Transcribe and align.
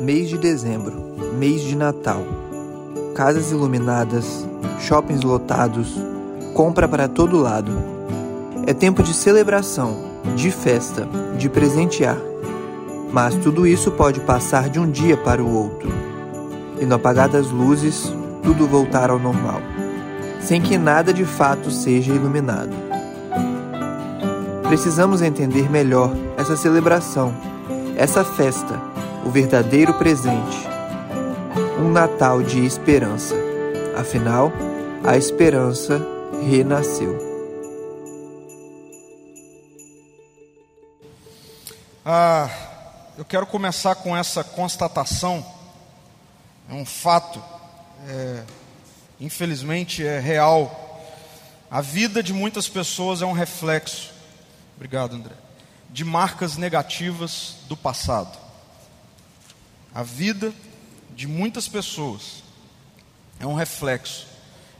Mês 0.00 0.28
de 0.28 0.36
dezembro, 0.36 0.92
mês 1.38 1.62
de 1.62 1.76
Natal. 1.76 2.22
Casas 3.14 3.50
iluminadas, 3.50 4.46
shoppings 4.80 5.22
lotados, 5.22 5.94
compra 6.52 6.86
para 6.86 7.08
todo 7.08 7.40
lado. 7.40 7.72
É 8.66 8.74
tempo 8.74 9.02
de 9.02 9.14
celebração, 9.14 9.96
de 10.36 10.50
festa, 10.50 11.08
de 11.38 11.48
presentear. 11.48 12.18
Mas 13.12 13.34
tudo 13.36 13.66
isso 13.66 13.90
pode 13.92 14.20
passar 14.20 14.68
de 14.68 14.80
um 14.80 14.90
dia 14.90 15.16
para 15.16 15.42
o 15.42 15.54
outro. 15.54 15.88
E 16.80 16.84
no 16.84 16.96
apagar 16.96 17.28
das 17.28 17.50
luzes, 17.50 18.12
tudo 18.42 18.66
voltar 18.66 19.10
ao 19.10 19.18
normal, 19.18 19.60
sem 20.40 20.60
que 20.60 20.76
nada 20.76 21.14
de 21.14 21.24
fato 21.24 21.70
seja 21.70 22.12
iluminado. 22.12 22.74
Precisamos 24.64 25.22
entender 25.22 25.70
melhor 25.70 26.12
essa 26.44 26.58
celebração, 26.58 27.34
essa 27.96 28.22
festa, 28.22 28.78
o 29.24 29.30
verdadeiro 29.30 29.94
presente. 29.94 30.58
Um 31.80 31.90
Natal 31.90 32.42
de 32.42 32.64
esperança. 32.64 33.34
Afinal, 33.96 34.52
a 35.02 35.16
esperança 35.16 36.00
renasceu. 36.46 37.18
Ah, 42.04 42.50
eu 43.16 43.24
quero 43.24 43.46
começar 43.46 43.94
com 43.94 44.14
essa 44.14 44.44
constatação. 44.44 45.44
É 46.68 46.74
um 46.74 46.84
fato, 46.84 47.42
é, 48.06 48.42
infelizmente 49.18 50.04
é 50.06 50.20
real. 50.20 51.00
A 51.70 51.80
vida 51.80 52.22
de 52.22 52.34
muitas 52.34 52.68
pessoas 52.68 53.22
é 53.22 53.26
um 53.26 53.32
reflexo 53.32 54.14
Obrigado, 54.76 55.14
André. 55.14 55.43
De 55.94 56.04
marcas 56.04 56.56
negativas 56.56 57.54
do 57.68 57.76
passado. 57.76 58.36
A 59.94 60.02
vida 60.02 60.52
de 61.14 61.28
muitas 61.28 61.68
pessoas 61.68 62.42
é 63.38 63.46
um 63.46 63.54
reflexo 63.54 64.26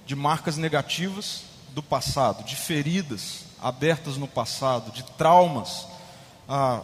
de 0.04 0.16
marcas 0.16 0.56
negativas 0.56 1.44
do 1.70 1.82
passado, 1.82 2.42
de 2.42 2.56
feridas 2.56 3.44
abertas 3.62 4.16
no 4.16 4.26
passado, 4.26 4.90
de 4.90 5.04
traumas 5.04 5.86
ah, 6.48 6.82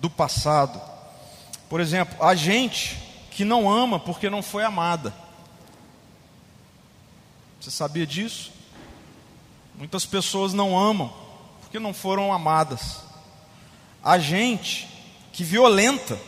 do 0.00 0.10
passado. 0.10 0.78
Por 1.68 1.80
exemplo, 1.80 2.22
a 2.22 2.34
gente 2.34 2.96
que 3.30 3.44
não 3.44 3.70
ama 3.70 3.98
porque 3.98 4.28
não 4.28 4.42
foi 4.42 4.64
amada. 4.64 5.14
Você 7.58 7.70
sabia 7.70 8.06
disso? 8.06 8.52
Muitas 9.76 10.04
pessoas 10.04 10.52
não 10.52 10.78
amam 10.78 11.10
porque 11.60 11.78
não 11.78 11.94
foram 11.94 12.32
amadas. 12.32 12.98
A 14.02 14.18
gente 14.18 14.88
que 15.32 15.44
violenta 15.44 16.18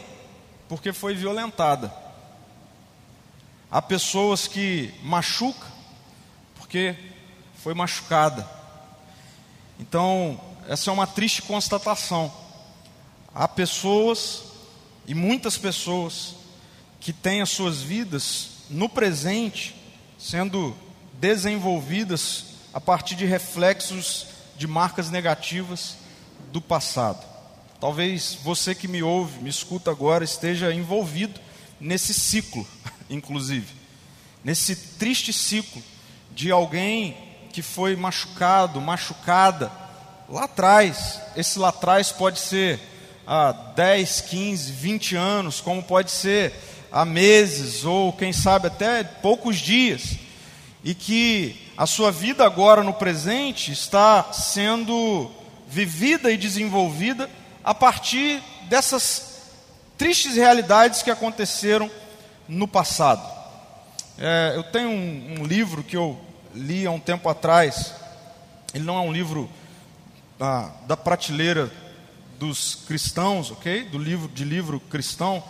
porque 0.69 0.93
foi 0.93 1.15
violentada. 1.15 1.93
Há 3.71 3.81
pessoas 3.81 4.47
que 4.47 4.95
machucam 5.03 5.71
porque 6.57 6.97
foi 7.63 7.75
machucada. 7.75 8.49
Então, 9.79 10.41
essa 10.69 10.91
é 10.91 10.93
uma 10.93 11.07
triste 11.07 11.43
constatação. 11.43 12.33
Há 13.35 13.49
pessoas, 13.49 14.45
e 15.07 15.15
muitas 15.15 15.57
pessoas, 15.59 16.35
que 17.01 17.13
têm 17.13 17.43
as 17.43 17.51
suas 17.51 17.83
vidas 17.83 18.49
no 18.71 18.89
presente 18.89 19.75
sendo 20.19 20.77
desenvolvidas 21.15 22.45
a 22.73 22.81
partir 22.81 23.15
de 23.15 23.27
reflexos 23.27 24.27
de 24.57 24.67
marcas 24.67 25.11
negativas 25.11 25.97
do 26.53 26.61
passado. 26.61 27.32
Talvez 27.83 28.39
você 28.45 28.77
que 28.77 28.87
me 28.87 29.03
ouve, 29.03 29.43
me 29.43 29.51
escuta 29.51 29.91
agora, 29.91 30.23
esteja 30.23 30.73
envolvido 30.73 31.41
nesse 31.81 32.15
ciclo, 32.15 32.65
inclusive, 33.11 33.67
nesse 34.45 34.77
triste 34.77 35.33
ciclo 35.33 35.83
de 36.31 36.53
alguém 36.53 37.17
que 37.53 37.61
foi 37.61 37.97
machucado, 37.97 38.81
machucada 38.81 39.73
lá 40.29 40.45
atrás. 40.45 41.21
Esse 41.37 41.59
lá 41.59 41.71
atrás 41.71 42.13
pode 42.13 42.39
ser 42.39 42.79
há 43.27 43.51
10, 43.51 44.21
15, 44.21 44.71
20 44.71 45.17
anos, 45.17 45.61
como 45.61 45.83
pode 45.83 46.13
ser 46.13 46.55
há 46.93 47.05
meses 47.05 47.85
ou 47.85 48.13
quem 48.13 48.33
sabe 48.33 48.69
até 48.69 49.03
poucos 49.03 49.57
dias, 49.57 50.19
e 50.85 50.95
que 50.95 51.57
a 51.77 51.85
sua 51.85 52.13
vida 52.13 52.45
agora 52.45 52.85
no 52.85 52.95
presente 52.95 53.73
está 53.73 54.33
sendo 54.33 55.29
vivida 55.67 56.31
e 56.31 56.37
desenvolvida 56.37 57.29
a 57.65 57.75
partir 57.75 58.43
dessas 58.69 59.43
tristes 59.97 60.35
realidades 60.35 61.03
que 61.03 61.11
aconteceram 61.11 61.91
no 62.49 62.67
passado. 62.67 63.23
É, 64.19 64.53
eu 64.57 64.63
tenho 64.65 64.89
um, 64.91 65.41
um, 65.41 65.45
livro 65.45 65.83
que 65.83 65.97
eu 65.97 66.19
li 66.55 66.87
há 66.87 66.91
um 66.91 67.01
tempo 67.01 67.29
atrás. 67.29 67.95
Ele 68.75 68.85
não 68.85 68.97
é 68.97 69.01
um 69.01 69.13
livro 69.13 69.49
da, 70.39 70.71
da 70.87 70.97
prateleira 70.97 71.71
dos 72.39 72.75
cristãos, 72.75 73.51
ok? 73.51 73.85
Do 73.85 73.99
livro 73.99 74.29
de 74.29 74.45
livro 74.45 74.81
cristão, 74.81 75.43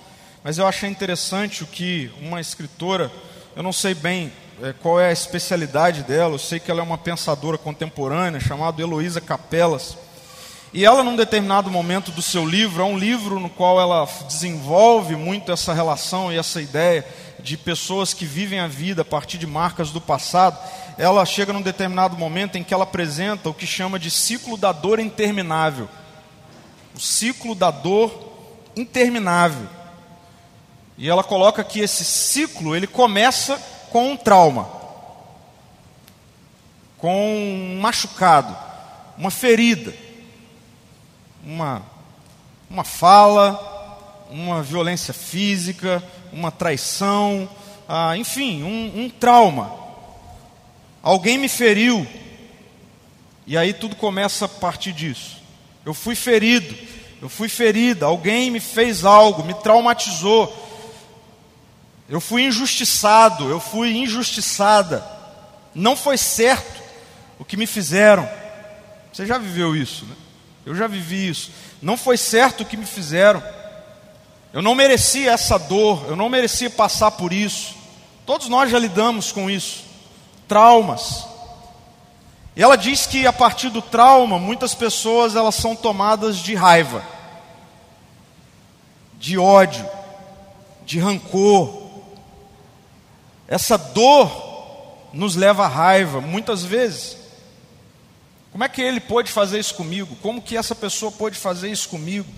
mas 0.44 0.58
eu 0.58 0.66
achei 0.66 0.90
interessante 0.90 1.62
o 1.62 1.66
que 1.66 2.10
uma 2.20 2.40
escritora, 2.40 3.10
eu 3.56 3.62
não 3.62 3.72
sei 3.72 3.94
bem 3.94 4.32
é, 4.62 4.72
qual 4.72 5.00
é 5.00 5.08
a 5.08 5.12
especialidade 5.12 6.02
dela. 6.02 6.34
Eu 6.34 6.38
sei 6.38 6.60
que 6.60 6.70
ela 6.70 6.80
é 6.80 6.82
uma 6.82 6.98
pensadora 6.98 7.56
contemporânea 7.56 8.40
chamada 8.40 8.82
Heloísa 8.82 9.20
Capelas. 9.20 9.96
E 10.74 10.86
ela, 10.86 11.04
num 11.04 11.16
determinado 11.16 11.70
momento 11.70 12.10
do 12.10 12.22
seu 12.22 12.46
livro, 12.46 12.82
é 12.82 12.84
um 12.84 12.96
livro 12.96 13.38
no 13.38 13.50
qual 13.50 13.78
ela 13.78 14.08
desenvolve 14.26 15.14
muito 15.14 15.52
essa 15.52 15.74
relação 15.74 16.32
e 16.32 16.38
essa 16.38 16.62
ideia 16.62 17.06
de 17.40 17.58
pessoas 17.58 18.14
que 18.14 18.24
vivem 18.24 18.58
a 18.58 18.66
vida 18.66 19.02
a 19.02 19.04
partir 19.04 19.36
de 19.36 19.46
marcas 19.46 19.90
do 19.90 20.00
passado. 20.00 20.58
Ela 20.96 21.26
chega 21.26 21.52
num 21.52 21.60
determinado 21.60 22.16
momento 22.16 22.56
em 22.56 22.64
que 22.64 22.72
ela 22.72 22.84
apresenta 22.84 23.50
o 23.50 23.54
que 23.54 23.66
chama 23.66 23.98
de 23.98 24.10
ciclo 24.10 24.56
da 24.56 24.72
dor 24.72 24.98
interminável. 24.98 25.90
O 26.96 27.00
ciclo 27.00 27.54
da 27.54 27.70
dor 27.70 28.32
interminável. 28.74 29.68
E 30.96 31.06
ela 31.06 31.22
coloca 31.22 31.62
que 31.62 31.80
esse 31.80 32.02
ciclo 32.02 32.74
ele 32.74 32.86
começa 32.86 33.60
com 33.90 34.12
um 34.12 34.16
trauma, 34.16 34.70
com 36.96 37.14
um 37.14 37.78
machucado, 37.78 38.56
uma 39.18 39.30
ferida, 39.30 39.92
uma, 41.44 41.82
uma 42.70 42.84
fala, 42.84 44.26
uma 44.30 44.62
violência 44.62 45.12
física, 45.12 46.02
uma 46.32 46.50
traição, 46.50 47.48
ah, 47.88 48.16
enfim, 48.16 48.62
um, 48.62 49.04
um 49.04 49.10
trauma. 49.10 49.72
Alguém 51.02 51.36
me 51.36 51.48
feriu, 51.48 52.06
e 53.46 53.56
aí 53.56 53.72
tudo 53.72 53.96
começa 53.96 54.44
a 54.44 54.48
partir 54.48 54.92
disso. 54.92 55.38
Eu 55.84 55.92
fui 55.92 56.14
ferido, 56.14 56.74
eu 57.20 57.28
fui 57.28 57.48
ferida, 57.48 58.06
alguém 58.06 58.50
me 58.50 58.60
fez 58.60 59.04
algo, 59.04 59.44
me 59.44 59.54
traumatizou, 59.54 60.62
eu 62.08 62.20
fui 62.20 62.44
injustiçado, 62.44 63.48
eu 63.48 63.58
fui 63.58 63.96
injustiçada. 63.96 65.04
Não 65.74 65.96
foi 65.96 66.18
certo 66.18 66.82
o 67.38 67.44
que 67.44 67.56
me 67.56 67.66
fizeram. 67.66 68.28
Você 69.12 69.24
já 69.24 69.38
viveu 69.38 69.74
isso, 69.74 70.04
né? 70.04 70.14
Eu 70.64 70.74
já 70.74 70.86
vivi 70.86 71.28
isso. 71.28 71.50
Não 71.80 71.96
foi 71.96 72.16
certo 72.16 72.62
o 72.62 72.66
que 72.66 72.76
me 72.76 72.86
fizeram. 72.86 73.42
Eu 74.52 74.62
não 74.62 74.74
merecia 74.74 75.32
essa 75.32 75.58
dor, 75.58 76.04
eu 76.08 76.16
não 76.16 76.28
merecia 76.28 76.70
passar 76.70 77.10
por 77.12 77.32
isso. 77.32 77.74
Todos 78.26 78.48
nós 78.48 78.70
já 78.70 78.78
lidamos 78.78 79.32
com 79.32 79.50
isso. 79.50 79.84
Traumas. 80.46 81.26
E 82.54 82.62
ela 82.62 82.76
diz 82.76 83.06
que 83.06 83.26
a 83.26 83.32
partir 83.32 83.70
do 83.70 83.80
trauma, 83.80 84.38
muitas 84.38 84.74
pessoas 84.74 85.34
elas 85.34 85.54
são 85.54 85.74
tomadas 85.74 86.36
de 86.36 86.54
raiva, 86.54 87.02
de 89.18 89.38
ódio, 89.38 89.88
de 90.84 90.98
rancor, 90.98 91.82
essa 93.48 93.76
dor 93.76 94.30
nos 95.12 95.36
leva 95.36 95.64
à 95.64 95.68
raiva, 95.68 96.20
muitas 96.20 96.62
vezes. 96.64 97.18
Como 98.52 98.62
é 98.62 98.68
que 98.68 98.82
ele 98.82 99.00
pôde 99.00 99.32
fazer 99.32 99.58
isso 99.58 99.74
comigo? 99.74 100.14
Como 100.20 100.42
que 100.42 100.58
essa 100.58 100.74
pessoa 100.74 101.10
pôde 101.10 101.38
fazer 101.38 101.70
isso 101.70 101.88
comigo? 101.88 102.28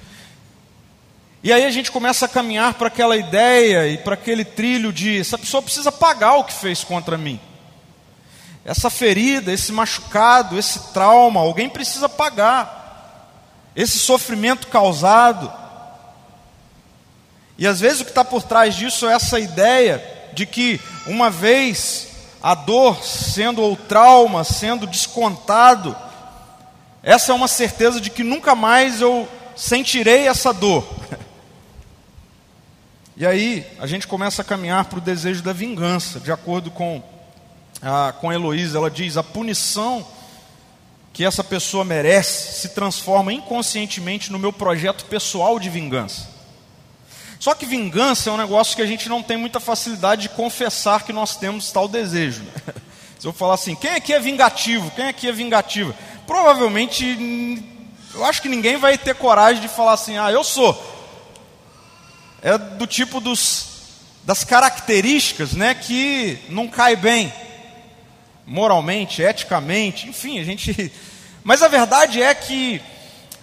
E 1.43 1.53
aí 1.53 1.65
a 1.65 1.71
gente 1.71 1.91
começa 1.91 2.25
a 2.25 2.29
caminhar 2.29 2.75
para 2.75 2.87
aquela 2.87 3.17
ideia 3.17 3.89
e 3.89 3.99
para 3.99 4.15
aquele 4.15 4.45
trilho 4.45 4.93
de 4.93 5.19
essa 5.19 5.37
pessoa 5.37 5.61
precisa 5.61 5.91
pagar 5.91 6.37
o 6.37 6.45
que 6.45 6.53
fez 6.53 6.85
contra 6.85 7.19
mim. 7.19 7.41
Essa 8.65 8.89
ferida, 8.89 9.53
esse 9.53 9.73
machucado, 9.73 10.57
esse 10.57 10.93
trauma, 10.93 11.41
alguém 11.41 11.69
precisa 11.69 12.09
pagar. 12.09 13.69
Esse 13.75 13.99
sofrimento 13.99 14.69
causado. 14.69 15.53
E 17.59 17.67
às 17.67 17.81
vezes 17.81 18.01
o 18.01 18.05
que 18.05 18.11
está 18.13 18.25
por 18.25 18.45
trás 18.45 18.75
disso 18.77 19.09
é 19.09 19.15
essa 19.15 19.39
ideia 19.41 20.03
de 20.33 20.47
que 20.47 20.81
uma 21.07 21.29
vez 21.29 22.09
a 22.43 22.55
dor 22.55 23.03
sendo 23.03 23.63
ou 23.63 23.75
trauma 23.77 24.45
sendo 24.45 24.87
descontado, 24.87 25.97
essa 27.05 27.33
é 27.33 27.35
uma 27.35 27.47
certeza 27.47 28.01
de 28.01 28.09
que 28.09 28.25
nunca 28.25 28.55
mais 28.55 29.01
eu 29.01 29.29
sentirei 29.55 30.27
essa 30.27 30.53
dor. 30.53 30.85
E 33.17 33.25
aí 33.25 33.65
a 33.79 33.87
gente 33.87 34.09
começa 34.09 34.43
a 34.43 34.45
caminhar 34.45 34.87
para 34.87 34.99
o 34.99 35.01
desejo 35.01 35.41
da 35.41 35.53
vingança, 35.53 36.19
de 36.19 36.33
acordo 36.33 36.69
com 36.69 37.01
a, 37.81 38.13
com 38.13 38.29
a 38.29 38.35
Heloísa. 38.35 38.77
Ela 38.77 38.91
diz: 38.91 39.17
a 39.17 39.23
punição 39.23 40.05
que 41.13 41.25
essa 41.25 41.45
pessoa 41.45 41.85
merece 41.85 42.61
se 42.61 42.71
transforma 42.71 43.33
inconscientemente 43.33 44.33
no 44.33 44.39
meu 44.39 44.53
projeto 44.53 45.05
pessoal 45.05 45.61
de 45.61 45.71
vingança. 45.71 46.29
Só 47.39 47.55
que 47.55 47.65
vingança 47.65 48.31
é 48.31 48.33
um 48.33 48.37
negócio 48.37 48.75
que 48.75 48.83
a 48.83 48.87
gente 48.87 49.09
não 49.09 49.23
tem 49.23 49.37
muita 49.37 49.61
facilidade 49.61 50.23
de 50.23 50.29
confessar 50.31 51.05
que 51.05 51.13
nós 51.13 51.37
temos 51.37 51.71
tal 51.71 51.87
desejo. 51.87 52.43
Né? 52.43 52.75
Se 53.21 53.29
eu 53.29 53.33
falar 53.33 53.55
assim, 53.55 53.77
quem 53.77 53.91
aqui 53.93 54.13
é 54.13 54.19
vingativo? 54.19 54.91
Quem 54.91 55.07
aqui 55.07 55.29
é 55.29 55.33
vingativa? 55.33 55.95
Provavelmente, 56.27 57.63
eu 58.15 58.25
acho 58.25 58.41
que 58.41 58.49
ninguém 58.49 58.77
vai 58.77 58.97
ter 58.97 59.15
coragem 59.15 59.61
de 59.61 59.69
falar 59.69 59.93
assim, 59.93 60.17
ah, 60.17 60.31
eu 60.31 60.43
sou 60.45 60.95
é 62.45 62.59
do 62.59 62.87
tipo 62.87 63.21
dos, 63.21 63.67
das 64.23 64.45
características 64.45 65.55
né, 65.55 65.75
que 65.75 66.39
não 66.51 66.69
cai 66.69 66.95
bem, 66.95 67.33
moralmente, 68.47 69.23
eticamente, 69.23 70.07
enfim, 70.07 70.39
a 70.39 70.45
gente. 70.45 70.93
Mas 71.43 71.63
a 71.63 71.69
verdade 71.69 72.23
é 72.23 72.35
que, 72.35 72.83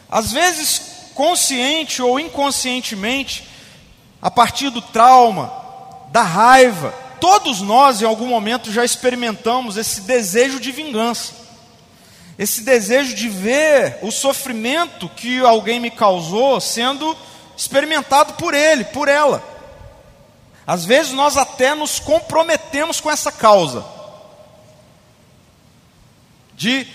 às 0.07 0.31
vezes, 0.31 1.09
consciente 1.15 1.99
ou 1.99 2.19
inconscientemente, 2.19 3.47
a 4.21 4.29
partir 4.29 4.69
do 4.69 4.83
trauma, 4.83 5.51
da 6.11 6.21
raiva, 6.21 6.93
todos 7.19 7.59
nós 7.59 8.03
em 8.03 8.05
algum 8.05 8.27
momento 8.27 8.71
já 8.71 8.85
experimentamos 8.85 9.77
esse 9.77 10.01
desejo 10.01 10.59
de 10.59 10.71
vingança, 10.71 11.33
esse 12.41 12.61
desejo 12.63 13.13
de 13.13 13.29
ver 13.29 13.99
o 14.01 14.09
sofrimento 14.09 15.07
que 15.07 15.39
alguém 15.41 15.79
me 15.79 15.91
causou 15.91 16.59
sendo 16.59 17.15
experimentado 17.55 18.33
por 18.33 18.55
ele, 18.55 18.83
por 18.83 19.07
ela. 19.07 19.43
Às 20.65 20.83
vezes 20.83 21.11
nós 21.11 21.38
até 21.38 21.75
nos 21.75 21.99
comprometemos 21.99 22.99
com 22.99 23.11
essa 23.11 23.31
causa, 23.31 23.85
de 26.55 26.88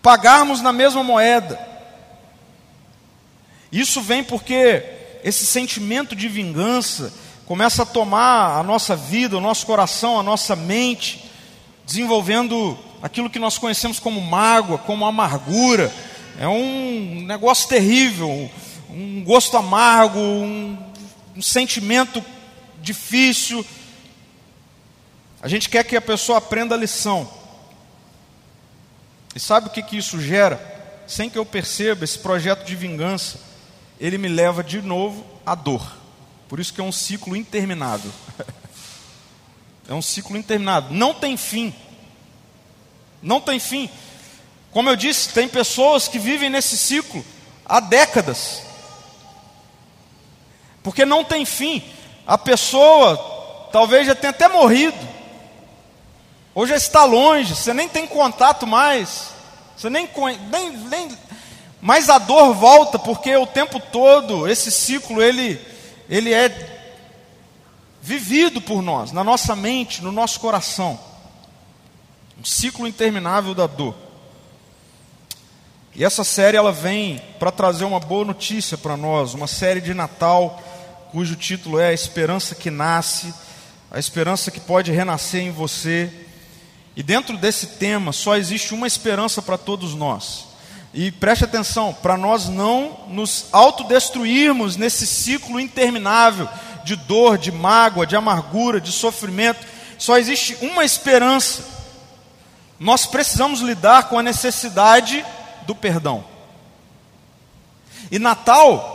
pagarmos 0.00 0.62
na 0.62 0.72
mesma 0.72 1.02
moeda. 1.02 1.58
Isso 3.72 4.00
vem 4.00 4.22
porque 4.22 4.84
esse 5.24 5.44
sentimento 5.44 6.14
de 6.14 6.28
vingança 6.28 7.12
começa 7.46 7.82
a 7.82 7.86
tomar 7.86 8.60
a 8.60 8.62
nossa 8.62 8.94
vida, 8.94 9.36
o 9.36 9.40
nosso 9.40 9.66
coração, 9.66 10.20
a 10.20 10.22
nossa 10.22 10.54
mente, 10.54 11.28
desenvolvendo 11.84 12.78
aquilo 13.04 13.28
que 13.28 13.38
nós 13.38 13.58
conhecemos 13.58 14.00
como 14.00 14.18
mágoa, 14.18 14.78
como 14.78 15.04
amargura. 15.04 15.92
É 16.40 16.48
um 16.48 17.20
negócio 17.26 17.68
terrível, 17.68 18.50
um 18.88 19.22
gosto 19.22 19.58
amargo, 19.58 20.18
um, 20.18 20.74
um 21.36 21.42
sentimento 21.42 22.24
difícil. 22.80 23.64
A 25.42 25.48
gente 25.48 25.68
quer 25.68 25.84
que 25.84 25.94
a 25.94 26.00
pessoa 26.00 26.38
aprenda 26.38 26.74
a 26.74 26.78
lição. 26.78 27.28
E 29.34 29.38
sabe 29.38 29.66
o 29.66 29.70
que, 29.70 29.82
que 29.82 29.98
isso 29.98 30.18
gera? 30.18 30.58
Sem 31.06 31.28
que 31.28 31.36
eu 31.36 31.44
perceba, 31.44 32.04
esse 32.04 32.18
projeto 32.18 32.64
de 32.64 32.74
vingança, 32.74 33.38
ele 34.00 34.16
me 34.16 34.28
leva 34.28 34.64
de 34.64 34.80
novo 34.80 35.26
à 35.44 35.54
dor. 35.54 35.94
Por 36.48 36.58
isso 36.58 36.72
que 36.72 36.80
é 36.80 36.84
um 36.84 36.92
ciclo 36.92 37.36
interminável. 37.36 38.10
é 39.86 39.92
um 39.92 40.00
ciclo 40.00 40.38
interminável. 40.38 40.90
Não 40.90 41.12
tem 41.12 41.36
fim. 41.36 41.74
Não 43.24 43.40
tem 43.40 43.58
fim. 43.58 43.90
Como 44.70 44.88
eu 44.88 44.94
disse, 44.94 45.30
tem 45.30 45.48
pessoas 45.48 46.06
que 46.06 46.18
vivem 46.18 46.50
nesse 46.50 46.76
ciclo 46.76 47.24
há 47.64 47.80
décadas. 47.80 48.62
Porque 50.82 51.04
não 51.04 51.24
tem 51.24 51.44
fim. 51.44 51.82
A 52.26 52.36
pessoa 52.36 53.16
talvez 53.72 54.06
já 54.06 54.14
tenha 54.14 54.30
até 54.30 54.46
morrido. 54.46 54.98
Ou 56.54 56.66
já 56.66 56.76
está 56.76 57.04
longe, 57.04 57.56
você 57.56 57.72
nem 57.72 57.88
tem 57.88 58.06
contato 58.06 58.66
mais. 58.66 59.30
Você 59.76 59.88
nem, 59.88 60.08
nem, 60.50 60.70
nem 60.70 61.18
mas 61.80 62.08
a 62.08 62.16
dor 62.16 62.54
volta 62.54 62.98
porque 62.98 63.36
o 63.36 63.46
tempo 63.46 63.78
todo 63.78 64.48
esse 64.48 64.70
ciclo 64.70 65.20
ele 65.20 65.60
ele 66.08 66.32
é 66.32 66.74
vivido 68.00 68.60
por 68.60 68.80
nós, 68.80 69.12
na 69.12 69.22
nossa 69.22 69.54
mente, 69.54 70.02
no 70.02 70.12
nosso 70.12 70.40
coração. 70.40 70.98
Um 72.38 72.44
ciclo 72.44 72.86
interminável 72.86 73.54
da 73.54 73.66
dor. 73.66 73.94
E 75.94 76.04
essa 76.04 76.24
série 76.24 76.56
ela 76.56 76.72
vem 76.72 77.20
para 77.38 77.52
trazer 77.52 77.84
uma 77.84 78.00
boa 78.00 78.24
notícia 78.24 78.76
para 78.76 78.96
nós, 78.96 79.34
uma 79.34 79.46
série 79.46 79.80
de 79.80 79.94
Natal 79.94 80.60
cujo 81.14 81.36
título 81.36 81.78
é 81.78 81.86
A 81.86 81.92
Esperança 81.92 82.56
que 82.56 82.72
Nasce, 82.72 83.32
a 83.88 84.00
esperança 84.00 84.50
que 84.50 84.58
pode 84.58 84.90
renascer 84.90 85.42
em 85.42 85.52
você. 85.52 86.10
E 86.96 87.04
dentro 87.04 87.36
desse 87.36 87.68
tema 87.78 88.10
só 88.10 88.36
existe 88.36 88.74
uma 88.74 88.88
esperança 88.88 89.40
para 89.40 89.56
todos 89.56 89.94
nós. 89.94 90.46
E 90.92 91.12
preste 91.12 91.44
atenção, 91.44 91.94
para 91.94 92.16
nós 92.16 92.48
não 92.48 93.06
nos 93.06 93.46
autodestruirmos 93.52 94.76
nesse 94.76 95.06
ciclo 95.06 95.60
interminável 95.60 96.48
de 96.84 96.96
dor, 96.96 97.38
de 97.38 97.52
mágoa, 97.52 98.04
de 98.04 98.16
amargura, 98.16 98.80
de 98.80 98.90
sofrimento, 98.90 99.64
só 99.96 100.18
existe 100.18 100.58
uma 100.60 100.84
esperança. 100.84 101.62
Nós 102.78 103.06
precisamos 103.06 103.60
lidar 103.60 104.08
com 104.08 104.18
a 104.18 104.22
necessidade 104.22 105.24
do 105.66 105.74
perdão. 105.74 106.24
E 108.10 108.18
Natal 108.18 108.94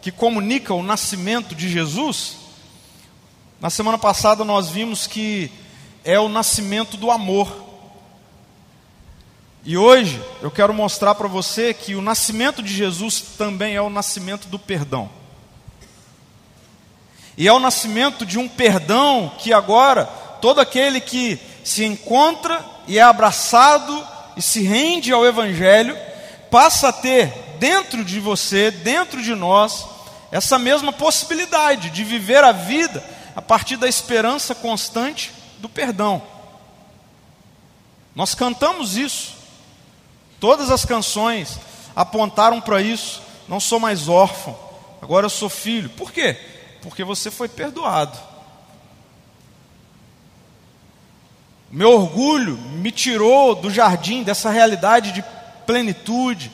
que 0.00 0.12
comunica 0.12 0.72
o 0.72 0.84
nascimento 0.84 1.52
de 1.52 1.68
Jesus, 1.68 2.36
na 3.60 3.70
semana 3.70 3.98
passada 3.98 4.44
nós 4.44 4.68
vimos 4.68 5.04
que 5.04 5.50
é 6.04 6.16
o 6.20 6.28
nascimento 6.28 6.96
do 6.96 7.10
amor. 7.10 7.64
E 9.64 9.76
hoje 9.76 10.22
eu 10.40 10.48
quero 10.48 10.72
mostrar 10.72 11.16
para 11.16 11.26
você 11.26 11.74
que 11.74 11.96
o 11.96 12.02
nascimento 12.02 12.62
de 12.62 12.72
Jesus 12.72 13.20
também 13.36 13.74
é 13.74 13.82
o 13.82 13.90
nascimento 13.90 14.46
do 14.46 14.60
perdão. 14.60 15.10
E 17.36 17.48
é 17.48 17.52
o 17.52 17.58
nascimento 17.58 18.24
de 18.24 18.38
um 18.38 18.48
perdão 18.48 19.32
que 19.38 19.52
agora 19.52 20.04
todo 20.40 20.60
aquele 20.60 21.00
que 21.00 21.36
se 21.64 21.84
encontra 21.84 22.64
e 22.86 22.98
é 22.98 23.02
abraçado 23.02 24.06
e 24.36 24.42
se 24.42 24.62
rende 24.62 25.12
ao 25.12 25.26
Evangelho 25.26 25.96
passa 26.50 26.88
a 26.88 26.92
ter 26.92 27.32
dentro 27.58 28.04
de 28.04 28.20
você, 28.20 28.70
dentro 28.70 29.22
de 29.22 29.34
nós, 29.34 29.86
essa 30.30 30.58
mesma 30.58 30.92
possibilidade 30.92 31.90
de 31.90 32.04
viver 32.04 32.42
a 32.44 32.52
vida 32.52 33.02
a 33.34 33.42
partir 33.42 33.76
da 33.76 33.88
esperança 33.88 34.54
constante 34.54 35.32
do 35.58 35.68
perdão. 35.68 36.22
Nós 38.14 38.34
cantamos 38.34 38.96
isso. 38.96 39.34
Todas 40.40 40.70
as 40.70 40.84
canções 40.84 41.58
apontaram 41.94 42.60
para 42.60 42.80
isso. 42.80 43.22
Não 43.48 43.60
sou 43.60 43.78
mais 43.78 44.08
órfão, 44.08 44.58
agora 45.00 45.26
eu 45.26 45.30
sou 45.30 45.48
filho. 45.48 45.90
Por 45.90 46.12
quê? 46.12 46.38
Porque 46.82 47.04
você 47.04 47.30
foi 47.30 47.48
perdoado. 47.48 48.18
Meu 51.70 51.92
orgulho 51.92 52.56
me 52.56 52.92
tirou 52.92 53.54
do 53.54 53.70
jardim 53.70 54.22
dessa 54.22 54.50
realidade 54.50 55.10
de 55.10 55.24
plenitude, 55.66 56.50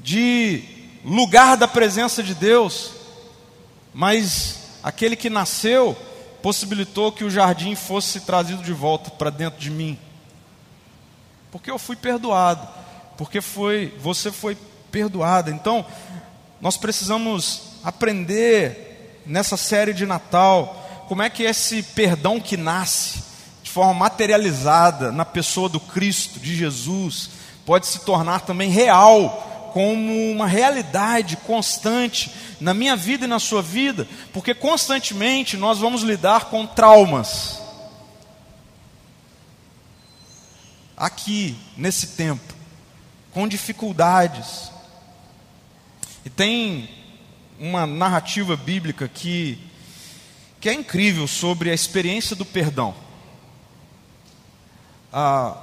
de 0.00 0.64
lugar 1.04 1.56
da 1.56 1.68
presença 1.68 2.22
de 2.22 2.34
Deus, 2.34 2.92
mas 3.92 4.60
aquele 4.82 5.14
que 5.14 5.28
nasceu 5.28 5.96
possibilitou 6.42 7.12
que 7.12 7.22
o 7.22 7.30
jardim 7.30 7.74
fosse 7.74 8.20
trazido 8.20 8.62
de 8.62 8.72
volta 8.72 9.10
para 9.10 9.30
dentro 9.30 9.60
de 9.60 9.70
mim. 9.70 9.98
Porque 11.50 11.70
eu 11.70 11.78
fui 11.78 11.94
perdoado, 11.94 12.66
porque 13.18 13.42
foi, 13.42 13.94
você 14.00 14.32
foi 14.32 14.56
perdoada. 14.90 15.50
Então, 15.50 15.84
nós 16.62 16.78
precisamos 16.78 17.74
aprender 17.84 19.22
nessa 19.26 19.56
série 19.56 19.92
de 19.92 20.06
Natal 20.06 20.78
como 21.08 21.22
é 21.22 21.28
que 21.28 21.42
esse 21.42 21.82
perdão 21.82 22.40
que 22.40 22.56
nasce 22.56 23.31
forma 23.72 23.94
materializada 23.94 25.10
na 25.10 25.24
pessoa 25.24 25.66
do 25.66 25.80
Cristo, 25.80 26.38
de 26.38 26.54
Jesus, 26.54 27.30
pode 27.64 27.86
se 27.86 28.00
tornar 28.00 28.40
também 28.40 28.68
real 28.68 29.70
como 29.72 30.30
uma 30.30 30.46
realidade 30.46 31.38
constante 31.38 32.30
na 32.60 32.74
minha 32.74 32.94
vida 32.94 33.24
e 33.24 33.28
na 33.28 33.38
sua 33.38 33.62
vida, 33.62 34.06
porque 34.30 34.54
constantemente 34.54 35.56
nós 35.56 35.78
vamos 35.78 36.02
lidar 36.02 36.50
com 36.50 36.66
traumas. 36.66 37.62
Aqui, 40.94 41.56
nesse 41.74 42.08
tempo, 42.08 42.54
com 43.30 43.48
dificuldades. 43.48 44.70
E 46.26 46.28
tem 46.28 46.90
uma 47.58 47.86
narrativa 47.86 48.54
bíblica 48.54 49.08
que, 49.08 49.58
que 50.60 50.68
é 50.68 50.74
incrível 50.74 51.26
sobre 51.26 51.70
a 51.70 51.74
experiência 51.74 52.36
do 52.36 52.44
perdão. 52.44 52.94
Ah, 55.12 55.54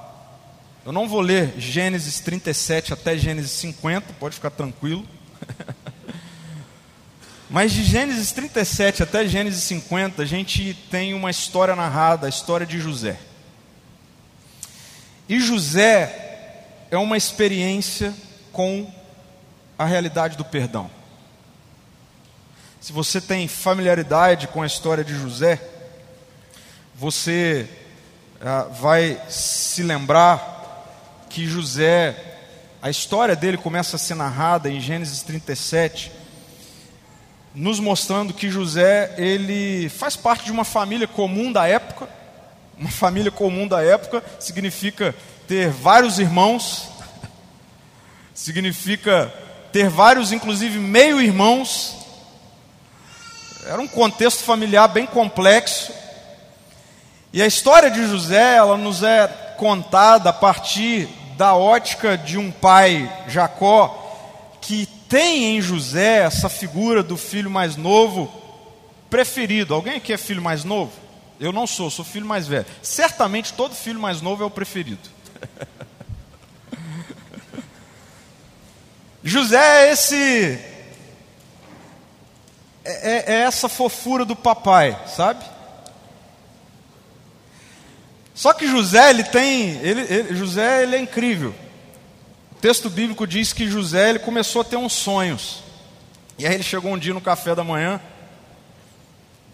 Eu 0.86 0.92
não 0.92 1.10
vou 1.10 1.22
ler 1.22 1.54
Gênesis 1.58 2.20
37 2.20 2.94
até 2.94 3.18
Gênesis 3.18 3.52
50, 3.52 4.14
pode 4.14 4.36
ficar 4.36 4.52
tranquilo. 4.52 5.04
Mas 7.50 7.72
de 7.72 7.84
Gênesis 7.84 8.32
37 8.32 9.02
até 9.02 9.28
Gênesis 9.28 9.64
50, 9.64 10.22
a 10.22 10.26
gente 10.26 10.76
tem 10.92 11.16
uma 11.16 11.32
história 11.32 11.76
narrada, 11.76 12.28
a 12.28 12.30
história 12.30 12.66
de 12.66 12.80
José. 12.80 13.20
E 15.28 15.40
José 15.40 16.66
é 16.92 16.98
uma 16.98 17.18
experiência 17.18 18.14
com 18.54 18.92
a 19.78 19.86
realidade 19.86 20.38
do 20.38 20.46
perdão. 20.46 20.92
Se 22.80 22.94
você 22.94 23.20
tem 23.20 23.48
familiaridade 23.48 24.48
com 24.48 24.62
a 24.62 24.68
história 24.68 25.04
de 25.04 25.16
José, 25.16 25.60
você 26.96 27.68
vai 28.80 29.22
se 29.28 29.84
lembrar 29.84 31.26
que 31.30 31.46
José, 31.46 32.16
a 32.82 32.90
história 32.90 33.36
dele 33.36 33.58
começa 33.58 33.98
a 33.98 34.00
ser 34.00 34.16
narrada 34.16 34.70
em 34.70 34.80
Gênesis 34.80 35.22
37, 35.24 36.12
nos 37.54 37.80
mostrando 37.80 38.34
que 38.34 38.50
José 38.50 39.14
ele 39.18 39.90
faz 39.90 40.16
parte 40.16 40.46
de 40.46 40.52
uma 40.52 40.64
família 40.64 41.08
comum 41.08 41.52
da 41.52 41.68
época. 41.68 42.08
Uma 42.78 42.90
família 42.90 43.32
comum 43.32 43.68
da 43.68 43.84
época 43.84 44.24
significa 44.40 45.14
ter 45.46 45.70
vários 45.70 46.18
irmãos, 46.18 46.88
significa 48.34 49.34
ter 49.74 49.90
vários, 49.90 50.32
inclusive 50.32 50.80
meio-irmãos. 50.80 51.98
Era 53.66 53.82
um 53.82 53.88
contexto 53.88 54.44
familiar 54.44 54.88
bem 54.88 55.06
complexo. 55.06 55.99
E 57.32 57.44
a 57.44 57.48
história 57.48 57.92
de 57.92 58.08
José, 58.08 58.56
ela 58.56 58.76
nos 58.76 59.04
é 59.04 59.28
contada 59.58 60.32
a 60.32 60.34
partir 60.34 61.08
da 61.38 61.54
ótica 61.54 62.18
de 62.18 62.40
um 62.40 62.50
pai, 62.50 63.08
Jacó, 63.28 64.58
que 64.60 64.88
tem 65.08 65.56
em 65.58 65.62
José 65.62 66.24
essa 66.24 66.50
figura 66.50 67.04
do 67.04 67.16
filho 67.16 67.50
mais 67.50 67.76
novo 67.76 68.34
preferido. 69.12 69.76
Alguém 69.76 69.98
aqui 69.98 70.12
é 70.12 70.18
filho 70.18 70.42
mais 70.42 70.64
novo? 70.64 70.92
Eu 71.40 71.52
não 71.54 71.68
sou, 71.68 71.92
sou 71.92 72.04
filho 72.04 72.26
mais 72.26 72.48
velho. 72.48 72.66
Certamente 72.82 73.54
todo 73.54 73.76
filho 73.76 74.00
mais 74.00 74.22
novo 74.22 74.44
é 74.44 74.46
o 74.46 74.50
preferido. 74.50 75.08
José 79.24 79.86
é 79.86 79.92
esse. 79.92 80.60
É, 82.84 83.12
é, 83.12 83.34
é 83.34 83.42
essa 83.42 83.70
fofura 83.70 84.26
do 84.26 84.36
papai, 84.36 85.00
sabe? 85.08 85.46
Só 88.40 88.54
que 88.54 88.66
José, 88.66 89.10
ele 89.10 89.26
tem, 89.26 89.72
ele, 89.82 90.00
ele, 90.00 90.34
José, 90.34 90.84
ele 90.84 90.96
é 90.96 91.00
incrível. 91.02 91.54
O 92.54 92.56
texto 92.56 92.90
bíblico 92.90 93.28
diz 93.28 93.52
que 93.52 93.68
José, 93.68 94.12
ele 94.12 94.20
começou 94.20 94.62
a 94.62 94.64
ter 94.64 94.78
uns 94.78 94.94
sonhos. 94.94 95.62
E 96.38 96.48
aí 96.48 96.54
ele 96.54 96.64
chegou 96.64 96.94
um 96.94 96.98
dia 96.98 97.14
no 97.14 97.20
café 97.20 97.54
da 97.54 97.66
manhã. 97.66 98.00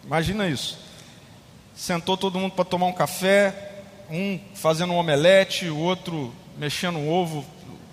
Imagina 0.04 0.48
isso. 0.48 0.77
Sentou 1.75 2.15
todo 2.15 2.38
mundo 2.38 2.51
para 2.51 2.63
tomar 2.63 2.86
um 2.86 2.94
café, 2.94 3.72
um 4.08 4.39
fazendo 4.54 4.94
um 4.94 4.98
omelete, 4.98 5.68
o 5.68 5.80
outro 5.80 6.32
mexendo 6.56 7.00
um 7.00 7.10
ovo 7.10 7.44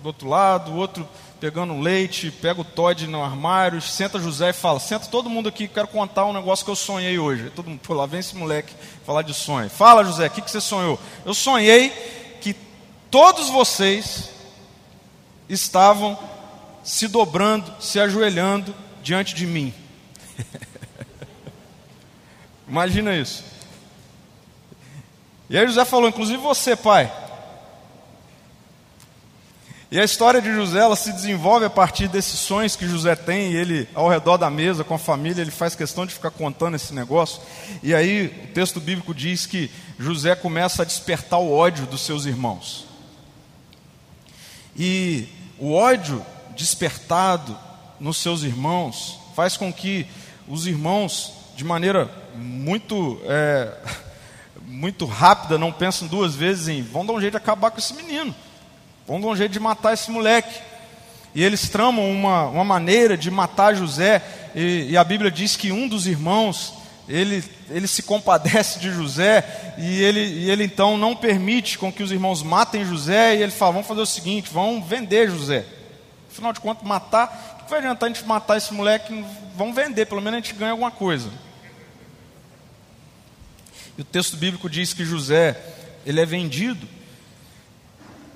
do 0.03 0.05
outro 0.09 0.29
lado, 0.29 0.73
o 0.73 0.75
outro 0.75 1.09
pegando 1.43 1.73
um 1.73 1.81
leite, 1.81 2.31
pega 2.31 2.61
o 2.61 2.63
Todd 2.63 3.05
no 3.05 3.21
armário, 3.21 3.81
senta 3.81 4.17
José 4.17 4.51
e 4.51 4.53
fala: 4.53 4.79
Senta 4.79 5.07
todo 5.07 5.29
mundo 5.29 5.49
aqui, 5.49 5.67
quero 5.67 5.89
contar 5.89 6.25
um 6.25 6.31
negócio 6.31 6.63
que 6.63 6.71
eu 6.71 6.75
sonhei 6.75 7.19
hoje. 7.19 7.49
Todo 7.49 7.69
mundo, 7.69 7.81
pô, 7.83 7.93
lá 7.93 8.05
vem 8.05 8.21
esse 8.21 8.33
moleque 8.33 8.73
falar 9.05 9.23
de 9.23 9.33
sonho. 9.33 9.69
Fala, 9.69 10.05
José, 10.05 10.27
o 10.27 10.29
que, 10.29 10.41
que 10.41 10.49
você 10.49 10.61
sonhou? 10.61 10.97
Eu 11.25 11.33
sonhei 11.33 11.89
que 12.39 12.55
todos 13.11 13.49
vocês 13.49 14.29
estavam 15.49 16.17
se 16.81 17.09
dobrando, 17.09 17.73
se 17.77 17.99
ajoelhando 17.99 18.73
diante 19.01 19.35
de 19.35 19.45
mim. 19.45 19.73
Imagina 22.69 23.17
isso. 23.17 23.43
E 25.49 25.57
aí 25.57 25.67
José 25.67 25.83
falou, 25.83 26.07
inclusive 26.07 26.41
você, 26.41 26.73
pai. 26.73 27.11
E 29.93 29.99
a 29.99 30.03
história 30.03 30.41
de 30.41 30.51
José 30.51 30.79
ela 30.79 30.95
se 30.95 31.13
desenvolve 31.13 31.67
a 31.67 31.69
partir 31.69 32.07
desses 32.07 32.39
sonhos 32.39 32.75
que 32.75 32.87
José 32.87 33.15
tem, 33.15 33.51
e 33.51 33.55
ele, 33.55 33.87
ao 33.93 34.09
redor 34.09 34.37
da 34.37 34.49
mesa, 34.49 34.83
com 34.83 34.95
a 34.95 34.97
família, 34.97 35.43
ele 35.43 35.51
faz 35.51 35.75
questão 35.75 36.03
de 36.03 36.15
ficar 36.15 36.31
contando 36.31 36.73
esse 36.73 36.95
negócio. 36.95 37.39
E 37.83 37.93
aí 37.93 38.25
o 38.25 38.53
texto 38.53 38.79
bíblico 38.79 39.13
diz 39.13 39.45
que 39.45 39.69
José 39.99 40.33
começa 40.33 40.81
a 40.81 40.85
despertar 40.85 41.37
o 41.37 41.53
ódio 41.53 41.85
dos 41.85 42.01
seus 42.01 42.25
irmãos. 42.25 42.87
E 44.75 45.27
o 45.59 45.73
ódio 45.73 46.25
despertado 46.55 47.55
nos 47.99 48.17
seus 48.17 48.41
irmãos 48.41 49.19
faz 49.35 49.55
com 49.55 49.71
que 49.71 50.07
os 50.47 50.65
irmãos, 50.65 51.33
de 51.55 51.63
maneira 51.63 52.09
muito, 52.35 53.21
é, 53.25 53.77
muito 54.65 55.05
rápida, 55.05 55.59
não 55.59 55.71
pensem 55.71 56.07
duas 56.07 56.33
vezes 56.33 56.67
em 56.67 56.81
vão 56.81 57.05
dar 57.05 57.13
um 57.13 57.21
jeito 57.21 57.33
de 57.33 57.37
acabar 57.37 57.69
com 57.69 57.77
esse 57.77 57.93
menino. 57.93 58.33
Vamos 59.05 59.23
dar 59.23 59.27
um 59.29 59.35
jeito 59.35 59.51
de 59.51 59.59
matar 59.59 59.93
esse 59.93 60.09
moleque. 60.09 60.59
E 61.35 61.43
eles 61.43 61.67
tramam 61.67 62.09
uma, 62.09 62.45
uma 62.47 62.63
maneira 62.63 63.17
de 63.17 63.29
matar 63.29 63.75
José. 63.75 64.21
E, 64.55 64.91
e, 64.91 64.97
a 64.97 65.03
Bíblia 65.03 65.31
diz 65.31 65.55
que 65.55 65.71
um 65.71 65.87
dos 65.87 66.07
irmãos, 66.07 66.73
ele, 67.09 67.43
ele 67.69 67.87
se 67.87 68.03
compadece 68.03 68.79
de 68.79 68.91
José. 68.91 69.73
E 69.77 70.01
ele, 70.01 70.21
e 70.21 70.49
ele 70.49 70.63
então 70.63 70.97
não 70.97 71.15
permite 71.15 71.77
com 71.77 71.91
que 71.91 72.03
os 72.03 72.11
irmãos 72.11 72.43
matem 72.43 72.85
José. 72.85 73.35
E 73.35 73.41
ele 73.41 73.51
fala: 73.51 73.73
vamos 73.73 73.87
fazer 73.87 74.01
o 74.01 74.05
seguinte, 74.05 74.49
vamos 74.51 74.87
vender 74.87 75.29
José. 75.29 75.65
Afinal 76.31 76.53
de 76.53 76.61
contas, 76.61 76.87
matar. 76.87 77.59
O 77.59 77.63
que 77.65 77.69
vai 77.69 77.79
adiantar 77.79 78.09
a 78.09 78.13
gente 78.13 78.25
matar 78.25 78.57
esse 78.57 78.73
moleque? 78.73 79.25
Vamos 79.55 79.75
vender, 79.75 80.05
pelo 80.05 80.21
menos 80.21 80.39
a 80.39 80.41
gente 80.41 80.53
ganha 80.53 80.71
alguma 80.71 80.91
coisa. 80.91 81.29
E 83.97 84.01
o 84.01 84.05
texto 84.05 84.37
bíblico 84.37 84.69
diz 84.69 84.93
que 84.93 85.03
José, 85.03 85.59
ele 86.05 86.21
é 86.21 86.25
vendido 86.25 86.87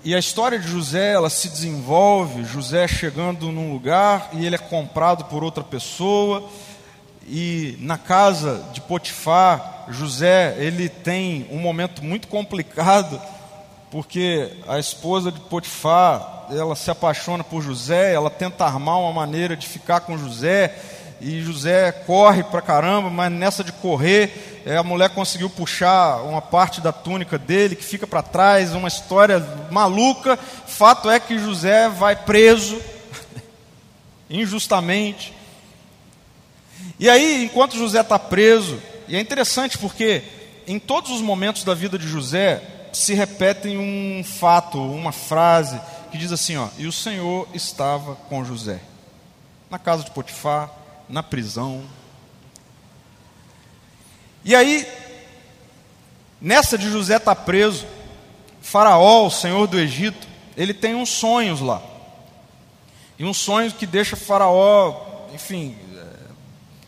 e 0.07 0.15
a 0.15 0.19
história 0.19 0.57
de 0.57 0.69
José, 0.69 1.11
ela 1.11 1.29
se 1.29 1.49
desenvolve, 1.49 2.45
José 2.45 2.87
chegando 2.87 3.51
num 3.51 3.73
lugar 3.73 4.29
e 4.31 4.45
ele 4.45 4.55
é 4.55 4.57
comprado 4.57 5.25
por 5.25 5.43
outra 5.43 5.65
pessoa. 5.65 6.47
E 7.27 7.77
na 7.81 7.97
casa 7.97 8.63
de 8.71 8.79
Potifar, 8.79 9.83
José, 9.89 10.55
ele 10.59 10.87
tem 10.87 11.45
um 11.51 11.59
momento 11.59 12.01
muito 12.01 12.29
complicado, 12.29 13.21
porque 13.91 14.49
a 14.65 14.79
esposa 14.79 15.29
de 15.29 15.41
Potifar, 15.41 16.45
ela 16.51 16.77
se 16.77 16.89
apaixona 16.89 17.43
por 17.43 17.61
José, 17.61 18.13
ela 18.13 18.29
tenta 18.29 18.63
armar 18.63 19.01
uma 19.01 19.11
maneira 19.11 19.57
de 19.57 19.67
ficar 19.67 19.99
com 19.99 20.17
José, 20.17 20.73
e 21.19 21.41
José 21.41 21.91
corre 21.91 22.43
pra 22.43 22.61
caramba, 22.61 23.09
mas 23.09 23.31
nessa 23.31 23.63
de 23.63 23.71
correr, 23.71 24.61
é, 24.65 24.77
a 24.77 24.83
mulher 24.83 25.09
conseguiu 25.09 25.49
puxar 25.49 26.21
uma 26.23 26.41
parte 26.41 26.79
da 26.79 26.91
túnica 26.91 27.37
dele 27.37 27.75
que 27.75 27.83
fica 27.83 28.05
para 28.05 28.21
trás, 28.21 28.73
uma 28.73 28.87
história 28.87 29.39
maluca. 29.71 30.37
Fato 30.37 31.09
é 31.09 31.19
que 31.19 31.39
José 31.39 31.89
vai 31.89 32.15
preso 32.15 32.79
injustamente. 34.29 35.33
E 36.99 37.09
aí, 37.09 37.43
enquanto 37.43 37.77
José 37.77 38.01
está 38.01 38.19
preso, 38.19 38.79
e 39.07 39.15
é 39.15 39.19
interessante 39.19 39.77
porque 39.77 40.23
em 40.67 40.77
todos 40.77 41.11
os 41.11 41.21
momentos 41.21 41.63
da 41.63 41.73
vida 41.73 41.97
de 41.97 42.07
José 42.07 42.61
se 42.93 43.13
repetem 43.13 43.77
um 43.77 44.23
fato, 44.23 44.79
uma 44.79 45.11
frase 45.11 45.79
que 46.11 46.17
diz 46.17 46.31
assim: 46.31 46.57
ó, 46.57 46.67
e 46.77 46.85
o 46.85 46.91
Senhor 46.91 47.47
estava 47.53 48.15
com 48.15 48.43
José 48.43 48.79
na 49.69 49.77
casa 49.77 50.03
de 50.03 50.11
Potifar, 50.11 50.71
na 51.09 51.23
prisão. 51.23 51.83
E 54.43 54.55
aí, 54.55 54.87
nessa 56.39 56.77
de 56.77 56.89
José 56.89 57.17
estar 57.17 57.35
tá 57.35 57.41
preso, 57.41 57.85
Faraó, 58.61 59.27
o 59.27 59.31
senhor 59.31 59.67
do 59.67 59.79
Egito, 59.79 60.27
ele 60.55 60.73
tem 60.73 60.95
uns 60.95 61.09
sonhos 61.09 61.61
lá. 61.61 61.81
E 63.19 63.25
um 63.25 63.33
sonho 63.33 63.71
que 63.71 63.85
deixa 63.85 64.15
Faraó, 64.15 65.25
enfim, 65.33 65.75
é, 65.95 66.05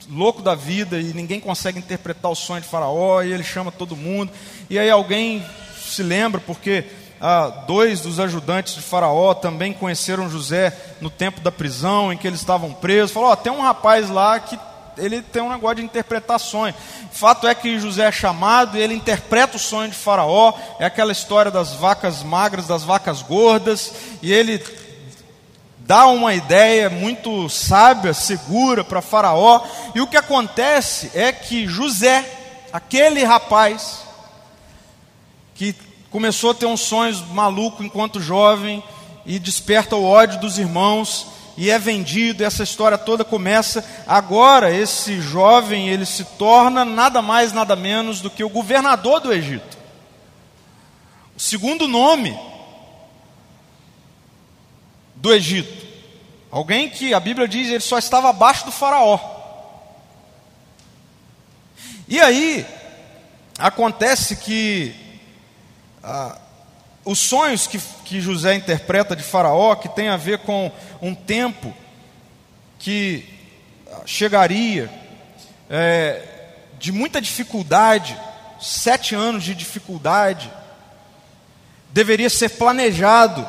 louco 0.09 0.41
da 0.41 0.55
vida 0.55 0.99
e 0.99 1.13
ninguém 1.13 1.39
consegue 1.39 1.79
interpretar 1.79 2.31
o 2.31 2.35
sonho 2.35 2.61
de 2.61 2.67
Faraó 2.67 3.21
e 3.21 3.31
ele 3.31 3.43
chama 3.43 3.71
todo 3.71 3.95
mundo. 3.95 4.31
E 4.69 4.77
aí 4.77 4.89
alguém 4.89 5.45
se 5.77 6.03
lembra 6.03 6.39
porque 6.39 6.85
ah, 7.21 7.47
dois 7.67 8.01
dos 8.01 8.19
ajudantes 8.19 8.75
de 8.75 8.81
Faraó 8.81 9.33
também 9.33 9.73
conheceram 9.73 10.29
José 10.29 10.75
no 11.01 11.09
tempo 11.09 11.41
da 11.41 11.51
prisão 11.51 12.13
em 12.13 12.17
que 12.17 12.25
eles 12.25 12.39
estavam 12.39 12.73
presos. 12.73 13.11
Falou: 13.11 13.31
oh, 13.31 13.35
tem 13.35 13.51
um 13.51 13.61
rapaz 13.61 14.09
lá 14.09 14.39
que 14.39 14.57
ele 14.97 15.21
tem 15.21 15.41
um 15.41 15.49
negócio 15.49 15.77
de 15.77 15.83
interpretações. 15.83 16.75
Fato 17.11 17.47
é 17.47 17.55
que 17.55 17.79
José 17.79 18.05
é 18.05 18.11
chamado 18.11 18.77
e 18.77 18.81
ele 18.81 18.93
interpreta 18.93 19.57
o 19.57 19.59
sonho 19.59 19.89
de 19.89 19.97
Faraó. 19.97 20.53
É 20.79 20.85
aquela 20.85 21.11
história 21.11 21.51
das 21.51 21.73
vacas 21.73 22.23
magras, 22.23 22.67
das 22.67 22.83
vacas 22.83 23.21
gordas, 23.21 23.93
e 24.21 24.31
ele 24.31 24.63
dá 25.79 26.05
uma 26.05 26.33
ideia 26.33 26.89
muito 26.89 27.49
sábia, 27.49 28.13
segura 28.13 28.83
para 28.83 29.01
Faraó. 29.01 29.61
E 29.95 30.01
o 30.01 30.07
que 30.07 30.17
acontece 30.17 31.11
é 31.13 31.31
que 31.31 31.67
José, 31.67 32.23
aquele 32.71 33.23
rapaz 33.23 34.03
que 35.55 35.75
começou 36.11 36.51
a 36.51 36.53
ter 36.53 36.65
uns 36.65 36.81
sonhos 36.81 37.21
malucos 37.21 37.85
enquanto 37.85 38.21
jovem 38.21 38.83
e 39.25 39.37
desperta 39.37 39.95
o 39.95 40.05
ódio 40.05 40.39
dos 40.39 40.57
irmãos 40.57 41.27
e 41.59 41.69
é 41.69 41.77
vendido, 41.77 42.45
essa 42.45 42.63
história 42.63 42.97
toda 42.97 43.25
começa. 43.25 43.83
Agora, 44.07 44.73
esse 44.73 45.19
jovem, 45.19 45.89
ele 45.89 46.05
se 46.05 46.23
torna 46.23 46.85
nada 46.85 47.21
mais, 47.21 47.51
nada 47.51 47.75
menos 47.75 48.21
do 48.21 48.29
que 48.29 48.45
o 48.45 48.49
governador 48.49 49.19
do 49.19 49.33
Egito. 49.33 49.77
O 51.35 51.39
segundo 51.39 51.85
nome 51.85 52.39
do 55.15 55.33
Egito. 55.33 55.85
Alguém 56.49 56.89
que 56.89 57.13
a 57.13 57.19
Bíblia 57.19 57.45
diz 57.45 57.67
ele 57.67 57.81
só 57.81 57.97
estava 57.97 58.29
abaixo 58.29 58.65
do 58.65 58.71
faraó. 58.71 59.19
E 62.07 62.21
aí, 62.21 62.65
acontece 63.57 64.37
que 64.37 64.95
ah, 66.03 66.37
os 67.05 67.19
sonhos 67.19 67.67
que, 67.67 67.79
que 68.05 68.21
José 68.21 68.55
interpreta 68.55 69.15
de 69.15 69.23
Faraó, 69.23 69.75
que 69.75 69.89
tem 69.89 70.09
a 70.09 70.17
ver 70.17 70.39
com 70.39 70.71
um 71.01 71.15
tempo 71.15 71.73
que 72.77 73.27
chegaria 74.05 74.89
é, 75.69 76.21
de 76.77 76.91
muita 76.91 77.21
dificuldade, 77.21 78.17
sete 78.59 79.15
anos 79.15 79.43
de 79.43 79.53
dificuldade, 79.53 80.51
deveria 81.91 82.29
ser 82.29 82.49
planejado 82.49 83.47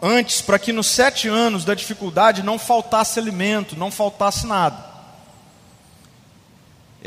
antes 0.00 0.40
para 0.40 0.58
que 0.58 0.72
nos 0.72 0.86
sete 0.86 1.28
anos 1.28 1.64
da 1.64 1.74
dificuldade 1.74 2.42
não 2.42 2.58
faltasse 2.58 3.18
alimento, 3.18 3.76
não 3.76 3.90
faltasse 3.90 4.46
nada. 4.46 4.87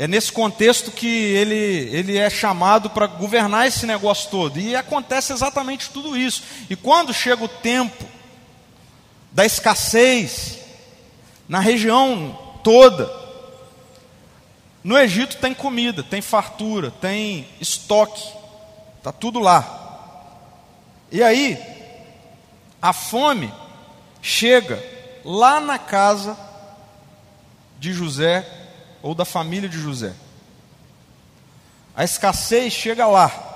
É 0.02 0.08
nesse 0.08 0.32
contexto 0.32 0.90
que 0.90 1.06
ele, 1.06 1.54
ele 1.54 2.18
é 2.18 2.28
chamado 2.28 2.90
para 2.90 3.06
governar 3.06 3.68
esse 3.68 3.86
negócio 3.86 4.28
todo. 4.32 4.58
E 4.58 4.74
acontece 4.74 5.32
exatamente 5.32 5.90
tudo 5.90 6.16
isso. 6.16 6.42
E 6.68 6.74
quando 6.74 7.14
chega 7.14 7.44
o 7.44 7.48
tempo 7.48 8.04
da 9.30 9.46
escassez, 9.46 10.58
na 11.48 11.60
região 11.60 12.36
toda, 12.64 13.08
no 14.82 14.98
Egito 14.98 15.36
tem 15.36 15.54
comida, 15.54 16.02
tem 16.02 16.20
fartura, 16.20 16.90
tem 16.90 17.46
estoque, 17.60 18.28
está 18.98 19.12
tudo 19.12 19.38
lá. 19.38 20.34
E 21.12 21.22
aí, 21.22 21.56
a 22.82 22.92
fome 22.92 23.54
chega 24.20 24.84
lá 25.24 25.60
na 25.60 25.78
casa 25.78 26.36
de 27.78 27.92
José 27.92 28.61
ou 29.02 29.14
da 29.14 29.24
família 29.24 29.68
de 29.68 29.78
José. 29.78 30.12
A 31.94 32.04
escassez 32.04 32.72
chega 32.72 33.06
lá. 33.06 33.50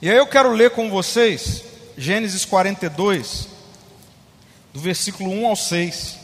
E 0.00 0.10
aí 0.10 0.16
eu 0.16 0.26
quero 0.26 0.50
ler 0.50 0.70
com 0.70 0.90
vocês 0.90 1.64
Gênesis 1.96 2.44
42, 2.44 3.48
do 4.74 4.80
versículo 4.80 5.30
1 5.30 5.46
ao 5.46 5.56
6. 5.56 6.16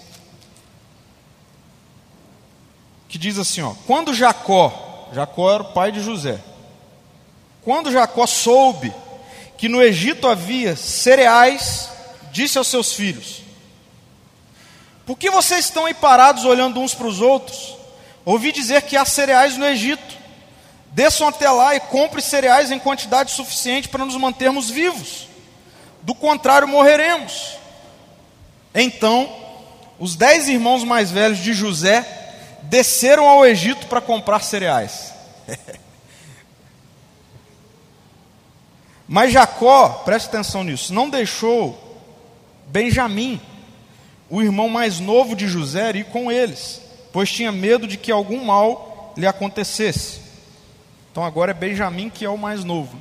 Que 3.08 3.16
diz 3.16 3.38
assim: 3.38 3.62
ó, 3.62 3.74
Quando 3.86 4.14
Jacó, 4.14 5.08
Jacó 5.14 5.52
era 5.52 5.62
o 5.62 5.72
pai 5.72 5.90
de 5.90 6.00
José, 6.00 6.38
quando 7.62 7.90
Jacó 7.90 8.26
soube 8.26 8.92
que 9.56 9.68
no 9.68 9.80
Egito 9.80 10.26
havia 10.26 10.76
cereais, 10.76 11.88
disse 12.30 12.58
aos 12.58 12.68
seus 12.68 12.92
filhos: 12.92 13.42
Por 15.06 15.16
que 15.16 15.30
vocês 15.30 15.64
estão 15.64 15.86
aí 15.86 15.94
parados 15.94 16.44
olhando 16.44 16.80
uns 16.80 16.94
para 16.94 17.06
os 17.06 17.20
outros? 17.20 17.81
Ouvi 18.24 18.52
dizer 18.52 18.82
que 18.82 18.96
há 18.96 19.04
cereais 19.04 19.56
no 19.56 19.66
Egito. 19.66 20.22
Desçam 20.92 21.28
até 21.28 21.50
lá 21.50 21.74
e 21.74 21.80
comprem 21.80 22.22
cereais 22.22 22.70
em 22.70 22.78
quantidade 22.78 23.32
suficiente 23.32 23.88
para 23.88 24.04
nos 24.04 24.16
mantermos 24.16 24.70
vivos. 24.70 25.26
Do 26.02 26.14
contrário, 26.14 26.68
morreremos. 26.68 27.56
Então, 28.74 29.34
os 29.98 30.14
dez 30.14 30.48
irmãos 30.48 30.84
mais 30.84 31.10
velhos 31.10 31.38
de 31.38 31.52
José 31.52 32.06
desceram 32.64 33.28
ao 33.28 33.44
Egito 33.44 33.86
para 33.86 34.00
comprar 34.00 34.40
cereais. 34.40 35.12
Mas 39.08 39.32
Jacó, 39.32 39.88
preste 40.04 40.28
atenção 40.28 40.62
nisso, 40.64 40.94
não 40.94 41.10
deixou 41.10 41.78
Benjamim, 42.68 43.40
o 44.30 44.40
irmão 44.40 44.68
mais 44.68 44.98
novo 44.98 45.36
de 45.36 45.46
José, 45.46 45.90
ir 45.90 46.04
com 46.06 46.32
eles 46.32 46.80
pois 47.12 47.30
tinha 47.30 47.52
medo 47.52 47.86
de 47.86 47.96
que 47.96 48.10
algum 48.10 48.44
mal 48.44 49.12
lhe 49.16 49.26
acontecesse. 49.26 50.20
Então 51.10 51.24
agora 51.24 51.50
é 51.50 51.54
Benjamim 51.54 52.08
que 52.08 52.24
é 52.24 52.30
o 52.30 52.38
mais 52.38 52.64
novo. 52.64 52.96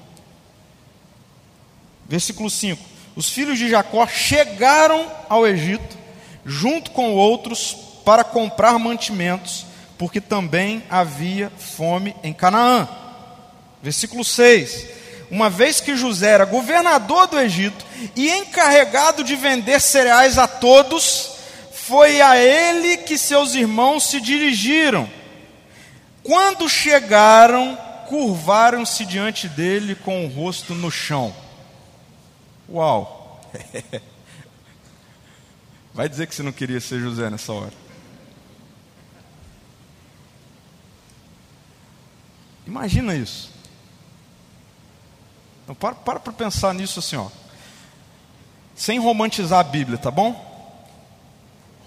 Versículo 2.08 2.50
5: 2.50 2.84
Os 3.16 3.30
filhos 3.30 3.58
de 3.58 3.70
Jacó 3.70 4.06
chegaram 4.06 5.10
ao 5.30 5.48
Egito, 5.48 5.98
junto 6.46 6.92
com 6.92 7.14
outros, 7.14 7.78
para 8.04 8.24
comprar 8.24 8.78
mantimentos, 8.78 9.66
porque 9.98 10.20
também 10.20 10.84
havia 10.90 11.52
fome 11.58 12.16
em 12.22 12.34
Canaã. 12.34 12.88
Versículo 13.82 14.26
6: 14.26 14.88
Uma 15.30 15.50
vez 15.50 15.80
que 15.80 15.96
José 15.96 16.32
era 16.32 16.44
governador 16.44 17.28
do 17.28 17.40
Egito 17.40 17.86
e 18.16 18.30
encarregado 18.30 19.24
de 19.24 19.36
vender 19.36 19.80
cereais 19.80 20.38
a 20.38 20.48
todos, 20.48 21.32
foi 21.92 22.22
a 22.22 22.38
ele 22.38 22.96
que 23.00 23.18
seus 23.18 23.54
irmãos 23.54 24.06
se 24.06 24.22
dirigiram. 24.22 25.10
Quando 26.24 26.70
chegaram, 26.70 27.78
curvaram-se 28.08 29.06
diante 29.06 29.50
dele 29.50 29.94
com 29.94 30.26
o 30.26 30.30
rosto 30.30 30.74
no 30.74 30.90
chão. 30.90 31.36
Uau! 32.70 33.42
Vai 35.94 36.08
dizer 36.08 36.28
que 36.28 36.34
você 36.34 36.42
não 36.42 36.54
queria 36.54 36.80
ser 36.80 37.02
José 37.02 37.30
nessa 37.30 37.52
hora. 37.52 37.74
Imagina 42.66 43.14
isso. 43.16 43.52
Então, 45.66 45.76
para 45.76 45.94
para 45.94 46.32
pensar 46.32 46.74
nisso 46.74 47.00
assim, 47.00 47.18
ó. 47.18 47.28
Sem 48.74 48.98
romantizar 48.98 49.60
a 49.60 49.64
Bíblia, 49.64 49.98
tá 49.98 50.10
bom? 50.10 50.51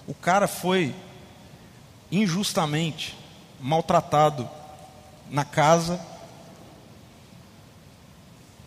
O 0.07 0.15
cara 0.15 0.47
foi 0.47 0.95
injustamente 2.11 3.17
maltratado 3.61 4.49
na 5.31 5.45
casa, 5.45 6.01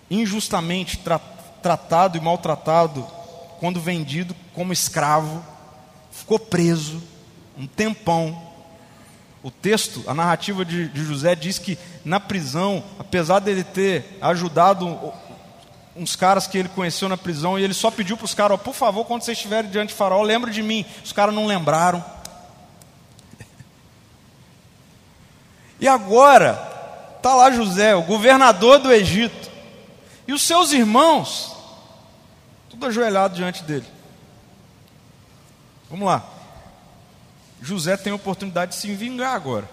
injustamente 0.10 0.98
tra 0.98 1.20
tratado 1.62 2.18
e 2.18 2.22
maltratado 2.22 3.06
quando 3.60 3.82
vendido 3.82 4.36
como 4.54 4.72
escravo, 4.72 5.44
ficou 6.12 6.40
preso 6.40 7.02
um 7.58 7.66
tempão. 7.68 8.42
O 9.44 9.52
texto, 9.52 10.04
a 10.08 10.14
narrativa 10.14 10.64
de, 10.64 10.88
de 10.90 11.04
José 11.04 11.36
diz 11.36 11.58
que 11.58 11.78
na 12.06 12.20
prisão, 12.20 12.84
apesar 13.00 13.40
dele 13.40 13.64
ter 13.64 14.18
ajudado 14.22 14.88
uns 15.98 16.16
caras 16.16 16.48
que 16.48 16.58
ele 16.58 16.70
conheceu 16.70 17.10
na 17.10 17.18
prisão 17.18 17.58
e 17.58 17.64
ele 17.64 17.74
só 17.74 17.90
pediu 17.90 18.16
para 18.16 18.26
os 18.26 18.34
caras: 18.34 18.62
por 18.62 18.74
favor, 18.74 19.06
quando 19.06 19.24
vocês 19.24 19.38
estiverem 19.38 19.70
diante 19.70 19.90
de 19.90 19.96
Faraó, 19.96 20.22
lembre 20.22 20.52
de 20.52 20.62
mim. 20.62 20.86
Os 21.04 21.12
caras 21.12 21.34
não 21.34 21.48
lembraram. 21.48 22.04
E 25.80 25.88
agora, 25.88 26.60
está 27.18 27.36
lá 27.36 27.52
José, 27.52 27.96
o 27.96 28.02
governador 28.02 28.80
do 28.80 28.92
Egito, 28.92 29.52
e 30.28 30.34
os 30.34 30.42
seus 30.42 30.72
irmãos, 30.72 31.56
tudo 32.70 32.86
ajoelhado 32.88 33.36
diante 33.36 33.64
dele. 33.64 33.86
Vamos 35.90 36.06
lá. 36.06 36.26
José 37.62 37.96
tem 37.98 38.12
a 38.12 38.16
oportunidade 38.16 38.72
de 38.72 38.78
se 38.78 38.94
vingar 38.94 39.34
agora. 39.34 39.70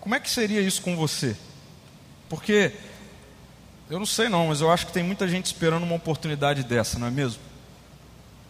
Como 0.00 0.14
é 0.14 0.20
que 0.20 0.28
seria 0.28 0.60
isso 0.60 0.82
com 0.82 0.96
você? 0.96 1.36
Porque 2.28 2.72
eu 3.92 3.98
não 3.98 4.06
sei 4.06 4.30
não, 4.30 4.48
mas 4.48 4.62
eu 4.62 4.70
acho 4.70 4.86
que 4.86 4.92
tem 4.92 5.02
muita 5.02 5.28
gente 5.28 5.44
esperando 5.44 5.82
uma 5.82 5.96
oportunidade 5.96 6.64
dessa, 6.64 6.98
não 6.98 7.08
é 7.08 7.10
mesmo? 7.10 7.42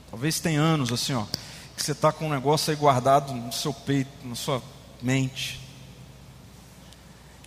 Talvez 0.09 0.39
tem 0.39 0.57
anos 0.57 0.93
assim, 0.93 1.15
ó, 1.15 1.25
que 1.77 1.83
você 1.83 1.91
está 1.91 2.13
com 2.13 2.27
um 2.27 2.31
negócio 2.31 2.71
aí 2.71 2.77
guardado 2.77 3.35
no 3.35 3.53
seu 3.53 3.75
peito, 3.75 4.09
na 4.23 4.37
sua 4.37 4.63
mente. 5.03 5.61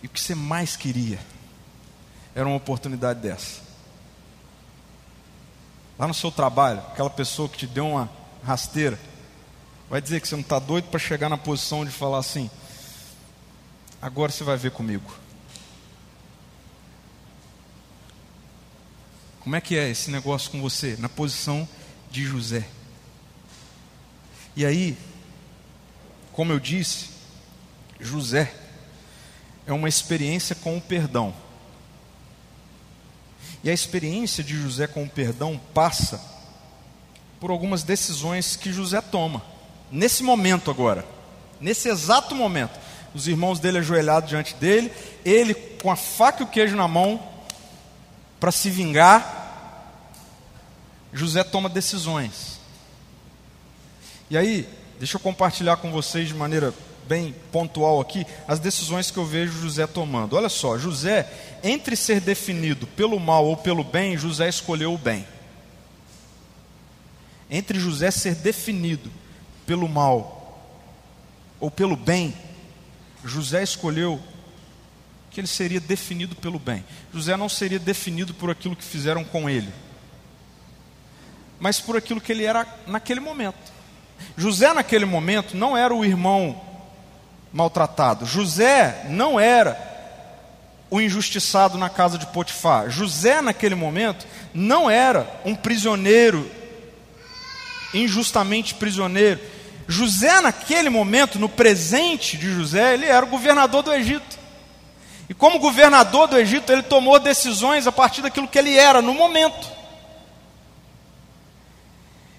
E 0.02 0.06
o 0.06 0.10
que 0.10 0.20
você 0.20 0.34
mais 0.34 0.76
queria 0.76 1.18
era 2.34 2.46
uma 2.46 2.58
oportunidade 2.58 3.20
dessa. 3.20 3.62
Lá 5.98 6.06
no 6.06 6.12
seu 6.12 6.30
trabalho, 6.30 6.80
aquela 6.80 7.08
pessoa 7.08 7.48
que 7.48 7.56
te 7.56 7.66
deu 7.66 7.88
uma 7.88 8.10
rasteira, 8.44 9.00
vai 9.88 10.02
dizer 10.02 10.20
que 10.20 10.28
você 10.28 10.34
não 10.36 10.42
está 10.42 10.58
doido 10.58 10.90
para 10.90 11.00
chegar 11.00 11.30
na 11.30 11.38
posição 11.38 11.82
de 11.82 11.90
falar 11.90 12.18
assim: 12.18 12.50
agora 14.02 14.30
você 14.30 14.44
vai 14.44 14.58
ver 14.58 14.72
comigo. 14.72 15.25
Como 19.46 19.54
é 19.54 19.60
que 19.60 19.78
é 19.78 19.88
esse 19.88 20.10
negócio 20.10 20.50
com 20.50 20.60
você? 20.60 20.96
Na 20.98 21.08
posição 21.08 21.68
de 22.10 22.24
José. 22.24 22.66
E 24.56 24.66
aí, 24.66 24.98
como 26.32 26.52
eu 26.52 26.58
disse, 26.58 27.10
José 28.00 28.52
é 29.64 29.72
uma 29.72 29.88
experiência 29.88 30.56
com 30.56 30.76
o 30.76 30.80
perdão. 30.80 31.32
E 33.62 33.70
a 33.70 33.72
experiência 33.72 34.42
de 34.42 34.60
José 34.60 34.88
com 34.88 35.04
o 35.04 35.08
perdão 35.08 35.60
passa 35.72 36.20
por 37.38 37.52
algumas 37.52 37.84
decisões 37.84 38.56
que 38.56 38.72
José 38.72 39.00
toma. 39.00 39.44
Nesse 39.92 40.24
momento 40.24 40.72
agora, 40.72 41.06
nesse 41.60 41.88
exato 41.88 42.34
momento, 42.34 42.76
os 43.14 43.28
irmãos 43.28 43.60
dele 43.60 43.78
ajoelhados 43.78 44.28
diante 44.28 44.56
dele, 44.56 44.90
ele 45.24 45.54
com 45.54 45.88
a 45.88 45.94
faca 45.94 46.42
e 46.42 46.44
o 46.44 46.48
queijo 46.48 46.74
na 46.74 46.88
mão 46.88 47.36
para 48.40 48.50
se 48.50 48.70
vingar. 48.70 49.35
José 51.16 51.42
toma 51.42 51.68
decisões. 51.68 52.60
E 54.28 54.36
aí, 54.36 54.68
deixa 54.98 55.16
eu 55.16 55.20
compartilhar 55.20 55.78
com 55.78 55.90
vocês 55.90 56.28
de 56.28 56.34
maneira 56.34 56.74
bem 57.08 57.34
pontual 57.50 58.00
aqui 58.00 58.26
as 58.46 58.58
decisões 58.58 59.10
que 59.10 59.16
eu 59.16 59.24
vejo 59.24 59.60
José 59.60 59.86
tomando. 59.86 60.36
Olha 60.36 60.48
só, 60.48 60.76
José, 60.76 61.30
entre 61.62 61.96
ser 61.96 62.20
definido 62.20 62.86
pelo 62.88 63.18
mal 63.18 63.46
ou 63.46 63.56
pelo 63.56 63.82
bem, 63.82 64.18
José 64.18 64.48
escolheu 64.48 64.92
o 64.92 64.98
bem. 64.98 65.26
Entre 67.48 67.78
José 67.78 68.10
ser 68.10 68.34
definido 68.34 69.10
pelo 69.64 69.88
mal 69.88 70.60
ou 71.58 71.70
pelo 71.70 71.96
bem, 71.96 72.34
José 73.24 73.62
escolheu 73.62 74.20
que 75.30 75.40
ele 75.40 75.46
seria 75.46 75.80
definido 75.80 76.34
pelo 76.34 76.58
bem. 76.58 76.84
José 77.14 77.36
não 77.36 77.48
seria 77.48 77.78
definido 77.78 78.34
por 78.34 78.50
aquilo 78.50 78.76
que 78.76 78.84
fizeram 78.84 79.24
com 79.24 79.48
ele, 79.48 79.72
mas 81.58 81.80
por 81.80 81.96
aquilo 81.96 82.20
que 82.20 82.32
ele 82.32 82.44
era 82.44 82.66
naquele 82.86 83.20
momento. 83.20 83.72
José, 84.36 84.72
naquele 84.72 85.04
momento, 85.04 85.56
não 85.56 85.76
era 85.76 85.94
o 85.94 86.04
irmão 86.04 86.60
maltratado. 87.52 88.26
José 88.26 89.06
não 89.08 89.40
era 89.40 89.78
o 90.90 91.00
injustiçado 91.00 91.78
na 91.78 91.88
casa 91.88 92.18
de 92.18 92.26
Potifar. 92.26 92.90
José, 92.90 93.40
naquele 93.40 93.74
momento, 93.74 94.26
não 94.54 94.90
era 94.90 95.28
um 95.44 95.54
prisioneiro, 95.54 96.50
injustamente 97.92 98.74
prisioneiro. 98.74 99.40
José, 99.88 100.40
naquele 100.40 100.90
momento, 100.90 101.38
no 101.38 101.48
presente 101.48 102.36
de 102.36 102.52
José, 102.52 102.94
ele 102.94 103.06
era 103.06 103.24
o 103.24 103.28
governador 103.28 103.82
do 103.82 103.92
Egito. 103.92 104.38
E 105.28 105.34
como 105.34 105.58
governador 105.58 106.28
do 106.28 106.38
Egito, 106.38 106.72
ele 106.72 106.82
tomou 106.82 107.18
decisões 107.18 107.86
a 107.86 107.92
partir 107.92 108.22
daquilo 108.22 108.48
que 108.48 108.58
ele 108.58 108.76
era 108.76 109.02
no 109.02 109.14
momento. 109.14 109.75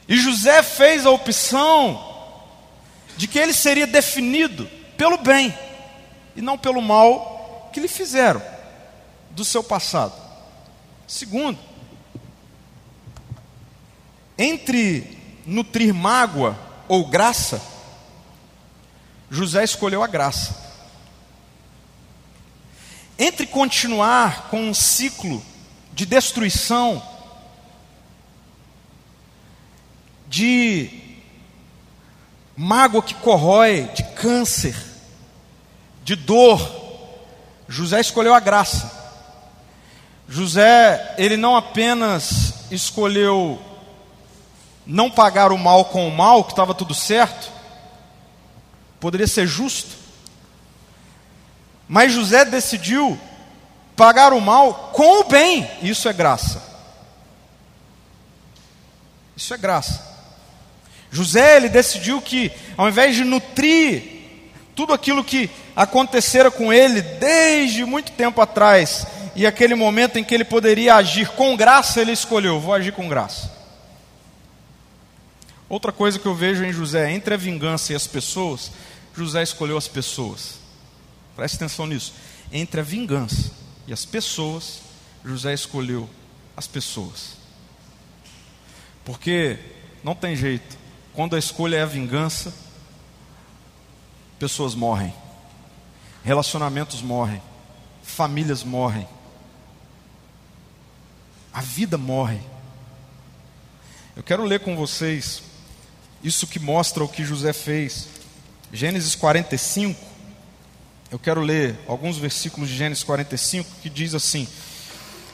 E 0.07 0.17
José 0.17 0.63
fez 0.63 1.05
a 1.05 1.11
opção 1.11 2.03
de 3.17 3.27
que 3.27 3.37
ele 3.37 3.53
seria 3.53 3.85
definido 3.85 4.69
pelo 4.95 5.17
bem 5.17 5.53
e 6.35 6.41
não 6.41 6.57
pelo 6.57 6.81
mal 6.81 7.69
que 7.73 7.79
lhe 7.79 7.87
fizeram 7.87 8.41
do 9.31 9.43
seu 9.43 9.63
passado. 9.63 10.13
Segundo, 11.07 11.59
entre 14.37 15.17
nutrir 15.45 15.93
mágoa 15.93 16.57
ou 16.87 17.07
graça, 17.07 17.61
José 19.29 19.63
escolheu 19.63 20.03
a 20.03 20.07
graça. 20.07 20.65
Entre 23.19 23.47
continuar 23.47 24.49
com 24.49 24.61
um 24.61 24.73
ciclo 24.73 25.43
de 25.91 26.05
destruição, 26.05 27.01
de 30.37 30.87
mágoa 32.55 33.01
que 33.01 33.15
corrói, 33.15 33.89
de 33.95 34.03
câncer, 34.03 34.77
de 36.03 36.15
dor, 36.15 36.59
José 37.67 37.99
escolheu 37.99 38.35
a 38.35 38.39
graça. 38.39 38.95
José, 40.29 41.15
ele 41.17 41.37
não 41.37 41.55
apenas 41.55 42.53
escolheu 42.69 43.59
não 44.85 45.09
pagar 45.09 45.51
o 45.51 45.57
mal 45.57 45.85
com 45.85 46.07
o 46.07 46.15
mal, 46.15 46.43
que 46.43 46.51
estava 46.51 46.75
tudo 46.75 46.93
certo, 46.93 47.51
poderia 48.99 49.27
ser 49.27 49.47
justo, 49.47 49.89
mas 51.87 52.13
José 52.13 52.45
decidiu 52.45 53.19
pagar 53.95 54.33
o 54.33 54.39
mal 54.41 54.91
com 54.93 55.21
o 55.21 55.23
bem, 55.23 55.67
isso 55.81 56.07
é 56.07 56.13
graça. 56.13 56.61
Isso 59.35 59.51
é 59.51 59.57
graça. 59.57 60.06
José, 61.11 61.57
ele 61.57 61.69
decidiu 61.69 62.21
que, 62.21 62.51
ao 62.75 62.87
invés 62.89 63.15
de 63.15 63.23
nutrir 63.23 64.03
tudo 64.75 64.93
aquilo 64.93 65.23
que 65.23 65.49
acontecera 65.75 66.51
com 66.51 66.71
ele 66.71 67.01
desde 67.01 67.85
muito 67.85 68.11
tempo 68.11 68.41
atrás, 68.41 69.07
e 69.35 69.45
aquele 69.45 69.75
momento 69.75 70.17
em 70.17 70.23
que 70.23 70.33
ele 70.33 70.43
poderia 70.43 70.95
agir 70.95 71.29
com 71.29 71.55
graça, 71.55 72.01
ele 72.01 72.11
escolheu: 72.11 72.59
vou 72.59 72.73
agir 72.73 72.91
com 72.91 73.07
graça. 73.07 73.55
Outra 75.69 75.91
coisa 75.91 76.17
que 76.17 76.25
eu 76.25 76.33
vejo 76.33 76.63
em 76.63 76.71
José, 76.71 77.11
entre 77.11 77.33
a 77.33 77.37
vingança 77.37 77.91
e 77.91 77.95
as 77.95 78.07
pessoas, 78.07 78.71
José 79.15 79.43
escolheu 79.43 79.77
as 79.77 79.87
pessoas. 79.87 80.55
Preste 81.35 81.55
atenção 81.55 81.85
nisso. 81.85 82.13
Entre 82.51 82.79
a 82.79 82.83
vingança 82.83 83.51
e 83.85 83.93
as 83.93 84.05
pessoas, 84.05 84.79
José 85.23 85.53
escolheu 85.53 86.09
as 86.55 86.67
pessoas. 86.67 87.37
Porque 89.03 89.59
não 90.03 90.15
tem 90.15 90.35
jeito. 90.35 90.77
Quando 91.17 91.35
a 91.35 91.39
escolha 91.39 91.77
é 91.77 91.81
a 91.81 91.87
vingança, 91.87 92.53
pessoas 94.37 94.75
morrem, 94.75 95.11
relacionamentos 96.23 97.01
morrem, 97.01 97.41
famílias 98.03 98.63
morrem, 98.63 99.07
a 101.51 101.59
vida 101.59 101.97
morre. 101.97 102.39
Eu 104.15 104.21
quero 104.21 104.45
ler 104.45 104.59
com 104.59 104.75
vocês 104.75 105.41
isso 106.23 106.45
que 106.45 106.59
mostra 106.59 107.03
o 107.03 107.09
que 107.09 107.25
José 107.25 107.51
fez. 107.51 108.09
Gênesis 108.71 109.15
45. 109.15 109.99
Eu 111.09 111.17
quero 111.17 111.41
ler 111.41 111.79
alguns 111.87 112.19
versículos 112.19 112.69
de 112.69 112.77
Gênesis 112.77 113.03
45 113.03 113.67
que 113.81 113.89
diz 113.89 114.13
assim: 114.13 114.47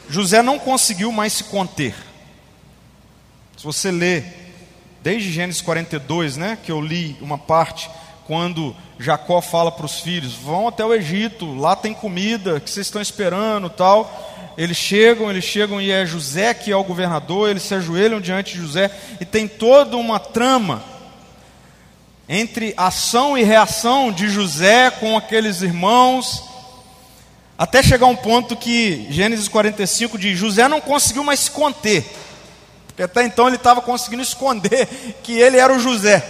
José 0.08 0.42
não 0.42 0.58
conseguiu 0.58 1.12
mais 1.12 1.34
se 1.34 1.44
conter. 1.44 1.94
Se 3.58 3.66
você 3.66 3.92
ler 3.92 4.43
desde 5.04 5.34
Gênesis 5.34 5.62
42, 5.62 6.38
né, 6.38 6.58
que 6.64 6.72
eu 6.72 6.80
li 6.80 7.18
uma 7.20 7.38
parte, 7.38 7.90
quando 8.26 8.74
Jacó 8.98 9.42
fala 9.42 9.70
para 9.70 9.86
os 9.86 10.00
filhos: 10.00 10.34
vão 10.34 10.70
até 10.70 10.84
o 10.84 10.94
Egito, 10.94 11.54
lá 11.54 11.76
tem 11.76 11.94
comida, 11.94 12.60
que 12.62 12.70
vocês 12.70 12.88
estão 12.88 13.02
esperando 13.02 13.70
tal. 13.70 14.32
Eles 14.58 14.78
chegam, 14.78 15.30
eles 15.30 15.44
chegam 15.44 15.82
e 15.82 15.92
é 15.92 16.06
José 16.06 16.54
que 16.54 16.72
é 16.72 16.76
o 16.76 16.84
governador, 16.84 17.50
eles 17.50 17.64
se 17.64 17.74
ajoelham 17.74 18.22
diante 18.22 18.54
de 18.54 18.60
José 18.60 18.90
e 19.20 19.26
tem 19.26 19.48
toda 19.48 19.98
uma 19.98 20.20
trama 20.20 20.84
entre 22.30 22.74
ação 22.78 23.38
e 23.38 23.44
reação 23.44 24.12
de 24.12 24.30
José 24.30 24.92
com 24.92 25.18
aqueles 25.18 25.62
irmãos, 25.62 26.44
até 27.58 27.84
chegar 27.84 28.06
um 28.06 28.16
ponto 28.16 28.56
que 28.56 29.08
Gênesis 29.10 29.48
45 29.48 30.18
diz: 30.18 30.38
José 30.38 30.68
não 30.68 30.80
conseguiu 30.80 31.24
mais 31.24 31.42
se 31.42 31.52
conter. 31.52 32.06
Porque 32.94 33.04
até 33.04 33.24
então 33.24 33.48
ele 33.48 33.56
estava 33.56 33.82
conseguindo 33.82 34.22
esconder 34.22 34.88
que 35.24 35.34
ele 35.34 35.58
era 35.58 35.74
o 35.74 35.80
José. 35.80 36.24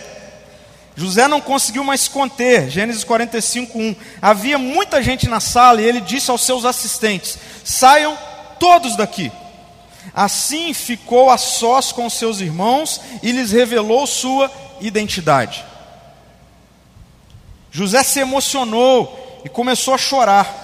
José 0.96 1.28
não 1.28 1.42
conseguiu 1.42 1.84
mais 1.84 2.08
conter. 2.08 2.70
Gênesis 2.70 3.04
45, 3.04 3.78
1. 3.78 3.96
Havia 4.22 4.58
muita 4.58 5.04
gente 5.04 5.28
na 5.28 5.42
sala 5.42 5.82
e 5.82 5.86
ele 5.86 6.00
disse 6.00 6.32
aos 6.32 6.42
seus 6.42 6.64
assistentes: 6.64 7.38
Saiam 7.66 8.18
todos 8.60 8.96
daqui. 8.96 9.30
Assim 10.14 10.74
ficou 10.74 11.30
a 11.30 11.38
sós 11.38 11.92
com 11.92 12.10
seus 12.10 12.40
irmãos 12.40 13.02
e 13.22 13.34
lhes 13.34 13.52
revelou 13.52 14.08
sua 14.08 14.50
identidade. 14.80 15.66
José 17.72 18.04
se 18.04 18.20
emocionou 18.20 19.42
e 19.44 19.50
começou 19.50 19.94
a 19.94 19.98
chorar. 19.98 20.64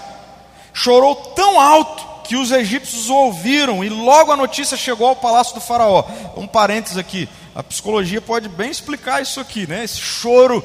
Chorou 0.72 1.14
tão 1.16 1.60
alto 1.60 2.09
que 2.30 2.36
os 2.36 2.52
egípcios 2.52 3.10
ouviram 3.10 3.84
e 3.84 3.90
logo 3.90 4.32
a 4.32 4.38
notícia 4.38 4.78
chegou 4.78 5.08
ao 5.08 5.16
palácio 5.16 5.56
do 5.56 5.60
faraó. 5.60 6.06
Um 6.38 6.46
parênteses 6.46 6.96
aqui, 6.96 7.28
a 7.56 7.64
psicologia 7.64 8.22
pode 8.22 8.48
bem 8.48 8.70
explicar 8.70 9.20
isso 9.20 9.40
aqui, 9.40 9.66
né? 9.66 9.84
Esse 9.84 10.00
choro, 10.00 10.64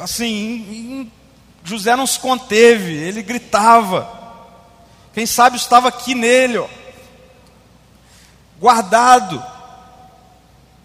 assim, 0.00 1.08
José 1.62 1.94
não 1.94 2.08
se 2.08 2.18
conteve, 2.18 2.92
ele 2.92 3.22
gritava. 3.22 4.10
Quem 5.14 5.26
sabe 5.26 5.56
estava 5.56 5.86
aqui 5.86 6.12
nele, 6.12 6.58
ó, 6.58 6.66
guardado. 8.58 9.40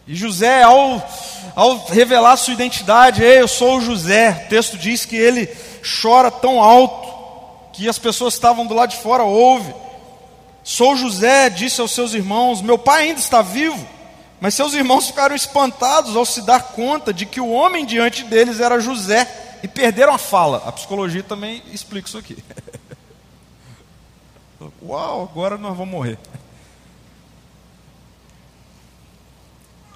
E 0.05 0.13
José, 0.13 0.61
ao, 0.61 1.03
ao 1.55 1.87
revelar 1.87 2.37
sua 2.37 2.53
identidade, 2.53 3.23
Ei, 3.23 3.41
eu 3.41 3.47
sou 3.47 3.77
o 3.77 3.81
José, 3.81 4.43
o 4.45 4.49
texto 4.49 4.77
diz 4.77 5.03
que 5.03 5.15
ele 5.15 5.49
chora 5.99 6.29
tão 6.29 6.61
alto 6.61 7.09
que 7.73 7.89
as 7.89 7.97
pessoas 7.97 8.35
estavam 8.35 8.67
do 8.67 8.75
lado 8.75 8.91
de 8.91 8.97
fora 8.97 9.23
ouvem. 9.23 9.81
Sou 10.63 10.95
José, 10.95 11.49
disse 11.49 11.81
aos 11.81 11.91
seus 11.91 12.13
irmãos: 12.13 12.61
Meu 12.61 12.77
pai 12.77 13.03
ainda 13.03 13.19
está 13.19 13.41
vivo. 13.41 13.87
Mas 14.39 14.55
seus 14.55 14.73
irmãos 14.73 15.05
ficaram 15.05 15.35
espantados 15.35 16.15
ao 16.15 16.25
se 16.25 16.41
dar 16.41 16.71
conta 16.73 17.13
de 17.13 17.27
que 17.27 17.39
o 17.39 17.51
homem 17.51 17.85
diante 17.85 18.23
deles 18.23 18.59
era 18.59 18.79
José 18.79 19.59
e 19.61 19.67
perderam 19.67 20.13
a 20.13 20.17
fala. 20.17 20.63
A 20.65 20.71
psicologia 20.71 21.21
também 21.21 21.61
explica 21.71 22.07
isso 22.07 22.17
aqui. 22.17 22.43
Uau, 24.81 25.29
agora 25.31 25.59
nós 25.59 25.77
vamos 25.77 25.91
morrer. 25.93 26.17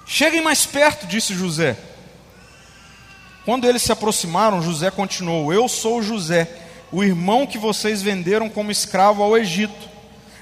Cheguem 0.06 0.40
mais 0.40 0.64
perto, 0.64 1.08
disse 1.08 1.34
José. 1.34 1.76
Quando 3.44 3.66
eles 3.66 3.82
se 3.82 3.90
aproximaram, 3.90 4.62
José 4.62 4.92
continuou: 4.92 5.52
Eu 5.52 5.68
sou 5.68 6.00
José, 6.00 6.48
o 6.92 7.02
irmão 7.02 7.46
que 7.48 7.58
vocês 7.58 8.00
venderam 8.00 8.48
como 8.48 8.70
escravo 8.70 9.24
ao 9.24 9.36
Egito. 9.36 9.95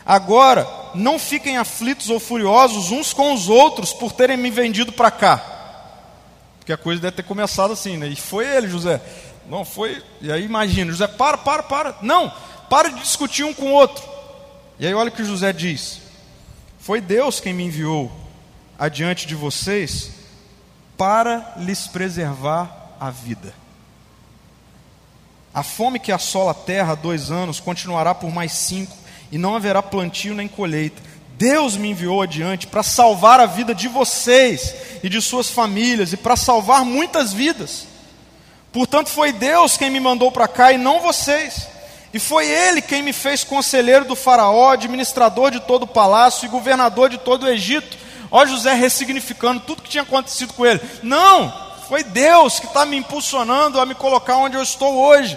Agora, 0.05 0.69
não 0.95 1.19
fiquem 1.19 1.57
aflitos 1.57 2.11
ou 2.11 2.21
furiosos 2.21 2.91
uns 2.91 3.13
com 3.13 3.33
os 3.33 3.49
outros 3.49 3.93
por 3.93 4.13
terem 4.13 4.37
me 4.37 4.51
vendido 4.51 4.93
para 4.93 5.11
cá. 5.11 5.55
Porque 6.59 6.73
a 6.73 6.77
coisa 6.77 7.01
deve 7.01 7.17
ter 7.17 7.23
começado 7.23 7.73
assim, 7.73 7.97
né? 7.97 8.09
E 8.09 8.17
foi 8.17 8.47
ele, 8.47 8.69
José. 8.69 9.01
Não 9.49 9.65
foi. 9.65 10.03
E 10.21 10.33
aí 10.33 10.45
imagina, 10.45 10.91
José, 10.91 11.07
para, 11.07 11.39
para, 11.39 11.63
para. 11.63 11.97
Não, 12.03 12.33
para 12.69 12.89
de 12.89 13.01
discutir 13.01 13.45
um 13.45 13.55
com 13.55 13.67
o 13.67 13.73
outro. 13.73 14.03
E 14.79 14.87
aí 14.87 14.95
olha 14.95 15.09
o 15.09 15.13
que 15.13 15.25
José 15.25 15.53
diz: 15.53 16.01
Foi 16.79 17.01
Deus 17.01 17.41
quem 17.41 17.53
me 17.53 17.65
enviou 17.65 18.11
adiante 18.79 19.27
de 19.27 19.35
vocês 19.35 20.11
para 20.97 21.55
lhes 21.59 21.87
preservar 21.87 22.97
a 22.99 23.11
vida. 23.11 23.55
A 25.53 25.63
fome 25.63 26.01
que 26.01 26.11
assola 26.11 26.51
a 26.51 26.55
terra 26.55 26.93
há 26.93 26.97
dois 26.97 27.31
anos 27.31 27.61
continuará 27.61 28.15
por 28.15 28.33
mais 28.33 28.53
cinco, 28.53 28.97
e 29.31 29.39
não 29.39 29.57
haverá 29.57 29.83
plantio 29.83 30.35
nem 30.35 30.49
colheita. 30.49 31.03
Deus 31.37 31.77
me 31.77 31.91
enviou 31.91 32.23
adiante 32.23 32.67
para 32.67 32.83
salvar 32.83 33.41
a 33.41 33.47
vida 33.47 33.75
de 33.75 33.89
vocês 33.89 34.75
e 35.03 35.09
de 35.09 35.21
suas 35.21 35.51
famílias 35.51 36.13
e 36.13 36.17
para 36.17 36.37
salvar 36.37 36.85
muitas 36.85 37.33
vidas. 37.33 37.87
Portanto, 38.73 39.09
foi 39.09 39.33
Deus 39.33 39.77
quem 39.77 39.91
me 39.91 40.01
mandou 40.01 40.31
para 40.31 40.49
cá 40.49 40.73
e 40.73 40.79
não 40.79 41.01
vocês. 41.01 41.69
E 42.13 42.19
foi 42.21 42.49
ele 42.49 42.81
quem 42.81 43.03
me 43.03 43.13
fez 43.13 43.43
conselheiro 43.43 44.05
do 44.05 44.15
Faraó, 44.15 44.71
administrador 44.71 45.51
de 45.51 45.61
todo 45.61 45.83
o 45.83 45.89
palácio 45.89 46.47
e 46.47 46.49
governador 46.49 47.11
de 47.11 47.19
todo 47.19 47.45
o 47.45 47.49
Egito. 47.49 47.97
Ó 48.31 48.47
José 48.47 48.73
ressignificando 48.73 49.61
tudo 49.61 49.83
que 49.83 49.91
tinha 49.91 50.03
acontecido 50.05 50.53
com 50.53 50.65
ele. 50.65 50.81
Não, 51.03 51.53
foi 51.89 52.05
Deus 52.05 52.61
que 52.61 52.67
está 52.67 52.87
me 52.87 52.97
impulsionando 52.97 53.81
a 53.81 53.87
me 53.87 53.95
colocar 53.95 54.37
onde 54.37 54.57
eu 54.57 54.63
estou 54.63 54.95
hoje. 54.95 55.37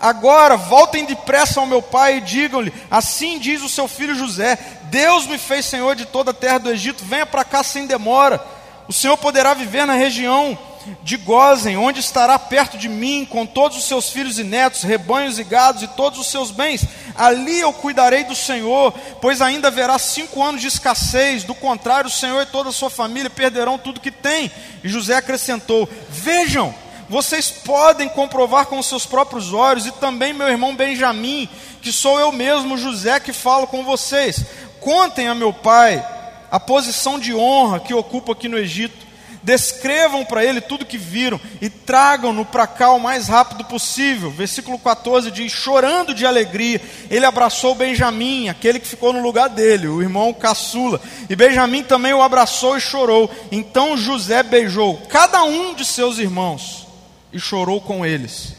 Agora 0.00 0.56
voltem 0.56 1.04
depressa 1.04 1.60
ao 1.60 1.66
meu 1.66 1.80
pai 1.82 2.18
e 2.18 2.20
digam-lhe: 2.20 2.72
Assim 2.90 3.38
diz 3.38 3.62
o 3.62 3.68
seu 3.68 3.88
filho 3.88 4.14
José: 4.14 4.58
Deus 4.84 5.26
me 5.26 5.38
fez 5.38 5.64
senhor 5.64 5.94
de 5.94 6.06
toda 6.06 6.30
a 6.30 6.34
terra 6.34 6.58
do 6.58 6.70
Egito, 6.70 7.04
venha 7.04 7.26
para 7.26 7.44
cá 7.44 7.62
sem 7.62 7.86
demora. 7.86 8.44
O 8.88 8.92
senhor 8.92 9.16
poderá 9.16 9.52
viver 9.52 9.84
na 9.86 9.94
região 9.94 10.56
de 11.02 11.16
Gozen, 11.16 11.76
onde 11.76 12.00
estará 12.00 12.38
perto 12.38 12.78
de 12.78 12.88
mim, 12.88 13.26
com 13.28 13.44
todos 13.44 13.76
os 13.76 13.84
seus 13.84 14.10
filhos 14.10 14.38
e 14.38 14.44
netos, 14.44 14.82
rebanhos 14.82 15.38
e 15.38 15.44
gados 15.44 15.82
e 15.82 15.88
todos 15.88 16.18
os 16.18 16.28
seus 16.28 16.50
bens. 16.50 16.84
Ali 17.16 17.58
eu 17.58 17.72
cuidarei 17.72 18.24
do 18.24 18.34
Senhor, 18.34 18.92
pois 19.20 19.40
ainda 19.40 19.68
haverá 19.68 19.98
cinco 19.98 20.42
anos 20.42 20.60
de 20.60 20.68
escassez. 20.68 21.44
Do 21.44 21.54
contrário, 21.54 22.08
o 22.08 22.12
Senhor 22.12 22.42
e 22.42 22.46
toda 22.46 22.68
a 22.68 22.72
sua 22.72 22.90
família 22.90 23.30
perderão 23.30 23.78
tudo 23.78 24.00
que 24.00 24.10
tem. 24.10 24.50
E 24.84 24.88
José 24.88 25.16
acrescentou: 25.16 25.88
Vejam, 26.08 26.74
vocês 27.08 27.50
podem 27.50 28.08
comprovar 28.08 28.66
com 28.66 28.82
seus 28.82 29.06
próprios 29.06 29.52
olhos, 29.52 29.86
e 29.86 29.92
também 29.92 30.32
meu 30.32 30.48
irmão 30.48 30.74
Benjamim, 30.74 31.48
que 31.80 31.92
sou 31.92 32.18
eu 32.18 32.32
mesmo, 32.32 32.76
José, 32.76 33.20
que 33.20 33.32
falo 33.32 33.66
com 33.66 33.84
vocês. 33.84 34.44
Contem 34.80 35.28
a 35.28 35.34
meu 35.34 35.52
pai 35.52 36.04
a 36.50 36.60
posição 36.60 37.18
de 37.18 37.34
honra 37.34 37.80
que 37.80 37.92
ocupa 37.92 38.32
aqui 38.32 38.48
no 38.48 38.58
Egito 38.58 39.06
descrevam 39.46 40.24
para 40.24 40.44
ele 40.44 40.60
tudo 40.60 40.84
que 40.84 40.98
viram 40.98 41.40
e 41.60 41.70
tragam-no 41.70 42.44
para 42.44 42.66
cá 42.66 42.90
o 42.90 42.98
mais 42.98 43.28
rápido 43.28 43.62
possível. 43.64 44.28
Versículo 44.28 44.76
14 44.76 45.30
diz: 45.30 45.52
Chorando 45.52 46.12
de 46.12 46.26
alegria, 46.26 46.82
ele 47.08 47.24
abraçou 47.24 47.72
Benjamim, 47.76 48.48
aquele 48.48 48.80
que 48.80 48.88
ficou 48.88 49.12
no 49.12 49.22
lugar 49.22 49.48
dele, 49.48 49.86
o 49.86 50.02
irmão 50.02 50.34
caçula. 50.34 51.00
E 51.30 51.36
Benjamim 51.36 51.84
também 51.84 52.12
o 52.12 52.22
abraçou 52.22 52.76
e 52.76 52.80
chorou. 52.80 53.30
Então 53.52 53.96
José 53.96 54.42
beijou 54.42 55.00
cada 55.08 55.44
um 55.44 55.74
de 55.74 55.84
seus 55.84 56.18
irmãos 56.18 56.85
e 57.32 57.38
chorou 57.38 57.80
com 57.80 58.04
eles. 58.04 58.54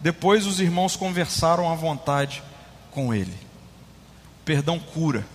Depois 0.00 0.46
os 0.46 0.60
irmãos 0.60 0.96
conversaram 0.96 1.70
à 1.70 1.74
vontade 1.74 2.42
com 2.90 3.12
ele. 3.14 3.36
Perdão 4.44 4.78
cura. 4.78 5.26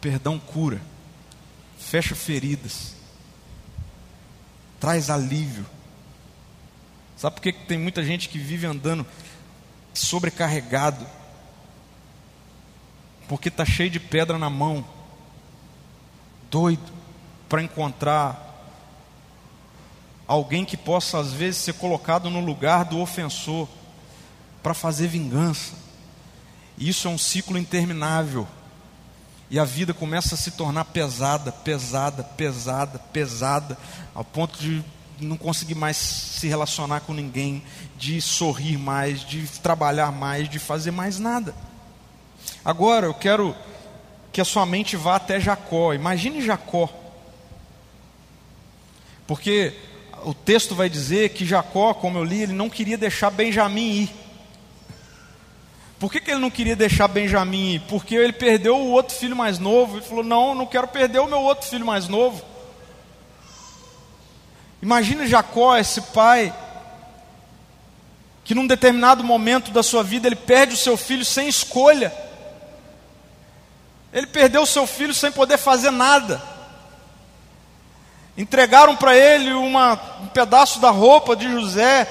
Perdão 0.00 0.38
cura 0.38 0.80
fecha 1.86 2.16
feridas, 2.16 2.94
traz 4.80 5.08
alívio. 5.08 5.64
Sabe 7.16 7.36
por 7.36 7.42
que 7.42 7.52
tem 7.52 7.78
muita 7.78 8.04
gente 8.04 8.28
que 8.28 8.38
vive 8.38 8.66
andando 8.66 9.06
sobrecarregado? 9.94 11.06
Porque 13.28 13.48
está 13.48 13.64
cheio 13.64 13.88
de 13.88 14.00
pedra 14.00 14.36
na 14.36 14.50
mão, 14.50 14.84
doido 16.50 16.92
para 17.48 17.62
encontrar 17.62 18.45
alguém 20.26 20.64
que 20.64 20.76
possa, 20.76 21.18
às 21.18 21.32
vezes, 21.32 21.60
ser 21.60 21.74
colocado 21.74 22.28
no 22.30 22.40
lugar 22.40 22.84
do 22.84 23.00
ofensor, 23.00 23.68
para 24.62 24.74
fazer 24.74 25.06
vingança. 25.06 25.74
E 26.76 26.88
isso 26.88 27.06
é 27.06 27.10
um 27.10 27.18
ciclo 27.18 27.56
interminável. 27.56 28.46
E 29.48 29.58
a 29.60 29.64
vida 29.64 29.94
começa 29.94 30.34
a 30.34 30.38
se 30.38 30.50
tornar 30.50 30.86
pesada, 30.86 31.52
pesada, 31.52 32.24
pesada, 32.24 32.98
pesada, 33.12 33.78
ao 34.12 34.24
ponto 34.24 34.58
de 34.58 34.84
não 35.20 35.36
conseguir 35.36 35.76
mais 35.76 35.96
se 35.96 36.48
relacionar 36.48 37.00
com 37.00 37.14
ninguém, 37.14 37.62
de 37.96 38.20
sorrir 38.20 38.76
mais, 38.76 39.20
de 39.20 39.46
trabalhar 39.60 40.10
mais, 40.10 40.48
de 40.48 40.58
fazer 40.58 40.90
mais 40.90 41.18
nada. 41.18 41.54
Agora 42.64 43.06
eu 43.06 43.14
quero 43.14 43.54
que 44.32 44.40
a 44.40 44.44
sua 44.44 44.66
mente 44.66 44.96
vá 44.96 45.16
até 45.16 45.38
Jacó. 45.38 45.94
Imagine 45.94 46.44
Jacó. 46.44 46.90
Porque 49.26 49.74
o 50.26 50.34
texto 50.34 50.74
vai 50.74 50.90
dizer 50.90 51.28
que 51.28 51.46
Jacó, 51.46 51.94
como 51.94 52.18
eu 52.18 52.24
li, 52.24 52.42
ele 52.42 52.52
não 52.52 52.68
queria 52.68 52.98
deixar 52.98 53.30
Benjamim 53.30 54.02
ir. 54.02 54.10
Por 56.00 56.10
que, 56.10 56.20
que 56.20 56.32
ele 56.32 56.40
não 56.40 56.50
queria 56.50 56.74
deixar 56.74 57.06
Benjamim 57.06 57.74
ir? 57.74 57.82
Porque 57.82 58.16
ele 58.16 58.32
perdeu 58.32 58.76
o 58.76 58.90
outro 58.90 59.14
filho 59.14 59.36
mais 59.36 59.60
novo. 59.60 59.98
Ele 59.98 60.04
falou: 60.04 60.24
Não, 60.24 60.52
não 60.52 60.66
quero 60.66 60.88
perder 60.88 61.20
o 61.20 61.28
meu 61.28 61.38
outro 61.38 61.68
filho 61.68 61.86
mais 61.86 62.08
novo. 62.08 62.44
Imagina 64.82 65.28
Jacó, 65.28 65.76
esse 65.76 66.00
pai, 66.00 66.52
que 68.42 68.52
num 68.52 68.66
determinado 68.66 69.22
momento 69.22 69.70
da 69.70 69.82
sua 69.84 70.02
vida 70.02 70.26
ele 70.26 70.34
perde 70.34 70.74
o 70.74 70.76
seu 70.76 70.96
filho 70.96 71.24
sem 71.24 71.46
escolha. 71.46 72.12
Ele 74.12 74.26
perdeu 74.26 74.62
o 74.62 74.66
seu 74.66 74.88
filho 74.88 75.14
sem 75.14 75.30
poder 75.30 75.56
fazer 75.56 75.92
nada. 75.92 76.55
Entregaram 78.36 78.94
para 78.94 79.16
ele 79.16 79.52
uma, 79.52 79.94
um 80.22 80.26
pedaço 80.26 80.78
da 80.78 80.90
roupa 80.90 81.34
de 81.34 81.50
José, 81.50 82.06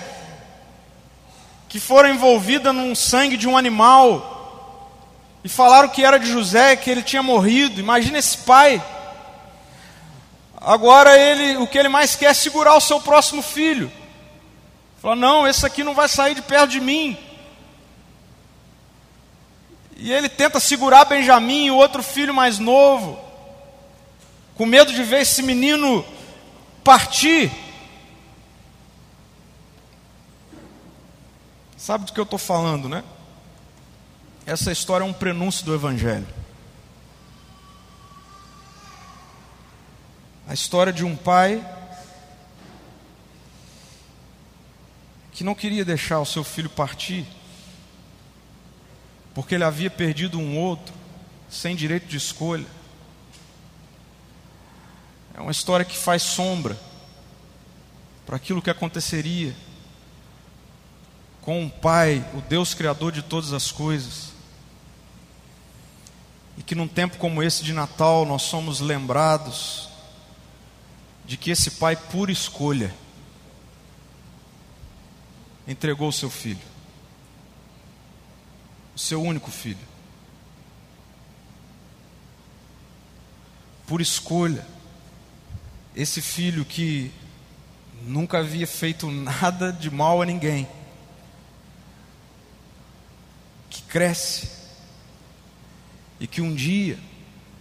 que 1.70 1.80
foram 1.80 2.10
envolvidas 2.10 2.74
num 2.74 2.96
sangue 2.96 3.38
de 3.38 3.48
um 3.48 3.58
animal 3.58 4.36
e 5.44 5.50
falaram 5.50 5.90
que 5.90 6.04
era 6.04 6.18
de 6.18 6.26
José, 6.26 6.76
que 6.76 6.90
ele 6.90 7.04
tinha 7.04 7.22
morrido. 7.22 7.80
Imagina 7.80 8.18
esse 8.18 8.40
pai. 8.40 8.84
Agora 10.60 11.16
ele, 11.16 11.58
o 11.58 11.68
que 11.68 11.78
ele 11.78 11.88
mais 11.88 12.16
quer 12.16 12.32
é 12.32 12.34
segurar 12.34 12.74
o 12.76 12.82
seu 12.82 13.00
próximo 13.00 13.44
filho. 13.44 13.92
Fala: 15.00 15.16
"Não, 15.16 15.48
esse 15.48 15.64
aqui 15.64 15.84
não 15.84 15.94
vai 15.94 16.08
sair 16.08 16.34
de 16.34 16.42
perto 16.42 16.72
de 16.72 16.82
mim". 16.82 17.16
E 19.96 20.12
ele 20.12 20.28
tenta 20.28 20.60
segurar 20.60 21.06
Benjamim, 21.06 21.70
o 21.70 21.76
outro 21.76 22.02
filho 22.02 22.34
mais 22.34 22.58
novo, 22.58 23.20
com 24.56 24.66
medo 24.66 24.92
de 24.92 25.04
ver 25.04 25.22
esse 25.22 25.44
menino 25.44 26.04
partir. 26.86 27.52
Sabe 31.76 32.06
do 32.06 32.14
que 32.14 32.20
eu 32.20 32.24
estou 32.24 32.38
falando, 32.38 32.88
né? 32.88 33.04
Essa 34.46 34.72
história 34.72 35.04
é 35.04 35.08
um 35.08 35.12
prenúncio 35.12 35.66
do 35.66 35.74
Evangelho. 35.74 36.28
A 40.48 40.54
história 40.54 40.94
de 40.94 41.04
um 41.04 41.16
pai 41.16 41.66
que 45.32 45.44
não 45.44 45.56
queria 45.56 45.84
deixar 45.84 46.20
o 46.20 46.26
seu 46.26 46.44
filho 46.44 46.70
partir, 46.70 47.26
porque 49.34 49.56
ele 49.56 49.64
havia 49.64 49.90
perdido 49.90 50.40
um 50.40 50.58
outro, 50.58 50.94
sem 51.50 51.76
direito 51.76 52.06
de 52.06 52.18
escolha. 52.18 52.68
É 55.36 55.42
uma 55.42 55.52
história 55.52 55.86
que 55.86 55.98
faz 55.98 56.24
sombra 56.24 56.80
para 58.26 58.38
aquilo 58.38 58.62
que 58.62 58.70
aconteceria 58.70 59.56
com 61.42 61.66
o 61.66 61.70
Pai, 61.70 62.28
o 62.34 62.42
Deus 62.42 62.74
Criador 62.74 63.12
de 63.12 63.22
todas 63.22 63.54
as 63.54 63.72
coisas. 63.72 64.30
E 66.58 66.64
que 66.64 66.74
num 66.74 66.88
tempo 66.88 67.18
como 67.18 67.44
esse 67.44 67.64
de 67.64 67.74
Natal 67.74 68.26
nós 68.26 68.44
somos 68.44 68.80
lembrados 68.80 69.90
de 71.26 71.38
que 71.38 71.52
esse 71.52 71.72
Pai, 71.72 71.96
por 71.96 72.30
escolha, 72.30 72.94
entregou 75.68 76.08
o 76.08 76.14
seu 76.14 76.30
filho, 76.30 76.66
o 78.96 79.00
seu 79.00 79.22
único 79.22 79.52
filho. 79.52 79.96
por 83.88 84.02
escolha, 84.02 84.66
esse 85.96 86.22
filho 86.22 86.66
que 86.66 87.12
nunca 88.02 88.40
havia 88.40 88.68
feito 88.68 89.10
nada 89.10 89.72
de 89.72 89.90
mal 89.90 90.22
a 90.22 90.26
ninguém, 90.26 90.68
que 93.70 93.82
cresce 93.84 94.50
e 96.20 96.28
que 96.28 96.42
um 96.42 96.54
dia 96.54 97.00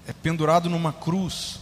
é 0.06 0.12
pendurado 0.12 0.68
numa 0.68 0.92
cruz, 0.92 1.60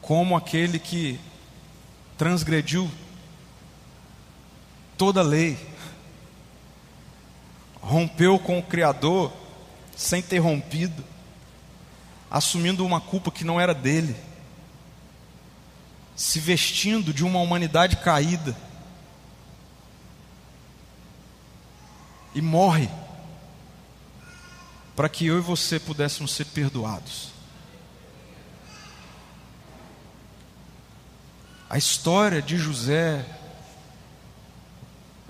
como 0.00 0.36
aquele 0.36 0.78
que 0.78 1.18
transgrediu 2.16 2.90
toda 4.96 5.20
a 5.20 5.24
lei, 5.24 5.58
rompeu 7.80 8.38
com 8.38 8.58
o 8.58 8.62
Criador 8.62 9.32
sem 9.96 10.22
ter 10.22 10.38
rompido, 10.38 11.04
assumindo 12.34 12.84
uma 12.84 13.00
culpa 13.00 13.30
que 13.30 13.44
não 13.44 13.60
era 13.60 13.72
dele, 13.72 14.16
se 16.16 16.40
vestindo 16.40 17.14
de 17.14 17.24
uma 17.24 17.38
humanidade 17.38 17.98
caída, 17.98 18.56
e 22.34 22.42
morre 22.42 22.90
para 24.96 25.08
que 25.08 25.26
eu 25.26 25.38
e 25.38 25.40
você 25.40 25.78
pudéssemos 25.78 26.32
ser 26.32 26.46
perdoados. 26.46 27.28
A 31.70 31.78
história 31.78 32.42
de 32.42 32.56
José 32.56 33.24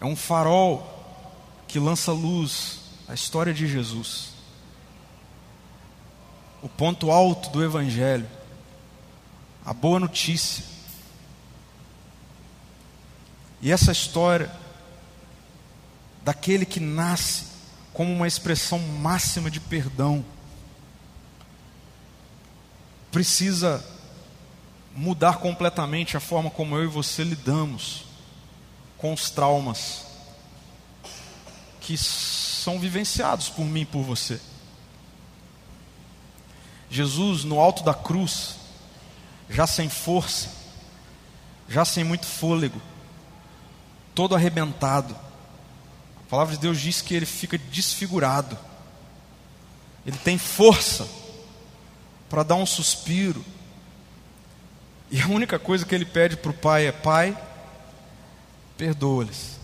é 0.01 0.07
um 0.07 0.17
farol 0.17 0.91
que 1.69 1.79
lança 1.79 2.13
luz 2.13 2.81
à 3.07 3.13
história 3.13 3.53
de 3.53 3.69
Jesus. 3.69 4.34
O 6.65 6.69
ponto 6.71 7.11
alto 7.11 7.51
do 7.51 7.63
Evangelho, 7.63 8.27
a 9.67 9.75
boa 9.75 10.01
notícia. 10.01 10.65
E 13.61 13.71
essa 13.71 13.93
história 13.93 14.51
daquele 16.23 16.65
que 16.65 16.81
nasce 16.81 17.49
como 17.93 18.11
uma 18.11 18.27
expressão 18.27 18.79
máxima 18.79 19.51
de 19.51 19.61
perdão, 19.61 20.25
precisa 23.13 23.85
mudar 24.97 25.41
completamente 25.41 26.17
a 26.17 26.21
forma 26.21 26.49
como 26.49 26.77
eu 26.77 26.85
e 26.85 26.87
você 26.87 27.23
lidamos 27.23 28.07
com 28.97 29.13
os 29.13 29.29
traumas 29.29 30.07
que 31.79 31.99
são 31.99 32.81
vivenciados 32.81 33.51
por 33.51 33.67
mim 33.67 33.83
e 33.83 33.87
por 33.87 34.03
você. 34.03 34.41
Jesus, 36.95 37.43
no 37.43 37.59
alto 37.59 37.83
da 37.83 37.93
cruz, 37.93 38.55
já 39.51 39.67
sem 39.67 39.89
força, 39.89 40.49
já 41.69 41.85
sem 41.85 42.05
muito 42.05 42.25
fôlego, 42.25 42.81
todo 44.15 44.33
arrebentado. 44.33 45.13
A 45.13 46.31
palavra 46.31 46.55
de 46.55 46.61
Deus 46.61 46.81
diz 46.81 47.03
que 47.03 47.13
ele 47.13 47.27
fica 47.27 47.59
desfigurado. 47.59 48.57
Ele 50.07 50.17
tem 50.19 50.39
força 50.39 51.09
para 52.31 52.45
dar 52.45 52.55
um 52.55 52.67
suspiro. 52.67 53.45
E 55.11 55.21
a 55.21 55.27
única 55.27 55.59
coisa 55.59 55.85
que 55.85 55.97
ele 55.97 56.05
pede 56.05 56.37
para 56.37 56.53
o 56.53 56.55
pai 56.55 56.87
é: 56.87 56.93
Pai, 56.93 57.37
perdoa-lhes, 58.79 59.59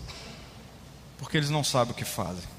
porque 1.17 1.37
eles 1.37 1.49
não 1.49 1.63
sabem 1.63 1.93
o 1.93 1.95
que 1.95 2.03
fazem. 2.03 2.50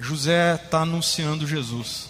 José 0.00 0.54
está 0.54 0.80
anunciando 0.80 1.46
Jesus. 1.46 2.08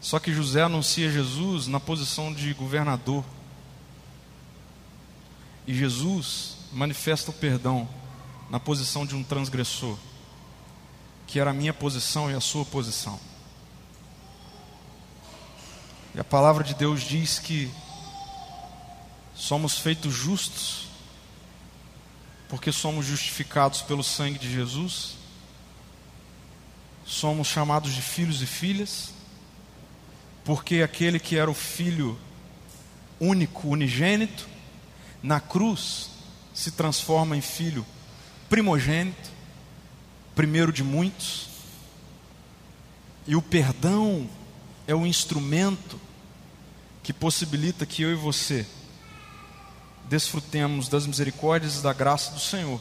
Só 0.00 0.20
que 0.20 0.32
José 0.32 0.62
anuncia 0.62 1.10
Jesus 1.10 1.66
na 1.66 1.80
posição 1.80 2.32
de 2.32 2.54
governador. 2.54 3.24
E 5.66 5.74
Jesus 5.74 6.58
manifesta 6.72 7.32
o 7.32 7.34
perdão 7.34 7.88
na 8.48 8.60
posição 8.60 9.04
de 9.04 9.16
um 9.16 9.24
transgressor, 9.24 9.98
que 11.26 11.40
era 11.40 11.50
a 11.50 11.54
minha 11.54 11.74
posição 11.74 12.30
e 12.30 12.34
a 12.34 12.40
sua 12.40 12.64
posição. 12.64 13.18
E 16.14 16.20
a 16.20 16.24
palavra 16.24 16.62
de 16.62 16.74
Deus 16.74 17.02
diz 17.02 17.40
que 17.40 17.68
somos 19.34 19.76
feitos 19.78 20.14
justos, 20.14 20.93
porque 22.48 22.70
somos 22.70 23.06
justificados 23.06 23.82
pelo 23.82 24.02
sangue 24.02 24.38
de 24.38 24.52
Jesus, 24.52 25.16
somos 27.04 27.48
chamados 27.48 27.92
de 27.92 28.02
filhos 28.02 28.42
e 28.42 28.46
filhas, 28.46 29.10
porque 30.44 30.82
aquele 30.82 31.18
que 31.18 31.36
era 31.36 31.50
o 31.50 31.54
filho 31.54 32.18
único, 33.20 33.68
unigênito, 33.68 34.46
na 35.22 35.40
cruz 35.40 36.10
se 36.52 36.70
transforma 36.70 37.36
em 37.36 37.40
filho 37.40 37.84
primogênito, 38.48 39.30
primeiro 40.34 40.72
de 40.72 40.84
muitos, 40.84 41.48
e 43.26 43.34
o 43.34 43.42
perdão 43.42 44.28
é 44.86 44.94
o 44.94 45.06
instrumento 45.06 45.98
que 47.02 47.12
possibilita 47.12 47.86
que 47.86 48.02
eu 48.02 48.12
e 48.12 48.14
você 48.14 48.66
desfrutemos 50.08 50.88
das 50.88 51.06
misericórdias 51.06 51.78
e 51.78 51.82
da 51.82 51.92
graça 51.92 52.32
do 52.32 52.40
Senhor. 52.40 52.80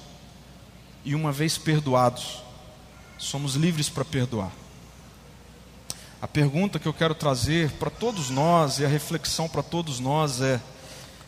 E 1.05 1.15
uma 1.15 1.31
vez 1.31 1.57
perdoados, 1.57 2.41
somos 3.17 3.55
livres 3.55 3.89
para 3.89 4.05
perdoar. 4.05 4.51
A 6.21 6.27
pergunta 6.27 6.79
que 6.79 6.88
eu 6.88 6.93
quero 6.93 7.13
trazer 7.13 7.71
para 7.71 7.89
todos 7.89 8.29
nós 8.29 8.79
e 8.79 8.86
a 8.86 8.88
reflexão 8.88 9.47
para 9.47 9.62
todos 9.62 9.99
nós 9.99 10.41
é: 10.41 10.62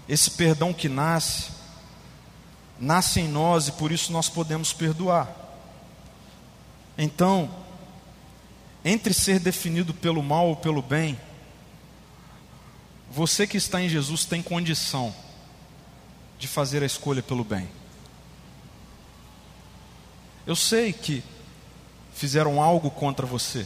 esse 0.07 0.31
perdão 0.31 0.73
que 0.73 0.87
nasce, 0.87 1.49
nasce 2.79 3.19
em 3.19 3.27
nós 3.27 3.67
e 3.67 3.73
por 3.73 3.91
isso 3.91 4.11
nós 4.13 4.29
podemos 4.29 4.71
perdoar. 4.71 5.29
Então, 6.97 7.49
entre 8.85 9.13
ser 9.13 9.39
definido 9.39 9.93
pelo 9.93 10.23
mal 10.23 10.47
ou 10.47 10.55
pelo 10.55 10.81
bem, 10.81 11.19
você 13.11 13.45
que 13.45 13.57
está 13.57 13.81
em 13.81 13.89
Jesus 13.89 14.23
tem 14.23 14.41
condição 14.41 15.13
de 16.37 16.47
fazer 16.47 16.83
a 16.83 16.85
escolha 16.85 17.23
pelo 17.23 17.43
bem. 17.43 17.67
Eu 20.45 20.55
sei 20.55 20.93
que 20.93 21.23
fizeram 22.13 22.61
algo 22.61 22.91
contra 22.91 23.25
você. 23.25 23.65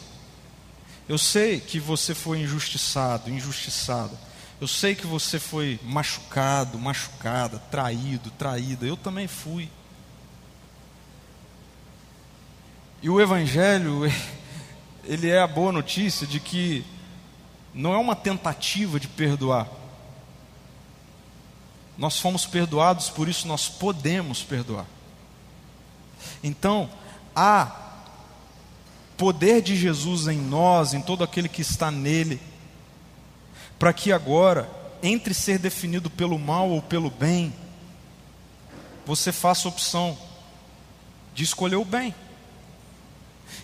Eu 1.08 1.18
sei 1.18 1.60
que 1.60 1.80
você 1.80 2.14
foi 2.14 2.40
injustiçado, 2.40 3.30
injustiçado. 3.30 4.18
Eu 4.62 4.68
sei 4.68 4.94
que 4.94 5.08
você 5.08 5.40
foi 5.40 5.80
machucado, 5.84 6.78
machucada, 6.78 7.60
traído, 7.72 8.30
traída. 8.32 8.86
Eu 8.86 8.98
também 8.98 9.28
fui. 9.28 9.70
E 13.02 13.10
o 13.10 13.20
Evangelho, 13.20 14.02
ele 15.04 15.30
é 15.30 15.40
a 15.40 15.48
boa 15.48 15.72
notícia 15.72 16.28
de 16.28 16.40
que 16.40 16.86
não 17.74 17.94
é 17.94 17.98
uma 17.98 18.16
tentativa 18.16 19.00
de 19.00 19.08
perdoar. 19.08 19.79
Nós 22.00 22.18
fomos 22.18 22.46
perdoados, 22.46 23.10
por 23.10 23.28
isso 23.28 23.46
nós 23.46 23.68
podemos 23.68 24.42
perdoar. 24.42 24.86
Então, 26.42 26.90
há 27.36 27.76
poder 29.18 29.62
de 29.62 29.76
Jesus 29.76 30.30
em 30.30 30.38
nós, 30.38 30.94
em 30.94 31.02
todo 31.02 31.26
aquele 31.26 31.50
que 31.50 31.62
está 31.62 31.92
nele, 31.92 32.40
para 33.78 33.92
que 33.92 34.14
agora, 34.14 34.70
entre 35.04 35.34
ser 35.34 35.60
definido 35.60 36.10
pelo 36.10 36.40
mal 36.40 36.70
ou 36.70 36.82
pelo 36.82 37.10
bem, 37.10 37.54
você 39.06 39.34
faça 39.34 39.68
a 39.68 39.72
opção 39.72 40.18
de 41.36 41.44
escolher 41.44 41.76
o 41.76 41.84
bem. 41.84 42.16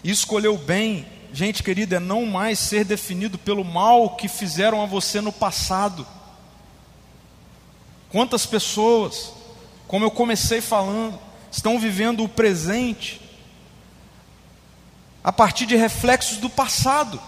E 0.03 0.11
escolher 0.11 0.49
o 0.49 0.57
bem, 0.57 1.07
gente 1.31 1.63
querida, 1.63 1.95
é 1.95 1.99
não 2.01 2.25
mais 2.25 2.59
ser 2.59 2.83
definido 2.83 3.37
pelo 3.37 3.63
mal 3.63 4.17
que 4.17 4.27
fizeram 4.27 4.83
a 4.83 4.85
você 4.85 5.21
no 5.21 5.31
passado. 5.31 6.05
Quantas 8.15 8.45
pessoas, 8.45 9.33
como 9.89 10.05
eu 10.05 10.09
comecei 10.09 10.61
falando, 10.61 11.19
estão 11.51 11.77
vivendo 11.77 12.23
o 12.23 12.29
presente 12.29 13.19
a 15.21 15.33
partir 15.33 15.65
de 15.65 15.75
reflexos 15.75 16.37
do 16.37 16.49
passado. 16.49 17.21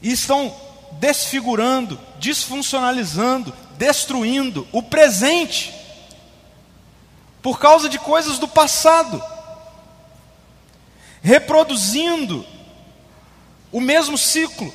e 0.00 0.12
estão 0.12 0.54
desfigurando, 1.00 1.98
disfuncionalizando, 2.20 3.52
destruindo 3.76 4.64
o 4.70 4.80
presente 4.80 5.74
por 7.42 7.58
causa 7.58 7.88
de 7.88 7.98
coisas 7.98 8.38
do 8.38 8.46
passado, 8.46 9.20
reproduzindo 11.20 12.46
o 13.72 13.80
mesmo 13.80 14.16
ciclo. 14.16 14.72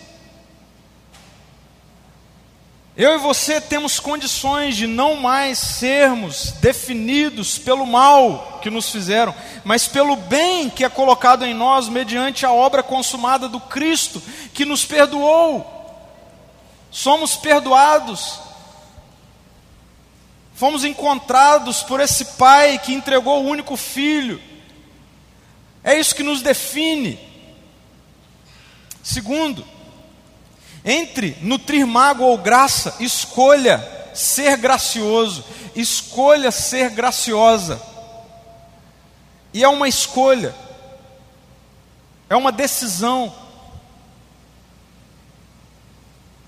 Eu 2.95 3.15
e 3.15 3.17
você 3.17 3.59
temos 3.59 3.99
condições 3.99 4.75
de 4.75 4.85
não 4.85 5.15
mais 5.15 5.57
sermos 5.57 6.51
definidos 6.61 7.57
pelo 7.57 7.87
mal 7.87 8.59
que 8.61 8.69
nos 8.69 8.91
fizeram, 8.91 9.33
mas 9.65 9.87
pelo 9.87 10.15
bem 10.15 10.69
que 10.69 10.85
é 10.85 10.89
colocado 10.89 11.43
em 11.43 11.55
nós 11.55 11.89
mediante 11.89 12.45
a 12.45 12.51
obra 12.51 12.83
consumada 12.83 13.49
do 13.49 13.59
Cristo, 13.59 14.21
que 14.53 14.63
nos 14.63 14.85
perdoou. 14.85 15.65
Somos 16.91 17.35
perdoados. 17.35 18.39
Fomos 20.53 20.85
encontrados 20.85 21.81
por 21.81 21.99
esse 21.99 22.25
Pai 22.37 22.77
que 22.77 22.93
entregou 22.93 23.43
o 23.43 23.47
único 23.47 23.75
Filho. 23.75 24.39
É 25.83 25.99
isso 25.99 26.13
que 26.13 26.21
nos 26.21 26.43
define. 26.43 27.19
Segundo, 29.01 29.65
entre 30.85 31.37
nutrir 31.41 31.85
mágoa 31.87 32.27
ou 32.27 32.37
graça, 32.37 32.95
escolha 32.99 33.89
ser 34.13 34.57
gracioso, 34.57 35.43
escolha 35.75 36.51
ser 36.51 36.89
graciosa. 36.89 37.81
E 39.53 39.63
é 39.63 39.67
uma 39.67 39.87
escolha, 39.87 40.53
é 42.29 42.35
uma 42.35 42.51
decisão. 42.51 43.33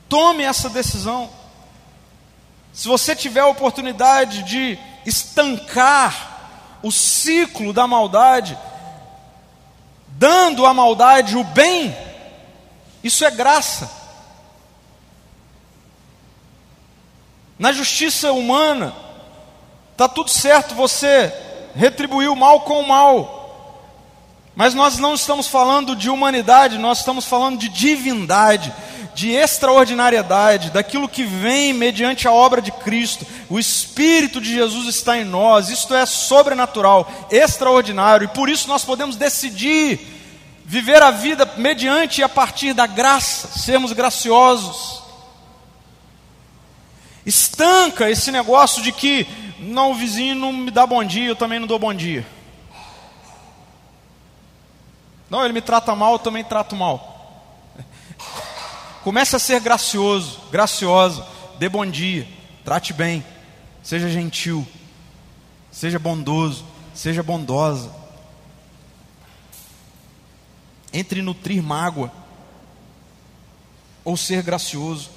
Tome 0.09 0.43
essa 0.43 0.69
decisão. 0.69 1.29
Se 2.73 2.88
você 2.88 3.15
tiver 3.15 3.39
a 3.39 3.47
oportunidade 3.47 4.43
de 4.43 4.77
estancar 5.05 6.33
o 6.83 6.91
ciclo 6.91 7.71
da 7.71 7.88
maldade, 7.88 8.57
dando 10.07 10.65
à 10.65 10.73
maldade 10.73 11.38
o 11.38 11.43
bem, 11.43 11.95
isso 13.03 13.23
é 13.23 13.31
graça. 13.31 14.04
Na 17.57 17.71
justiça 17.71 18.31
humana, 18.33 18.93
está 19.93 20.07
tudo 20.07 20.29
certo 20.29 20.75
você 20.75 21.33
retribuir 21.73 22.29
o 22.29 22.35
mal 22.35 22.61
com 22.61 22.81
o 22.81 22.87
mal. 22.87 23.35
Mas 24.55 24.73
nós 24.73 24.97
não 24.97 25.13
estamos 25.13 25.47
falando 25.47 25.95
de 25.95 26.09
humanidade, 26.09 26.77
nós 26.77 26.99
estamos 26.99 27.25
falando 27.25 27.57
de 27.59 27.67
divindade, 27.67 28.73
de 29.13 29.31
extraordinariedade, 29.31 30.69
daquilo 30.69 31.09
que 31.09 31.23
vem 31.23 31.73
mediante 31.73 32.27
a 32.27 32.31
obra 32.31 32.61
de 32.61 32.71
Cristo. 32.71 33.25
O 33.49 33.59
Espírito 33.59 34.41
de 34.41 34.53
Jesus 34.53 34.87
está 34.87 35.17
em 35.17 35.23
nós, 35.25 35.69
isto 35.69 35.93
é 35.93 36.05
sobrenatural, 36.05 37.09
extraordinário, 37.31 38.25
e 38.25 38.29
por 38.29 38.49
isso 38.49 38.67
nós 38.67 38.83
podemos 38.83 39.15
decidir 39.15 39.99
viver 40.65 41.01
a 41.01 41.11
vida 41.11 41.49
mediante 41.57 42.21
e 42.21 42.23
a 42.23 42.29
partir 42.29 42.73
da 42.73 42.87
graça, 42.87 43.59
sermos 43.59 43.93
graciosos. 43.93 45.04
Estanca 47.26 48.09
esse 48.09 48.32
negócio 48.32 48.84
de 48.84 48.91
que 48.91 49.28
não, 49.59 49.91
o 49.91 49.95
vizinho 49.95 50.36
não 50.36 50.53
me 50.53 50.69
dá 50.69 50.86
bom 50.86 51.03
dia, 51.03 51.28
eu 51.28 51.36
também 51.36 51.59
não 51.59 51.67
dou 51.67 51.80
bom 51.80 51.93
dia. 51.93 52.26
Não, 55.30 55.43
ele 55.43 55.53
me 55.53 55.61
trata 55.61 55.95
mal, 55.95 56.13
eu 56.13 56.19
também 56.19 56.43
trato 56.43 56.76
mal. 56.76 57.13
Comece 59.03 59.36
a 59.36 59.39
ser 59.39 59.59
gracioso, 59.59 60.39
graciosa, 60.51 61.26
dê 61.57 61.67
bom 61.69 61.86
dia, 61.86 62.28
trate 62.63 62.93
bem, 62.93 63.26
seja 63.84 64.09
gentil, 64.09 64.67
seja 65.71 65.99
bondoso, 65.99 66.65
seja 66.93 67.23
bondosa. 67.23 67.91
Entre 70.93 71.21
nutrir 71.21 71.61
mágoa 71.61 72.11
ou 74.03 74.15
ser 74.15 74.41
gracioso. 74.41 75.09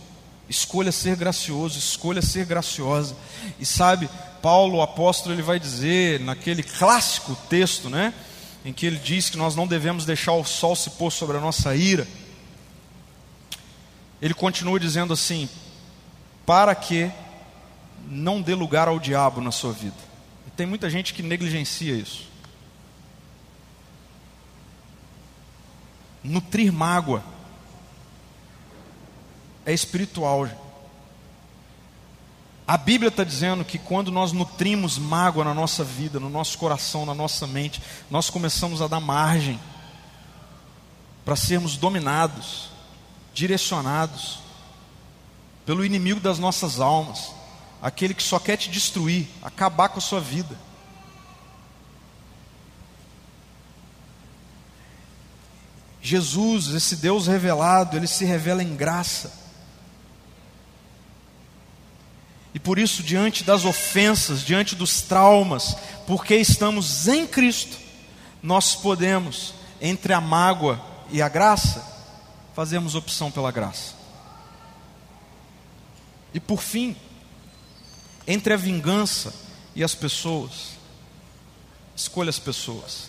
Escolha 0.48 0.90
ser 0.90 1.14
gracioso, 1.16 1.78
escolha 1.78 2.22
ser 2.22 2.46
graciosa. 2.46 3.14
E 3.60 3.66
sabe, 3.66 4.08
Paulo, 4.40 4.78
o 4.78 4.82
apóstolo, 4.82 5.34
ele 5.34 5.42
vai 5.42 5.60
dizer 5.60 6.20
naquele 6.20 6.62
clássico 6.62 7.36
texto, 7.50 7.90
né, 7.90 8.14
em 8.64 8.72
que 8.72 8.86
ele 8.86 8.98
diz 8.98 9.28
que 9.28 9.36
nós 9.36 9.54
não 9.54 9.66
devemos 9.66 10.04
deixar 10.04 10.32
o 10.32 10.44
sol 10.44 10.74
se 10.74 10.90
pôr 10.90 11.10
sobre 11.10 11.36
a 11.36 11.40
nossa 11.40 11.74
ira. 11.76 12.06
Ele 14.22 14.34
continua 14.34 14.80
dizendo 14.80 15.12
assim: 15.12 15.48
para 16.46 16.74
que 16.74 17.10
não 18.08 18.40
dê 18.40 18.54
lugar 18.54 18.88
ao 18.88 18.98
diabo 18.98 19.40
na 19.40 19.52
sua 19.52 19.72
vida. 19.72 19.96
E 20.46 20.50
tem 20.50 20.66
muita 20.66 20.88
gente 20.88 21.12
que 21.12 21.22
negligencia 21.22 21.94
isso. 21.94 22.26
Nutrir 26.24 26.72
mágoa 26.72 27.22
é 29.68 29.74
espiritual. 29.74 30.48
A 32.66 32.78
Bíblia 32.78 33.08
está 33.08 33.22
dizendo 33.22 33.66
que 33.66 33.78
quando 33.78 34.10
nós 34.10 34.32
nutrimos 34.32 34.96
mágoa 34.96 35.44
na 35.44 35.52
nossa 35.52 35.84
vida, 35.84 36.18
no 36.18 36.30
nosso 36.30 36.56
coração, 36.56 37.04
na 37.04 37.14
nossa 37.14 37.46
mente, 37.46 37.82
nós 38.10 38.30
começamos 38.30 38.80
a 38.80 38.88
dar 38.88 38.98
margem 38.98 39.60
para 41.22 41.36
sermos 41.36 41.76
dominados, 41.76 42.70
direcionados 43.34 44.38
pelo 45.66 45.84
inimigo 45.84 46.18
das 46.18 46.38
nossas 46.38 46.80
almas, 46.80 47.30
aquele 47.82 48.14
que 48.14 48.22
só 48.22 48.38
quer 48.38 48.56
te 48.56 48.70
destruir, 48.70 49.28
acabar 49.42 49.90
com 49.90 49.98
a 49.98 50.02
sua 50.02 50.18
vida. 50.18 50.56
Jesus, 56.00 56.68
esse 56.68 56.96
Deus 56.96 57.26
revelado, 57.26 57.98
ele 57.98 58.06
se 58.06 58.24
revela 58.24 58.62
em 58.62 58.74
graça. 58.74 59.47
E 62.58 62.60
por 62.60 62.76
isso, 62.76 63.04
diante 63.04 63.44
das 63.44 63.64
ofensas, 63.64 64.42
diante 64.42 64.74
dos 64.74 65.00
traumas, 65.00 65.76
porque 66.08 66.34
estamos 66.34 67.06
em 67.06 67.24
Cristo, 67.24 67.78
nós 68.42 68.74
podemos, 68.74 69.54
entre 69.80 70.12
a 70.12 70.20
mágoa 70.20 70.84
e 71.08 71.22
a 71.22 71.28
graça, 71.28 71.80
fazemos 72.56 72.96
opção 72.96 73.30
pela 73.30 73.52
graça. 73.52 73.94
E 76.34 76.40
por 76.40 76.60
fim, 76.60 76.96
entre 78.26 78.52
a 78.52 78.56
vingança 78.56 79.32
e 79.72 79.84
as 79.84 79.94
pessoas, 79.94 80.70
escolha 81.94 82.30
as 82.30 82.40
pessoas. 82.40 83.08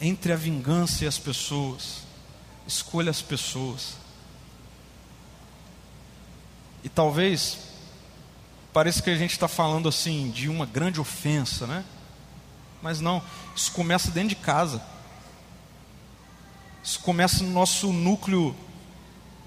Entre 0.00 0.32
a 0.32 0.36
vingança 0.36 1.04
e 1.04 1.06
as 1.06 1.18
pessoas, 1.18 1.98
escolha 2.66 3.10
as 3.10 3.20
pessoas. 3.20 4.07
E 6.82 6.88
talvez 6.88 7.58
pareça 8.72 9.02
que 9.02 9.10
a 9.10 9.16
gente 9.16 9.32
está 9.32 9.48
falando 9.48 9.88
assim 9.88 10.30
de 10.30 10.48
uma 10.48 10.66
grande 10.66 11.00
ofensa, 11.00 11.66
né? 11.66 11.84
Mas 12.82 13.00
não, 13.00 13.22
isso 13.54 13.72
começa 13.72 14.10
dentro 14.10 14.30
de 14.30 14.36
casa. 14.36 14.82
Isso 16.82 17.00
começa 17.00 17.42
no 17.42 17.50
nosso 17.50 17.92
núcleo 17.92 18.54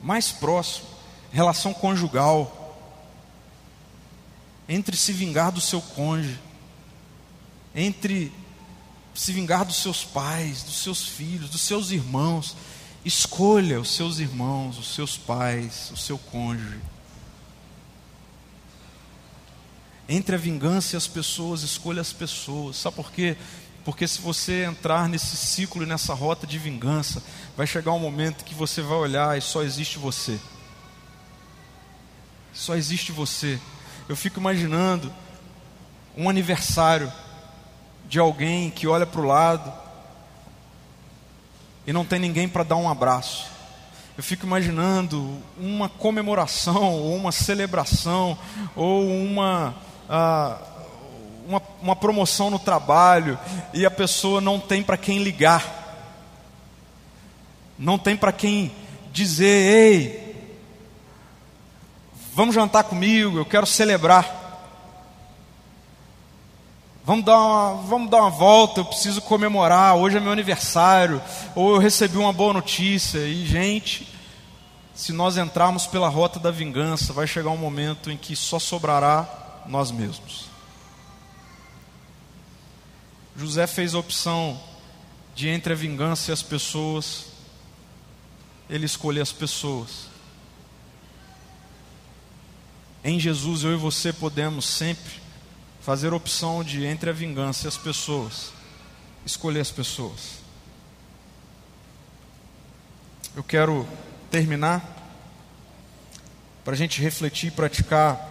mais 0.03 0.31
próximo, 0.31 0.87
relação 1.31 1.73
conjugal. 1.73 2.57
Entre 4.67 4.95
se 4.95 5.11
vingar 5.11 5.51
do 5.51 5.61
seu 5.61 5.81
cônjuge, 5.81 6.39
entre 7.73 8.31
se 9.13 9.31
vingar 9.31 9.65
dos 9.65 9.77
seus 9.77 10.03
pais, 10.03 10.63
dos 10.63 10.81
seus 10.81 11.03
filhos, 11.07 11.49
dos 11.49 11.61
seus 11.61 11.91
irmãos. 11.91 12.55
Escolha 13.03 13.79
os 13.79 13.95
seus 13.95 14.19
irmãos, 14.19 14.77
os 14.77 14.93
seus 14.93 15.17
pais, 15.17 15.91
o 15.91 15.97
seu 15.97 16.17
cônjuge. 16.17 16.79
Entre 20.07 20.35
a 20.35 20.37
vingança 20.37 20.95
e 20.95 20.97
as 20.97 21.07
pessoas, 21.07 21.61
escolha 21.61 22.01
as 22.01 22.11
pessoas. 22.11 22.77
Sabe 22.77 22.95
por 22.95 23.11
quê? 23.11 23.37
Porque 23.83 24.07
se 24.07 24.21
você 24.21 24.65
entrar 24.65 25.09
nesse 25.09 25.35
ciclo 25.35 25.85
nessa 25.85 26.13
rota 26.13 26.45
de 26.45 26.59
vingança, 26.59 27.23
vai 27.57 27.65
chegar 27.65 27.91
um 27.93 27.99
momento 27.99 28.43
que 28.43 28.53
você 28.53 28.81
vai 28.81 28.97
olhar 28.97 29.37
e 29.37 29.41
só 29.41 29.63
existe 29.63 29.97
você. 29.97 30.39
Só 32.53 32.75
existe 32.75 33.11
você. 33.11 33.59
Eu 34.07 34.15
fico 34.15 34.39
imaginando 34.39 35.11
um 36.15 36.29
aniversário 36.29 37.11
de 38.07 38.19
alguém 38.19 38.69
que 38.69 38.87
olha 38.87 39.05
para 39.05 39.21
o 39.21 39.25
lado 39.25 39.71
e 41.87 41.93
não 41.93 42.05
tem 42.05 42.19
ninguém 42.19 42.47
para 42.47 42.63
dar 42.63 42.75
um 42.75 42.89
abraço. 42.89 43.49
Eu 44.17 44.23
fico 44.23 44.45
imaginando 44.45 45.41
uma 45.57 45.87
comemoração, 45.89 46.93
ou 46.93 47.15
uma 47.15 47.31
celebração, 47.31 48.37
ou 48.75 49.07
uma 49.07 49.73
ah, 50.13 50.57
uma, 51.47 51.61
uma 51.81 51.95
promoção 51.95 52.49
no 52.49 52.59
trabalho 52.59 53.39
e 53.73 53.85
a 53.85 53.89
pessoa 53.89 54.41
não 54.41 54.59
tem 54.59 54.83
para 54.83 54.97
quem 54.97 55.23
ligar, 55.23 55.65
não 57.79 57.97
tem 57.97 58.17
para 58.17 58.33
quem 58.33 58.73
dizer: 59.13 59.45
ei, 59.45 60.51
vamos 62.33 62.53
jantar 62.53 62.83
comigo, 62.83 63.37
eu 63.37 63.45
quero 63.45 63.65
celebrar. 63.65 64.39
Vamos 67.03 67.25
dar, 67.25 67.37
uma, 67.39 67.73
vamos 67.81 68.11
dar 68.11 68.21
uma 68.21 68.29
volta, 68.29 68.81
eu 68.81 68.85
preciso 68.85 69.21
comemorar. 69.21 69.95
Hoje 69.95 70.17
é 70.17 70.19
meu 70.19 70.31
aniversário, 70.31 71.21
ou 71.55 71.73
eu 71.73 71.79
recebi 71.79 72.17
uma 72.17 72.31
boa 72.31 72.53
notícia. 72.53 73.17
E, 73.19 73.43
gente, 73.43 74.07
se 74.93 75.11
nós 75.11 75.35
entrarmos 75.35 75.87
pela 75.87 76.07
rota 76.09 76.39
da 76.39 76.51
vingança, 76.51 77.11
vai 77.11 77.25
chegar 77.25 77.49
um 77.49 77.57
momento 77.57 78.11
em 78.11 78.17
que 78.17 78.35
só 78.35 78.59
sobrará 78.59 79.40
nós 79.67 79.91
mesmos. 79.91 80.45
José 83.35 83.65
fez 83.67 83.95
a 83.95 83.99
opção 83.99 84.61
de 85.33 85.47
entre 85.47 85.73
a 85.73 85.75
vingança 85.75 86.31
e 86.31 86.33
as 86.33 86.43
pessoas, 86.43 87.27
ele 88.69 88.85
escolheu 88.85 89.23
as 89.23 89.31
pessoas. 89.31 90.07
Em 93.03 93.19
Jesus, 93.19 93.63
eu 93.63 93.73
e 93.73 93.77
você 93.77 94.13
podemos 94.13 94.65
sempre 94.65 95.19
fazer 95.81 96.13
opção 96.13 96.63
de 96.63 96.85
entre 96.85 97.09
a 97.09 97.13
vingança 97.13 97.65
e 97.65 97.67
as 97.67 97.77
pessoas, 97.77 98.51
escolher 99.25 99.61
as 99.61 99.71
pessoas. 99.71 100.41
Eu 103.35 103.43
quero 103.43 103.87
terminar, 104.29 104.99
para 106.63 106.73
a 106.73 106.77
gente 106.77 107.01
refletir 107.01 107.47
e 107.47 107.51
praticar. 107.51 108.30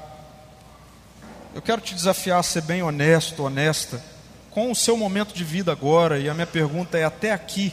Eu 1.53 1.61
quero 1.61 1.81
te 1.81 1.95
desafiar 1.95 2.39
a 2.39 2.45
ser 2.45 2.63
bem 2.63 2.83
honesto, 2.83 3.43
honesta, 3.43 4.03
com 4.51 4.71
o 4.71 4.75
seu 4.75 4.97
momento 4.97 5.35
de 5.35 5.43
vida 5.43 5.73
agora, 5.73 6.19
e 6.19 6.29
a 6.29 6.35
minha 6.35 6.47
pergunta 6.47 6.97
é: 6.97 7.05
até 7.05 7.33
aqui, 7.33 7.73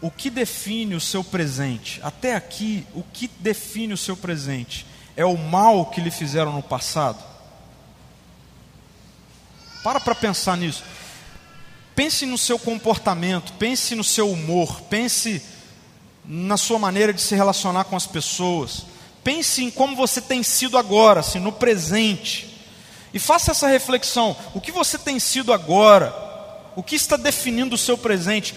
o 0.00 0.10
que 0.10 0.30
define 0.30 0.94
o 0.94 1.00
seu 1.00 1.24
presente? 1.24 2.00
Até 2.04 2.36
aqui, 2.36 2.86
o 2.94 3.02
que 3.02 3.28
define 3.40 3.94
o 3.94 3.98
seu 3.98 4.16
presente? 4.16 4.86
É 5.16 5.24
o 5.24 5.36
mal 5.36 5.86
que 5.86 6.00
lhe 6.00 6.10
fizeram 6.10 6.52
no 6.52 6.62
passado? 6.62 7.22
Para 9.82 9.98
para 9.98 10.14
pensar 10.14 10.56
nisso. 10.56 10.84
Pense 11.96 12.24
no 12.24 12.38
seu 12.38 12.58
comportamento, 12.58 13.52
pense 13.54 13.94
no 13.94 14.04
seu 14.04 14.30
humor, 14.30 14.82
pense 14.82 15.42
na 16.24 16.56
sua 16.56 16.78
maneira 16.78 17.12
de 17.12 17.20
se 17.20 17.34
relacionar 17.34 17.84
com 17.84 17.96
as 17.96 18.06
pessoas. 18.06 18.86
Pense 19.24 19.64
em 19.64 19.70
como 19.70 19.96
você 19.96 20.20
tem 20.20 20.42
sido 20.42 20.78
agora, 20.78 21.20
assim, 21.20 21.40
no 21.40 21.50
presente. 21.50 22.49
E 23.12 23.18
faça 23.18 23.50
essa 23.50 23.68
reflexão: 23.68 24.36
o 24.54 24.60
que 24.60 24.72
você 24.72 24.98
tem 24.98 25.18
sido 25.18 25.52
agora? 25.52 26.14
O 26.76 26.82
que 26.82 26.94
está 26.94 27.16
definindo 27.16 27.74
o 27.74 27.78
seu 27.78 27.98
presente? 27.98 28.54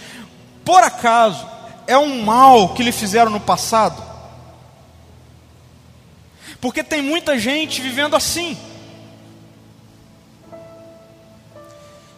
Por 0.64 0.82
acaso 0.84 1.46
é 1.88 1.98
um 1.98 2.24
mal 2.24 2.74
que 2.74 2.84
lhe 2.84 2.92
fizeram 2.92 3.32
no 3.32 3.40
passado? 3.40 4.02
Porque 6.62 6.84
tem 6.84 7.02
muita 7.02 7.38
gente 7.38 7.82
vivendo 7.82 8.16
assim. 8.16 8.58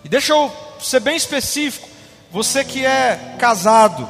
E 0.04 0.10
deixa 0.10 0.34
eu 0.34 0.54
ser 0.80 1.00
bem 1.00 1.16
específico. 1.16 1.90
Você 2.32 2.64
que 2.64 2.86
é 2.86 3.36
casado, 3.40 4.08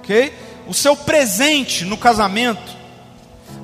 ok? 0.00 0.34
O 0.66 0.74
seu 0.74 0.94
presente 0.94 1.84
no 1.84 1.96
casamento, 1.96 2.76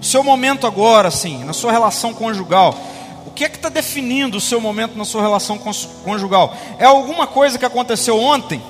o 0.01 0.03
seu 0.03 0.23
momento 0.23 0.67
agora, 0.67 1.09
assim, 1.09 1.45
na 1.45 1.53
sua 1.53 1.71
relação 1.71 2.15
conjugal 2.15 2.94
que 3.31 3.45
é 3.45 3.49
que 3.49 3.57
está 3.57 3.69
definindo 3.69 4.37
o 4.37 4.41
seu 4.41 4.61
momento 4.61 4.97
na 4.97 5.05
sua 5.05 5.23
relação 5.23 5.59
conjugal? 6.05 6.55
É 6.79 6.85
alguma 6.85 7.27
coisa 7.27 7.59
que 7.59 7.65
aconteceu 7.65 8.19
ontem? 8.19 8.63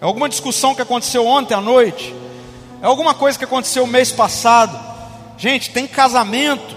É 0.00 0.04
alguma 0.04 0.28
discussão 0.28 0.74
que 0.74 0.82
aconteceu 0.82 1.26
ontem 1.26 1.54
à 1.54 1.60
noite? 1.60 2.14
É 2.82 2.86
alguma 2.86 3.14
coisa 3.14 3.38
que 3.38 3.44
aconteceu 3.44 3.86
mês 3.86 4.10
passado? 4.10 4.78
Gente, 5.36 5.70
tem 5.70 5.86
casamento 5.86 6.76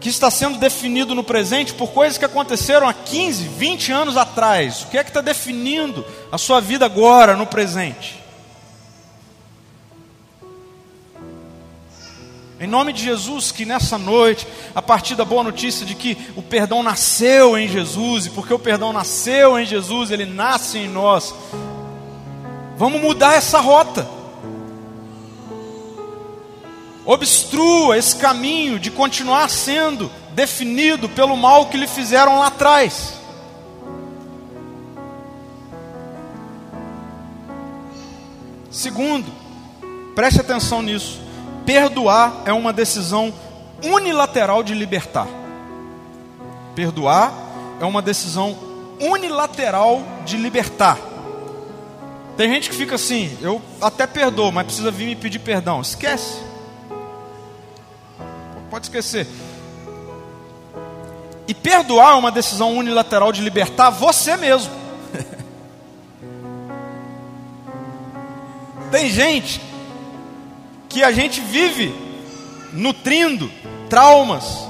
que 0.00 0.08
está 0.08 0.30
sendo 0.30 0.58
definido 0.58 1.14
no 1.14 1.22
presente 1.22 1.72
por 1.72 1.92
coisas 1.92 2.18
que 2.18 2.24
aconteceram 2.24 2.88
há 2.88 2.92
15, 2.92 3.44
20 3.44 3.92
anos 3.92 4.16
atrás. 4.16 4.82
O 4.82 4.88
que 4.88 4.98
é 4.98 5.04
que 5.04 5.10
está 5.10 5.20
definindo 5.20 6.04
a 6.30 6.38
sua 6.38 6.60
vida 6.60 6.84
agora, 6.84 7.36
no 7.36 7.46
presente? 7.46 8.21
Em 12.62 12.66
nome 12.68 12.92
de 12.92 13.02
Jesus, 13.02 13.50
que 13.50 13.64
nessa 13.64 13.98
noite, 13.98 14.46
a 14.72 14.80
partir 14.80 15.16
da 15.16 15.24
boa 15.24 15.42
notícia 15.42 15.84
de 15.84 15.96
que 15.96 16.16
o 16.36 16.42
perdão 16.42 16.80
nasceu 16.80 17.58
em 17.58 17.66
Jesus, 17.66 18.26
e 18.26 18.30
porque 18.30 18.54
o 18.54 18.58
perdão 18.58 18.92
nasceu 18.92 19.58
em 19.58 19.66
Jesus, 19.66 20.12
ele 20.12 20.24
nasce 20.24 20.78
em 20.78 20.88
nós, 20.88 21.34
vamos 22.76 23.00
mudar 23.00 23.34
essa 23.34 23.58
rota. 23.58 24.06
Obstrua 27.04 27.98
esse 27.98 28.14
caminho 28.14 28.78
de 28.78 28.92
continuar 28.92 29.50
sendo 29.50 30.08
definido 30.30 31.08
pelo 31.08 31.36
mal 31.36 31.66
que 31.66 31.76
lhe 31.76 31.88
fizeram 31.88 32.38
lá 32.38 32.46
atrás. 32.46 33.14
Segundo, 38.70 39.26
preste 40.14 40.40
atenção 40.40 40.80
nisso. 40.80 41.31
Perdoar 41.64 42.42
é 42.44 42.52
uma 42.52 42.72
decisão 42.72 43.32
unilateral 43.84 44.62
de 44.62 44.74
libertar. 44.74 45.28
Perdoar 46.74 47.32
é 47.80 47.84
uma 47.84 48.02
decisão 48.02 48.56
unilateral 49.00 50.02
de 50.24 50.36
libertar. 50.36 50.98
Tem 52.36 52.48
gente 52.48 52.70
que 52.70 52.76
fica 52.76 52.94
assim, 52.94 53.36
eu 53.40 53.60
até 53.80 54.06
perdoo, 54.06 54.50
mas 54.50 54.66
precisa 54.66 54.90
vir 54.90 55.06
me 55.06 55.16
pedir 55.16 55.38
perdão. 55.38 55.80
Esquece. 55.80 56.38
Pode 58.70 58.86
esquecer. 58.86 59.26
E 61.46 61.54
perdoar 61.54 62.12
é 62.12 62.14
uma 62.14 62.30
decisão 62.30 62.76
unilateral 62.76 63.32
de 63.32 63.42
libertar 63.42 63.90
você 63.90 64.36
mesmo. 64.36 64.72
Tem 68.90 69.10
gente 69.10 69.60
que 70.92 71.02
a 71.02 71.10
gente 71.10 71.40
vive 71.40 71.94
nutrindo 72.70 73.50
traumas 73.88 74.68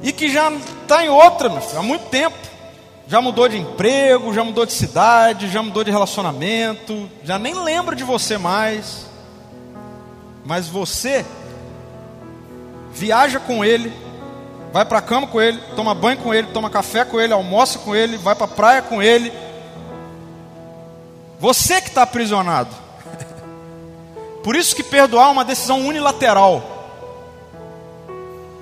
e 0.00 0.12
que 0.12 0.32
já 0.32 0.50
está 0.50 1.04
em 1.04 1.08
outra 1.08 1.50
filho, 1.60 1.78
há 1.78 1.82
muito 1.82 2.08
tempo. 2.08 2.36
Já 3.08 3.20
mudou 3.20 3.48
de 3.48 3.58
emprego, 3.58 4.32
já 4.32 4.44
mudou 4.44 4.64
de 4.64 4.72
cidade, 4.72 5.48
já 5.48 5.60
mudou 5.60 5.82
de 5.82 5.90
relacionamento, 5.90 7.10
já 7.24 7.38
nem 7.38 7.52
lembra 7.52 7.96
de 7.96 8.04
você 8.04 8.38
mais. 8.38 9.06
Mas 10.44 10.68
você 10.68 11.26
viaja 12.92 13.40
com 13.40 13.64
ele, 13.64 13.92
vai 14.72 14.84
para 14.84 14.98
a 14.98 15.02
cama 15.02 15.26
com 15.26 15.40
ele, 15.40 15.60
toma 15.74 15.94
banho 15.94 16.18
com 16.18 16.32
ele, 16.32 16.46
toma 16.48 16.70
café 16.70 17.04
com 17.04 17.20
ele, 17.20 17.32
almoça 17.32 17.80
com 17.80 17.94
ele, 17.94 18.16
vai 18.16 18.36
para 18.36 18.46
a 18.46 18.48
praia 18.48 18.82
com 18.82 19.02
ele. 19.02 19.32
Você 21.40 21.80
que 21.80 21.88
está 21.88 22.02
aprisionado. 22.02 22.70
Por 24.42 24.56
isso 24.56 24.74
que 24.74 24.82
perdoar 24.82 25.28
é 25.28 25.32
uma 25.32 25.44
decisão 25.44 25.86
unilateral. 25.86 26.62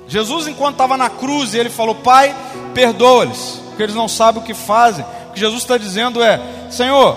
Jesus, 0.07 0.47
enquanto 0.49 0.75
estava 0.75 0.97
na 0.97 1.09
cruz, 1.09 1.55
ele 1.55 1.71
falou: 1.71 1.95
Pai, 1.95 2.35
perdoa-lhes, 2.75 3.61
porque 3.69 3.83
eles 3.83 3.95
não 3.95 4.09
sabem 4.09 4.43
o 4.43 4.45
que 4.45 4.55
fazem. 4.55 5.05
O 5.29 5.33
que 5.33 5.41
Jesus 5.41 5.63
está 5.63 5.79
dizendo 5.79 6.23
é: 6.23 6.41
Senhor, 6.71 7.17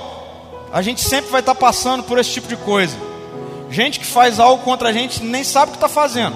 a 0.71 0.81
gente 0.81 1.01
sempre 1.01 1.31
vai 1.31 1.39
estar 1.39 1.55
passando 1.55 2.03
por 2.03 2.17
esse 2.17 2.31
tipo 2.31 2.47
de 2.47 2.55
coisa. 2.55 2.95
Gente 3.69 3.99
que 3.99 4.05
faz 4.05 4.39
algo 4.39 4.63
contra 4.63 4.89
a 4.89 4.93
gente 4.93 5.23
nem 5.23 5.43
sabe 5.43 5.69
o 5.69 5.71
que 5.71 5.77
está 5.77 5.89
fazendo. 5.89 6.35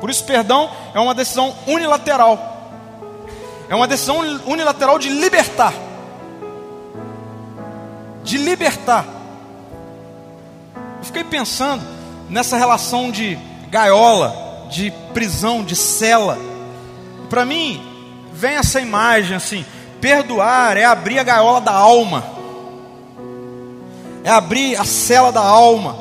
Por 0.00 0.08
isso, 0.08 0.24
perdão 0.24 0.70
é 0.94 1.00
uma 1.00 1.14
decisão 1.14 1.54
unilateral. 1.66 2.38
É 3.68 3.74
uma 3.74 3.86
decisão 3.86 4.18
unilateral 4.46 4.98
de 4.98 5.08
libertar. 5.08 5.74
De 8.22 8.38
libertar. 8.38 9.19
Eu 11.00 11.04
fiquei 11.04 11.24
pensando 11.24 11.82
nessa 12.28 12.58
relação 12.58 13.10
de 13.10 13.38
gaiola, 13.70 14.66
de 14.70 14.90
prisão, 15.14 15.64
de 15.64 15.74
cela. 15.74 16.38
Para 17.30 17.46
mim, 17.46 17.82
vem 18.34 18.56
essa 18.56 18.82
imagem 18.82 19.34
assim: 19.34 19.64
perdoar 19.98 20.76
é 20.76 20.84
abrir 20.84 21.18
a 21.18 21.22
gaiola 21.22 21.58
da 21.62 21.72
alma, 21.72 22.22
é 24.22 24.28
abrir 24.30 24.76
a 24.76 24.84
cela 24.84 25.32
da 25.32 25.40
alma 25.40 25.96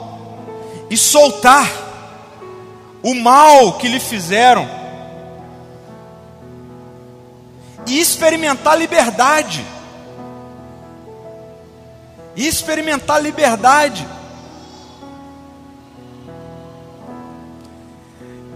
e 0.90 0.98
soltar 0.98 1.72
o 3.02 3.16
mal 3.16 3.78
que 3.78 3.88
lhe 3.88 4.02
fizeram 4.02 4.68
e 7.88 8.02
experimentar 8.02 8.78
liberdade. 8.78 9.66
E 12.36 12.46
experimentar 12.46 13.22
liberdade. 13.22 14.06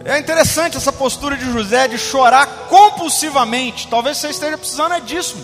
É 0.06 0.18
interessante 0.18 0.76
essa 0.76 0.92
postura 0.92 1.38
de 1.38 1.46
José 1.52 1.88
de 1.88 1.98
chorar 1.98 2.46
compulsivamente. 2.70 3.88
Talvez 3.88 4.18
você 4.18 4.30
esteja 4.30 4.58
precisando 4.58 4.94
é 4.94 5.00
disso. 5.00 5.38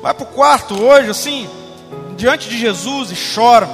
Vai 0.00 0.14
para 0.14 0.24
o 0.24 0.26
quarto 0.26 0.82
hoje, 0.82 1.10
assim, 1.10 1.48
diante 2.16 2.48
de 2.48 2.58
Jesus 2.58 3.10
e 3.10 3.34
chora. 3.34 3.68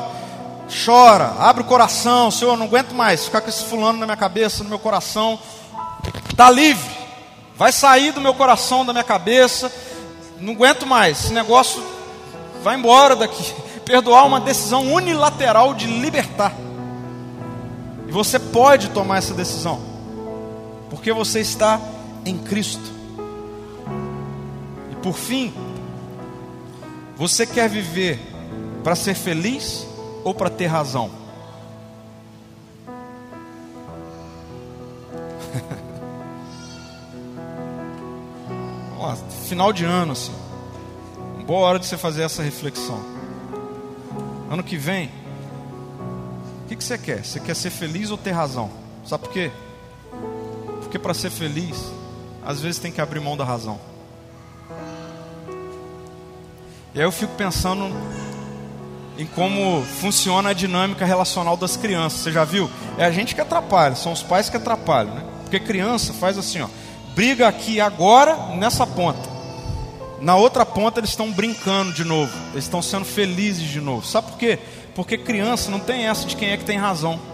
Chora, 0.85 1.35
abre 1.39 1.63
o 1.63 1.67
coração, 1.67 2.31
Senhor, 2.31 2.53
eu 2.53 2.57
não 2.57 2.67
aguento 2.67 2.95
mais 2.95 3.27
ficar 3.27 3.43
com 3.43 3.49
esse 3.49 3.65
fulano 3.65 3.99
na 3.99 4.07
minha 4.07 4.17
cabeça, 4.17 4.63
no 4.63 4.71
meu 4.71 4.79
coração. 4.79 5.39
Está 6.31 6.51
livre, 6.51 6.91
vai 7.57 7.71
sair 7.71 8.11
do 8.13 8.21
meu 8.21 8.33
coração, 8.33 8.85
da 8.85 8.93
minha 8.93 9.05
cabeça. 9.05 9.71
Não 10.41 10.55
aguento 10.55 10.87
mais, 10.87 11.25
esse 11.25 11.33
negócio 11.33 11.83
vai 12.63 12.77
embora 12.77 13.15
daqui. 13.15 13.55
perdoar 13.85 14.25
uma 14.25 14.41
decisão 14.41 14.93
unilateral 14.93 15.75
de 15.75 15.87
libertar. 15.87 16.53
E 18.09 18.13
você 18.13 18.39
pode 18.39 18.89
tomar 18.91 19.19
essa 19.19 19.35
decisão, 19.35 19.81
porque 21.03 21.13
você 21.13 21.41
está 21.41 21.81
em 22.25 22.39
Cristo. 22.39 22.89
E 24.93 24.97
por 25.03 25.15
fim, 25.15 25.53
você 27.17 27.45
quer 27.45 27.69
viver 27.69 28.21
para 28.85 28.95
ser 28.95 29.15
feliz 29.15 29.85
ou 30.23 30.33
para 30.33 30.49
ter 30.49 30.67
razão? 30.67 31.11
Lá, 38.97 39.17
final 39.49 39.73
de 39.73 39.85
ano 39.85 40.13
assim. 40.13 40.31
Boa 41.45 41.67
hora 41.67 41.81
de 41.81 41.87
você 41.87 41.99
fazer 41.99 42.23
essa 42.23 42.45
reflexão. 42.45 43.03
Ano 44.49 44.63
que 44.63 44.77
vem, 44.77 45.11
o 46.65 46.69
que, 46.69 46.77
que 46.77 46.85
você 46.85 46.97
quer? 46.97 47.25
Você 47.25 47.41
quer 47.41 47.57
ser 47.57 47.71
feliz 47.71 48.13
ou 48.13 48.17
ter 48.17 48.31
razão? 48.31 48.71
Sabe 49.05 49.25
por 49.25 49.33
quê? 49.33 49.51
Porque 50.93 51.03
para 51.03 51.15
ser 51.15 51.31
feliz, 51.31 51.91
às 52.45 52.61
vezes 52.61 52.79
tem 52.79 52.93
que 52.93 53.01
abrir 53.01 53.19
mão 53.19 53.35
da 53.35 53.47
razão. 53.47 53.81
E 56.95 56.99
aí 56.99 57.07
eu 57.07 57.11
fico 57.11 57.33
pensando 57.35 57.91
em 59.17 59.25
como 59.25 59.83
funciona 60.03 60.51
a 60.51 60.53
dinâmica 60.53 61.07
relacional 61.07 61.57
das 61.57 61.79
crianças. 61.79 62.21
Você 62.21 62.31
já 62.31 62.45
viu? 62.45 62.71
É 62.99 63.07
a 63.07 63.11
gente 63.11 63.35
que 63.35 63.41
atrapalha, 63.41 63.95
são 63.95 64.13
os 64.13 64.23
pais 64.23 64.51
que 64.51 64.59
atrapalham, 64.59 65.15
né? 65.15 65.25
Porque 65.45 65.59
criança 65.59 66.13
faz 66.13 66.37
assim, 66.37 66.61
ó, 66.61 66.69
briga 67.15 67.49
aqui 67.49 67.81
agora 67.81 68.37
nessa 68.55 68.87
ponta. 68.87 69.31
Na 70.21 70.37
outra 70.37 70.67
ponta 70.67 71.01
eles 71.01 71.09
estão 71.09 71.33
brincando 71.33 71.95
de 71.95 72.05
novo, 72.05 72.37
eles 72.53 72.65
estão 72.65 72.83
sendo 72.83 73.07
felizes 73.07 73.67
de 73.67 73.81
novo. 73.81 74.07
Sabe 74.07 74.31
por 74.31 74.37
quê? 74.37 74.59
Porque 74.95 75.17
criança 75.17 75.71
não 75.71 75.81
tem 75.81 76.07
essa 76.07 76.27
de 76.27 76.37
quem 76.37 76.51
é 76.51 76.59
que 76.59 76.67
tem 76.67 76.77
razão. 76.77 77.32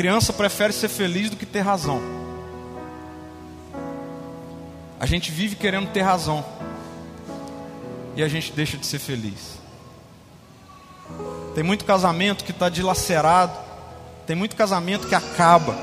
Criança 0.00 0.32
prefere 0.32 0.72
ser 0.72 0.88
feliz 0.88 1.28
do 1.28 1.36
que 1.36 1.44
ter 1.44 1.60
razão. 1.60 2.00
A 4.98 5.04
gente 5.04 5.30
vive 5.30 5.56
querendo 5.56 5.88
ter 5.88 6.00
razão 6.00 6.42
e 8.16 8.22
a 8.22 8.26
gente 8.26 8.50
deixa 8.50 8.78
de 8.78 8.86
ser 8.86 8.98
feliz. 8.98 9.58
Tem 11.54 11.62
muito 11.62 11.84
casamento 11.84 12.44
que 12.44 12.50
está 12.50 12.70
dilacerado, 12.70 13.52
tem 14.26 14.34
muito 14.34 14.56
casamento 14.56 15.06
que 15.06 15.14
acaba, 15.14 15.76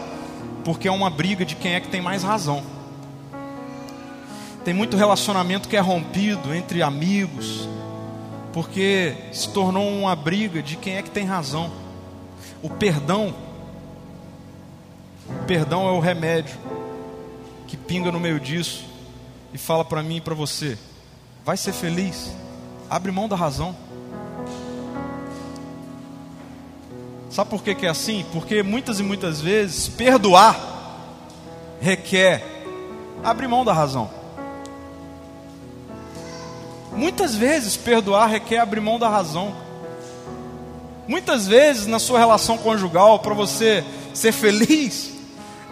porque 0.65 0.87
é 0.87 0.91
uma 0.91 1.11
briga 1.11 1.45
de 1.45 1.55
quem 1.55 1.75
é 1.75 1.79
que 1.79 1.89
tem 1.89 2.01
mais 2.01 2.23
razão. 2.23 2.63
Tem 4.65 4.73
muito 4.73 4.97
relacionamento 4.97 5.69
que 5.69 5.77
é 5.77 5.79
rompido 5.79 6.55
entre 6.55 6.81
amigos, 6.81 7.69
porque 8.51 9.13
se 9.31 9.47
tornou 9.49 9.87
uma 9.87 10.15
briga 10.15 10.63
de 10.63 10.75
quem 10.75 10.95
é 10.95 11.03
que 11.03 11.11
tem 11.11 11.23
razão. 11.23 11.71
O 12.63 12.69
perdão, 12.71 13.45
perdão 15.45 15.87
é 15.87 15.91
o 15.91 15.99
remédio 15.99 16.57
que 17.67 17.75
pinga 17.75 18.11
no 18.11 18.19
meio 18.19 18.39
disso 18.39 18.85
e 19.53 19.57
fala 19.57 19.83
para 19.83 20.03
mim 20.03 20.17
e 20.17 20.21
para 20.21 20.35
você: 20.35 20.77
vai 21.45 21.57
ser 21.57 21.73
feliz, 21.73 22.31
abre 22.89 23.11
mão 23.11 23.27
da 23.27 23.35
razão. 23.35 23.75
Sabe 27.29 27.49
por 27.49 27.61
que, 27.61 27.75
que 27.75 27.85
é 27.85 27.89
assim? 27.89 28.25
Porque 28.31 28.63
muitas 28.63 28.99
e 28.99 29.03
muitas 29.03 29.41
vezes 29.41 29.87
perdoar 29.87 30.77
requer 31.79 32.43
abrir 33.23 33.47
mão 33.47 33.63
da 33.63 33.73
razão. 33.73 34.09
Muitas 36.93 37.35
vezes 37.35 37.77
perdoar 37.77 38.27
requer 38.27 38.57
abrir 38.57 38.81
mão 38.81 38.97
da 38.97 39.07
razão. 39.07 39.53
Muitas 41.07 41.47
vezes 41.47 41.85
na 41.85 41.99
sua 41.99 42.19
relação 42.19 42.57
conjugal, 42.57 43.19
para 43.19 43.33
você 43.33 43.83
ser 44.13 44.31
feliz, 44.31 45.13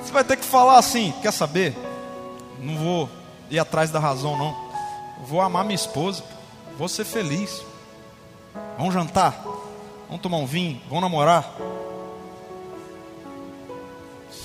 você 0.06 0.12
vai 0.12 0.24
ter 0.24 0.38
que 0.38 0.46
falar 0.46 0.78
assim: 0.78 1.14
quer 1.22 1.32
saber? 1.32 1.76
Não 2.60 2.78
vou 2.78 3.10
ir 3.50 3.58
atrás 3.58 3.90
da 3.90 4.00
razão, 4.00 4.38
não. 4.38 4.56
Vou 5.26 5.42
amar 5.42 5.64
minha 5.64 5.76
esposa, 5.76 6.24
vou 6.78 6.88
ser 6.88 7.06
feliz. 7.06 7.64
Vamos 8.78 8.94
jantar, 8.94 9.44
vamos 10.08 10.22
tomar 10.22 10.38
um 10.38 10.46
vinho, 10.46 10.80
vamos 10.88 11.02
namorar. 11.02 11.56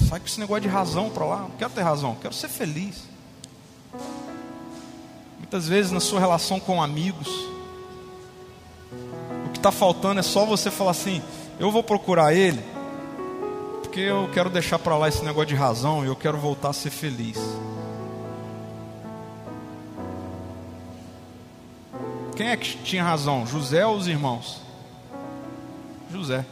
Sai 0.09 0.19
com 0.19 0.27
esse 0.27 0.41
negócio 0.41 0.63
de 0.63 0.69
razão 0.69 1.11
para 1.11 1.27
lá. 1.27 1.37
Não 1.41 1.51
quero 1.51 1.71
ter 1.71 1.83
razão, 1.83 2.17
quero 2.21 2.35
ser 2.35 2.49
feliz. 2.49 3.05
Muitas 5.39 5.69
vezes 5.69 5.93
na 5.93 6.01
sua 6.01 6.21
relação 6.21 6.59
com 6.59 6.83
amigos, 6.83 7.29
o 9.47 9.51
que 9.53 9.59
está 9.59 9.71
faltando 9.71 10.21
é 10.21 10.23
só 10.23 10.47
você 10.47 10.71
falar 10.71 10.93
assim: 10.93 11.23
eu 11.59 11.71
vou 11.71 11.83
procurar 11.83 12.33
ele, 12.33 12.65
porque 13.91 14.03
eu 14.03 14.31
quero 14.33 14.49
deixar 14.49 14.79
para 14.79 14.97
lá 14.97 15.09
esse 15.09 15.25
negócio 15.25 15.49
de 15.49 15.57
razão 15.57 16.05
e 16.05 16.07
eu 16.07 16.15
quero 16.15 16.39
voltar 16.39 16.69
a 16.69 16.73
ser 16.73 16.91
feliz. 16.91 17.37
Quem 22.37 22.51
é 22.51 22.57
que 22.57 22.77
tinha 22.85 23.03
razão? 23.03 23.45
José 23.45 23.85
ou 23.85 23.97
os 23.97 24.07
irmãos? 24.07 24.61
José. 26.09 26.47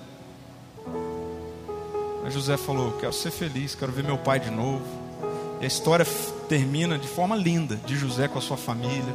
Mas 2.25 2.35
José 2.35 2.57
falou: 2.57 2.99
Quero 2.99 3.13
ser 3.13 3.31
feliz, 3.31 3.73
quero 3.73 3.93
ver 3.93 4.03
meu 4.03 4.19
pai 4.19 4.41
de 4.41 4.51
novo. 4.51 4.83
E 5.61 5.65
a 5.65 5.69
história 5.69 6.05
termina 6.49 6.99
de 6.99 7.07
forma 7.07 7.37
linda 7.37 7.77
de 7.77 7.97
José 7.97 8.27
com 8.27 8.41
a 8.41 8.43
sua 8.43 8.57
família. 8.57 9.15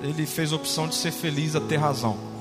Ele 0.00 0.24
fez 0.24 0.52
a 0.52 0.56
opção 0.56 0.86
de 0.86 0.94
ser 0.94 1.10
feliz 1.10 1.56
a 1.56 1.60
ter 1.60 1.78
razão. 1.78 2.31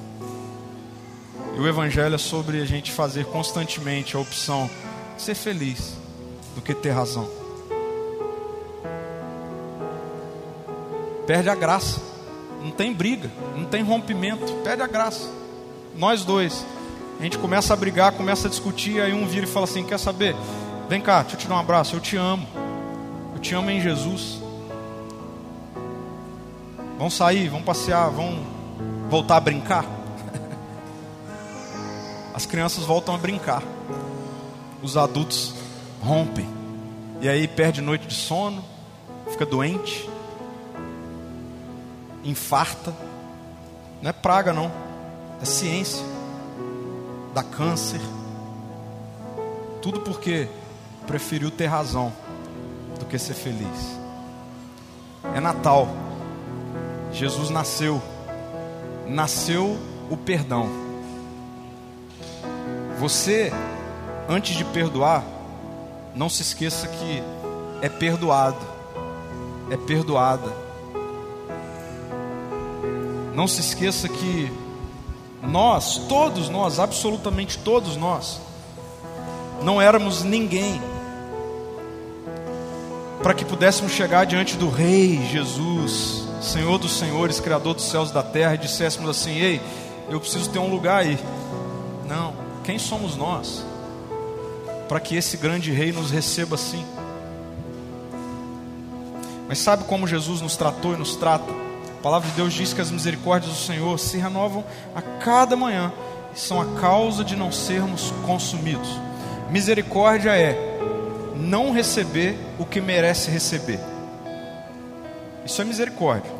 O 1.61 1.67
Evangelho 1.67 2.15
é 2.15 2.17
sobre 2.17 2.61
a 2.61 2.65
gente 2.65 2.91
fazer 2.91 3.25
constantemente 3.25 4.15
a 4.15 4.19
opção 4.19 4.69
de 5.15 5.21
ser 5.21 5.35
feliz 5.35 5.95
do 6.55 6.61
que 6.61 6.73
ter 6.73 6.89
razão. 6.89 7.29
Perde 11.27 11.49
a 11.49 11.55
graça 11.55 12.11
não 12.61 12.71
tem 12.71 12.93
briga, 12.93 13.29
não 13.55 13.65
tem 13.65 13.83
rompimento, 13.83 14.53
perde 14.63 14.83
a 14.83 14.87
graça. 14.87 15.27
Nós 15.97 16.23
dois, 16.23 16.65
a 17.19 17.23
gente 17.23 17.37
começa 17.37 17.73
a 17.73 17.75
brigar, 17.75 18.11
começa 18.11 18.47
a 18.47 18.49
discutir, 18.49 19.01
aí 19.01 19.13
um 19.13 19.25
vira 19.25 19.45
e 19.45 19.49
fala 19.49 19.65
assim: 19.65 19.83
Quer 19.83 19.97
saber? 19.97 20.35
Vem 20.87 21.01
cá, 21.01 21.21
deixa 21.21 21.35
eu 21.35 21.39
te 21.39 21.47
dar 21.47 21.55
um 21.55 21.59
abraço, 21.59 21.95
eu 21.95 21.99
te 21.99 22.15
amo, 22.15 22.47
eu 23.33 23.41
te 23.41 23.55
amo 23.55 23.69
em 23.71 23.81
Jesus. 23.81 24.39
Vamos 26.97 27.15
sair, 27.15 27.49
vamos 27.49 27.65
passear, 27.65 28.09
vamos 28.11 28.39
voltar 29.09 29.37
a 29.37 29.39
brincar. 29.39 30.00
As 32.33 32.45
crianças 32.45 32.85
voltam 32.85 33.13
a 33.13 33.17
brincar, 33.17 33.63
os 34.81 34.97
adultos 34.97 35.53
rompem, 36.01 36.47
e 37.19 37.29
aí 37.29 37.47
perde 37.47 37.81
noite 37.81 38.07
de 38.07 38.15
sono, 38.15 38.63
fica 39.27 39.45
doente 39.45 40.09
infarta. 42.23 42.93
Não 44.01 44.09
é 44.09 44.13
praga, 44.13 44.53
não. 44.53 44.71
É 45.41 45.45
ciência. 45.45 46.03
Dá 47.33 47.43
câncer. 47.43 48.01
Tudo 49.81 50.01
porque 50.01 50.47
preferiu 51.07 51.49
ter 51.49 51.67
razão 51.67 52.11
do 52.99 53.05
que 53.05 53.17
ser 53.17 53.33
feliz. 53.33 53.99
É 55.35 55.39
Natal. 55.39 55.87
Jesus 57.11 57.49
nasceu. 57.49 58.01
Nasceu 59.07 59.77
o 60.09 60.17
perdão. 60.17 60.90
Você, 63.01 63.51
antes 64.29 64.55
de 64.55 64.63
perdoar, 64.63 65.25
não 66.15 66.29
se 66.29 66.41
esqueça 66.41 66.87
que 66.87 67.21
é 67.81 67.89
perdoado. 67.89 68.65
É 69.69 69.75
perdoada 69.75 70.71
não 73.33 73.47
se 73.47 73.61
esqueça 73.61 74.07
que 74.07 74.51
nós, 75.41 75.97
todos 76.07 76.49
nós, 76.49 76.79
absolutamente 76.79 77.57
todos 77.57 77.95
nós, 77.95 78.39
não 79.63 79.81
éramos 79.81 80.23
ninguém 80.23 80.81
para 83.23 83.33
que 83.33 83.45
pudéssemos 83.45 83.91
chegar 83.91 84.25
diante 84.25 84.57
do 84.57 84.69
Rei 84.69 85.25
Jesus, 85.27 86.27
Senhor 86.41 86.77
dos 86.77 86.97
Senhores, 86.97 87.39
Criador 87.39 87.75
dos 87.75 87.85
céus 87.85 88.09
e 88.09 88.13
da 88.13 88.23
terra, 88.23 88.55
e 88.55 88.57
disséssemos 88.57 89.09
assim: 89.09 89.37
Ei, 89.37 89.61
eu 90.09 90.19
preciso 90.19 90.49
ter 90.49 90.59
um 90.59 90.69
lugar 90.69 91.01
aí. 91.01 91.17
Não, 92.07 92.33
quem 92.63 92.77
somos 92.77 93.15
nós 93.15 93.65
para 94.87 94.99
que 94.99 95.15
esse 95.15 95.37
grande 95.37 95.71
Rei 95.71 95.91
nos 95.91 96.11
receba 96.11 96.55
assim? 96.55 96.85
Mas 99.47 99.59
sabe 99.59 99.83
como 99.83 100.07
Jesus 100.07 100.41
nos 100.41 100.55
tratou 100.55 100.93
e 100.93 100.97
nos 100.97 101.15
trata? 101.15 101.51
A 101.99 102.01
palavra 102.01 102.29
de 102.29 102.35
Deus 102.35 102.53
diz 102.53 102.73
que 102.73 102.81
as 102.81 102.89
misericórdias 102.89 103.51
do 103.51 103.59
Senhor 103.59 103.99
se 103.99 104.17
renovam 104.17 104.63
a 104.95 105.01
cada 105.01 105.55
manhã 105.55 105.91
e 106.35 106.39
são 106.39 106.61
a 106.61 106.79
causa 106.79 107.23
de 107.23 107.35
não 107.35 107.51
sermos 107.51 108.13
consumidos. 108.25 108.89
Misericórdia 109.49 110.35
é 110.35 110.55
não 111.35 111.71
receber 111.73 112.37
o 112.57 112.65
que 112.65 112.79
merece 112.79 113.29
receber. 113.29 113.79
Isso 115.45 115.61
é 115.61 115.65
misericórdia. 115.65 116.31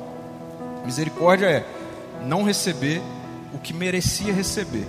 Misericórdia 0.85 1.47
é 1.47 1.65
não 2.25 2.43
receber 2.43 3.01
o 3.53 3.57
que 3.57 3.73
merecia 3.73 4.33
receber. 4.33 4.87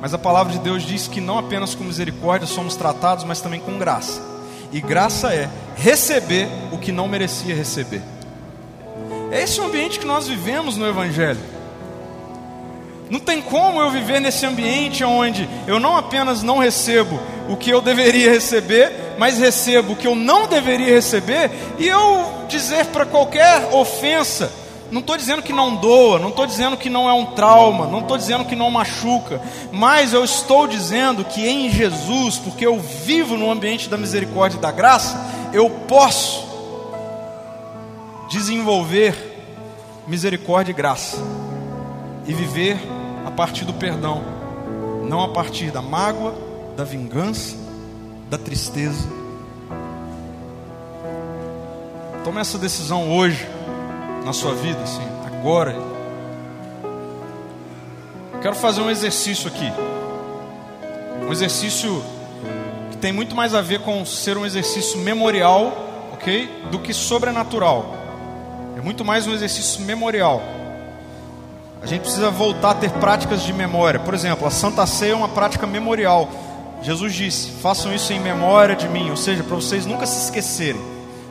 Mas 0.00 0.14
a 0.14 0.18
palavra 0.18 0.52
de 0.52 0.58
Deus 0.58 0.82
diz 0.82 1.06
que 1.06 1.20
não 1.20 1.38
apenas 1.38 1.74
com 1.74 1.84
misericórdia 1.84 2.46
somos 2.46 2.74
tratados, 2.74 3.24
mas 3.24 3.40
também 3.40 3.60
com 3.60 3.78
graça. 3.78 4.22
E 4.72 4.80
graça 4.80 5.34
é 5.34 5.48
receber 5.76 6.48
o 6.72 6.78
que 6.78 6.90
não 6.90 7.06
merecia 7.06 7.54
receber. 7.54 8.02
É 9.30 9.42
esse 9.42 9.60
o 9.60 9.64
ambiente 9.64 9.98
que 9.98 10.06
nós 10.06 10.26
vivemos 10.26 10.76
no 10.76 10.86
Evangelho. 10.86 11.40
Não 13.10 13.18
tem 13.18 13.42
como 13.42 13.80
eu 13.80 13.90
viver 13.90 14.20
nesse 14.20 14.46
ambiente 14.46 15.02
onde 15.02 15.48
eu 15.66 15.80
não 15.80 15.96
apenas 15.96 16.42
não 16.42 16.58
recebo 16.58 17.20
o 17.48 17.56
que 17.56 17.68
eu 17.68 17.80
deveria 17.80 18.30
receber, 18.30 18.92
mas 19.18 19.38
recebo 19.38 19.92
o 19.92 19.96
que 19.96 20.06
eu 20.06 20.14
não 20.14 20.46
deveria 20.46 20.94
receber, 20.94 21.50
e 21.78 21.88
eu 21.88 22.46
dizer 22.48 22.86
para 22.86 23.04
qualquer 23.04 23.68
ofensa, 23.72 24.52
não 24.90 25.00
estou 25.00 25.16
dizendo 25.16 25.42
que 25.42 25.52
não 25.52 25.76
doa, 25.76 26.18
não 26.18 26.30
estou 26.30 26.46
dizendo 26.46 26.76
que 26.76 26.90
não 26.90 27.08
é 27.08 27.12
um 27.12 27.26
trauma, 27.26 27.86
não 27.86 28.00
estou 28.00 28.16
dizendo 28.16 28.44
que 28.44 28.56
não 28.56 28.70
machuca, 28.70 29.40
mas 29.70 30.12
eu 30.12 30.24
estou 30.24 30.66
dizendo 30.66 31.24
que 31.24 31.46
em 31.46 31.70
Jesus, 31.70 32.38
porque 32.38 32.66
eu 32.66 32.78
vivo 32.78 33.36
no 33.36 33.50
ambiente 33.50 33.88
da 33.88 33.96
misericórdia 33.96 34.58
e 34.58 34.60
da 34.60 34.72
graça, 34.72 35.16
eu 35.52 35.70
posso 35.70 36.44
desenvolver 38.28 39.14
misericórdia 40.06 40.72
e 40.72 40.74
graça 40.74 41.18
e 42.26 42.32
viver 42.32 42.78
a 43.24 43.30
partir 43.30 43.64
do 43.64 43.72
perdão, 43.72 44.22
não 45.08 45.22
a 45.22 45.28
partir 45.28 45.70
da 45.70 45.80
mágoa, 45.80 46.34
da 46.76 46.82
vingança, 46.82 47.56
da 48.28 48.36
tristeza. 48.36 49.08
Tome 52.24 52.40
essa 52.40 52.58
decisão 52.58 53.10
hoje 53.10 53.46
na 54.24 54.32
sua 54.32 54.54
vida, 54.54 54.80
assim, 54.82 55.06
agora. 55.26 55.74
Quero 58.42 58.54
fazer 58.54 58.80
um 58.80 58.90
exercício 58.90 59.48
aqui. 59.48 59.70
Um 61.26 61.32
exercício 61.32 62.02
que 62.90 62.96
tem 62.96 63.12
muito 63.12 63.34
mais 63.34 63.54
a 63.54 63.60
ver 63.60 63.80
com 63.80 64.04
ser 64.04 64.38
um 64.38 64.46
exercício 64.46 64.98
memorial, 64.98 66.10
ok? 66.12 66.48
Do 66.70 66.78
que 66.78 66.92
sobrenatural. 66.94 67.94
É 68.76 68.80
muito 68.80 69.04
mais 69.04 69.26
um 69.26 69.32
exercício 69.32 69.82
memorial. 69.82 70.42
A 71.82 71.86
gente 71.86 72.02
precisa 72.02 72.30
voltar 72.30 72.70
a 72.70 72.74
ter 72.74 72.90
práticas 72.92 73.42
de 73.42 73.52
memória. 73.52 74.00
Por 74.00 74.14
exemplo, 74.14 74.46
a 74.46 74.50
Santa 74.50 74.86
Ceia 74.86 75.12
é 75.12 75.14
uma 75.14 75.28
prática 75.28 75.66
memorial. 75.66 76.28
Jesus 76.82 77.14
disse: 77.14 77.50
façam 77.62 77.94
isso 77.94 78.12
em 78.12 78.20
memória 78.20 78.74
de 78.74 78.88
mim, 78.88 79.10
ou 79.10 79.16
seja, 79.16 79.42
para 79.42 79.54
vocês 79.54 79.86
nunca 79.86 80.06
se 80.06 80.24
esquecerem. 80.24 80.80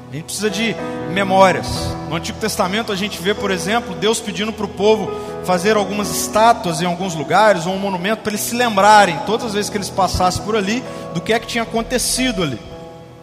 A 0.09 0.15
gente 0.15 0.23
precisa 0.23 0.49
de 0.49 0.75
memórias. 1.11 1.67
No 2.09 2.15
Antigo 2.15 2.39
Testamento 2.39 2.91
a 2.91 2.95
gente 2.95 3.21
vê, 3.21 3.35
por 3.35 3.51
exemplo, 3.51 3.93
Deus 3.93 4.19
pedindo 4.19 4.51
para 4.51 4.65
o 4.65 4.69
povo 4.69 5.11
fazer 5.45 5.77
algumas 5.77 6.09
estátuas 6.09 6.81
em 6.81 6.85
alguns 6.85 7.13
lugares, 7.13 7.67
ou 7.67 7.73
um 7.73 7.79
monumento, 7.79 8.23
para 8.23 8.31
eles 8.31 8.41
se 8.41 8.55
lembrarem, 8.55 9.19
todas 9.27 9.47
as 9.47 9.53
vezes 9.53 9.69
que 9.69 9.77
eles 9.77 9.89
passassem 9.89 10.43
por 10.43 10.55
ali, 10.55 10.83
do 11.13 11.21
que 11.21 11.31
é 11.31 11.39
que 11.39 11.45
tinha 11.45 11.63
acontecido 11.63 12.41
ali. 12.41 12.59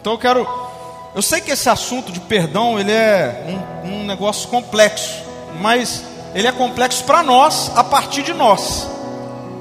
Então 0.00 0.12
eu 0.12 0.18
quero. 0.18 0.46
Eu 1.12 1.22
sei 1.22 1.40
que 1.40 1.50
esse 1.50 1.68
assunto 1.68 2.12
de 2.12 2.20
perdão 2.20 2.78
ele 2.78 2.92
é 2.92 3.44
um, 3.84 3.88
um 3.90 4.04
negócio 4.04 4.48
complexo, 4.48 5.24
mas 5.60 6.04
ele 6.36 6.46
é 6.46 6.52
complexo 6.52 7.02
para 7.02 7.20
nós 7.20 7.72
a 7.74 7.82
partir 7.82 8.22
de 8.22 8.32
nós. 8.32 8.88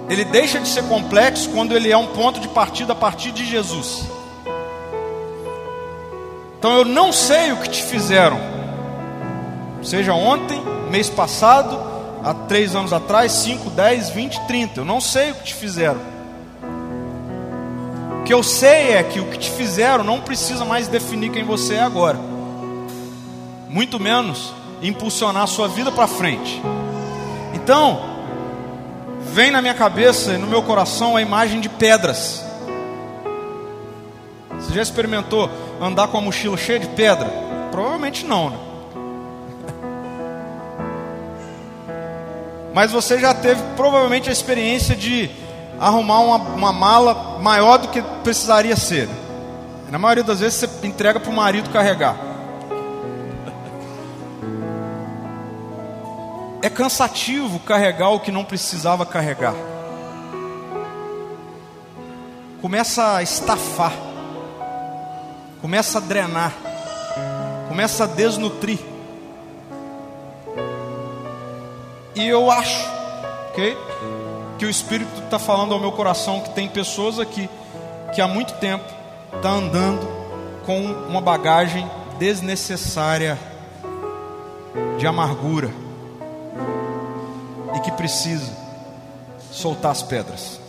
Ele 0.08 0.26
deixa 0.26 0.60
de 0.60 0.68
ser 0.68 0.84
complexo 0.84 1.50
quando 1.50 1.76
ele 1.76 1.92
é 1.92 1.98
um 1.98 2.08
ponto 2.08 2.40
de 2.40 2.48
partida 2.50 2.94
a 2.94 2.96
partir 2.96 3.32
de 3.32 3.44
Jesus. 3.44 4.15
Então 6.66 6.80
eu 6.80 6.86
não 6.86 7.14
sei 7.14 7.52
o 7.52 7.58
que 7.58 7.70
te 7.70 7.84
fizeram, 7.84 8.40
seja 9.84 10.16
ontem, 10.16 10.60
mês 10.90 11.12
passado, 11.12 11.80
há 12.24 12.34
três 12.34 12.76
anos 12.76 12.92
atrás, 12.92 13.34
cinco, 13.34 13.70
dez, 13.70 14.10
vinte, 14.10 14.42
trinta. 14.48 14.80
Eu 14.80 14.86
não 14.86 15.00
sei 15.00 15.30
o 15.30 15.36
que 15.36 15.44
te 15.44 15.54
fizeram. 15.54 16.00
O 18.20 18.24
que 18.24 18.34
eu 18.34 18.42
sei 18.42 18.94
é 18.94 19.04
que 19.04 19.20
o 19.20 19.26
que 19.26 19.38
te 19.38 19.52
fizeram 19.52 20.04
não 20.04 20.22
precisa 20.22 20.66
mais 20.66 20.88
definir 20.88 21.30
quem 21.30 21.44
você 21.44 21.76
é 21.76 21.84
agora, 21.84 22.18
muito 23.70 24.00
menos 24.00 24.52
impulsionar 24.82 25.44
a 25.44 25.48
sua 25.48 25.68
vida 25.68 25.92
para 25.92 26.08
frente. 26.08 26.60
Então, 27.54 28.02
vem 29.34 29.52
na 29.52 29.62
minha 29.62 29.76
cabeça 29.76 30.34
e 30.34 30.38
no 30.40 30.48
meu 30.48 30.64
coração 30.64 31.16
a 31.16 31.22
imagem 31.22 31.62
de 31.62 31.70
pedras. 31.70 32.44
Você 34.58 34.74
já 34.74 34.82
experimentou 34.82 35.48
andar 35.82 36.08
com 36.08 36.18
a 36.18 36.22
mochila 36.22 36.58
cheia 36.58 36.80
de 36.80 36.88
pedra? 36.88 37.28
Provavelmente 37.72 38.26
não, 38.26 38.50
né? 38.50 38.58
Mas 42.74 42.92
você 42.92 43.18
já 43.18 43.34
teve 43.34 43.62
provavelmente 43.78 44.30
a 44.30 44.34
experiência 44.34 44.96
de 44.96 45.32
arrumar 45.80 46.20
uma, 46.20 46.38
uma 46.38 46.74
mala 46.74 47.40
maior 47.40 47.78
do 47.78 47.88
que 47.88 48.02
precisaria 48.24 48.76
ser. 48.76 49.08
Na 49.90 49.98
maioria 49.98 50.24
das 50.24 50.42
vezes 50.42 50.60
você 50.60 50.88
entrega 50.88 51.20
para 51.20 51.32
o 51.32 51.34
marido 51.34 51.70
carregar. 51.70 52.18
É 56.62 56.70
cansativo 56.70 57.60
carregar 57.60 58.10
o 58.10 58.20
que 58.20 58.32
não 58.32 58.44
precisava 58.44 59.06
carregar. 59.06 59.54
Começa 62.62 63.16
a 63.16 63.24
estafar. 63.24 63.94
Começa 65.66 65.98
a 65.98 66.02
drenar. 66.02 66.54
Começa 67.68 68.04
a 68.04 68.08
desnutrir. 68.08 68.78
E 72.14 72.28
eu 72.28 72.52
acho, 72.52 72.88
ok? 73.50 73.76
Que 74.60 74.68
o 74.68 74.70
Espírito 74.70 75.24
está 75.24 75.40
falando 75.40 75.74
ao 75.74 75.80
meu 75.80 75.92
coração 75.92 76.42
que 76.42 76.52
tem 76.52 76.70
pessoas 76.70 77.20
aqui 77.20 77.50
que 78.14 78.22
há 78.22 78.28
muito 78.28 78.54
tempo 78.60 78.86
está 79.36 79.50
andando 79.50 80.08
com 80.68 80.80
uma 81.10 81.20
bagagem 81.20 81.90
desnecessária 82.20 83.36
de 85.00 85.08
amargura 85.08 85.72
e 87.76 87.80
que 87.80 87.92
precisa 87.94 88.56
soltar 89.52 89.94
as 89.94 90.04
pedras. 90.04 90.65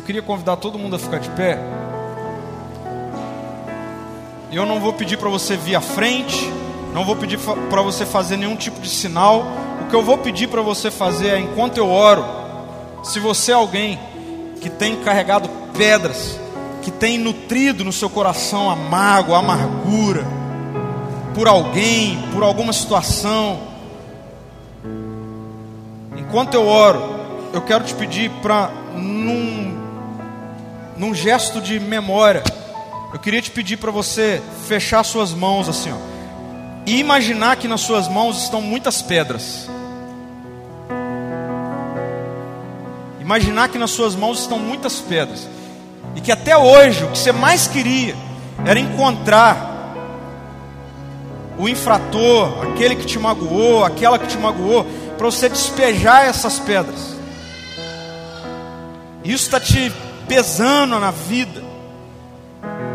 Eu 0.00 0.06
queria 0.06 0.22
convidar 0.22 0.56
todo 0.56 0.78
mundo 0.78 0.96
a 0.96 0.98
ficar 0.98 1.18
de 1.18 1.28
pé. 1.28 1.58
Eu 4.50 4.64
não 4.64 4.80
vou 4.80 4.94
pedir 4.94 5.18
para 5.18 5.28
você 5.28 5.58
vir 5.58 5.74
à 5.74 5.80
frente, 5.82 6.50
não 6.94 7.04
vou 7.04 7.16
pedir 7.16 7.38
para 7.68 7.82
você 7.82 8.06
fazer 8.06 8.38
nenhum 8.38 8.56
tipo 8.56 8.80
de 8.80 8.88
sinal. 8.88 9.44
O 9.82 9.90
que 9.90 9.94
eu 9.94 10.02
vou 10.02 10.16
pedir 10.16 10.48
para 10.48 10.62
você 10.62 10.90
fazer 10.90 11.34
é, 11.34 11.38
enquanto 11.38 11.76
eu 11.76 11.90
oro, 11.90 12.24
se 13.02 13.20
você 13.20 13.52
é 13.52 13.54
alguém 13.54 14.00
que 14.62 14.70
tem 14.70 14.96
carregado 14.96 15.50
pedras, 15.76 16.40
que 16.80 16.90
tem 16.90 17.18
nutrido 17.18 17.84
no 17.84 17.92
seu 17.92 18.08
coração 18.08 18.70
a 18.70 18.76
mágoa, 18.76 19.36
a 19.36 19.40
amargura, 19.40 20.26
por 21.34 21.46
alguém, 21.46 22.18
por 22.32 22.42
alguma 22.42 22.72
situação. 22.72 23.60
Enquanto 26.16 26.54
eu 26.54 26.66
oro, 26.66 27.02
eu 27.52 27.60
quero 27.60 27.84
te 27.84 27.94
pedir 27.94 28.30
para, 28.40 28.70
num, 28.96 29.69
num 31.00 31.14
gesto 31.14 31.62
de 31.62 31.80
memória, 31.80 32.42
eu 33.10 33.18
queria 33.18 33.40
te 33.40 33.50
pedir 33.50 33.78
para 33.78 33.90
você 33.90 34.42
fechar 34.68 35.02
suas 35.02 35.32
mãos 35.32 35.66
assim, 35.66 35.90
ó, 35.90 35.96
e 36.84 37.00
imaginar 37.00 37.56
que 37.56 37.66
nas 37.66 37.80
suas 37.80 38.06
mãos 38.06 38.42
estão 38.42 38.60
muitas 38.60 39.00
pedras. 39.00 39.66
Imaginar 43.18 43.70
que 43.70 43.78
nas 43.78 43.92
suas 43.92 44.14
mãos 44.14 44.40
estão 44.40 44.58
muitas 44.58 45.00
pedras. 45.00 45.48
E 46.16 46.20
que 46.20 46.30
até 46.30 46.54
hoje 46.54 47.02
o 47.04 47.08
que 47.08 47.18
você 47.18 47.32
mais 47.32 47.66
queria 47.66 48.14
era 48.66 48.78
encontrar 48.78 49.94
o 51.56 51.66
infrator, 51.66 52.72
aquele 52.72 52.96
que 52.96 53.06
te 53.06 53.18
magoou, 53.18 53.84
aquela 53.84 54.18
que 54.18 54.26
te 54.26 54.36
magoou, 54.36 54.84
para 55.16 55.24
você 55.24 55.48
despejar 55.48 56.26
essas 56.26 56.58
pedras. 56.58 57.16
Isso 59.24 59.44
está 59.44 59.58
te 59.58 59.90
pesando 60.30 61.00
na 61.00 61.10
vida. 61.10 61.60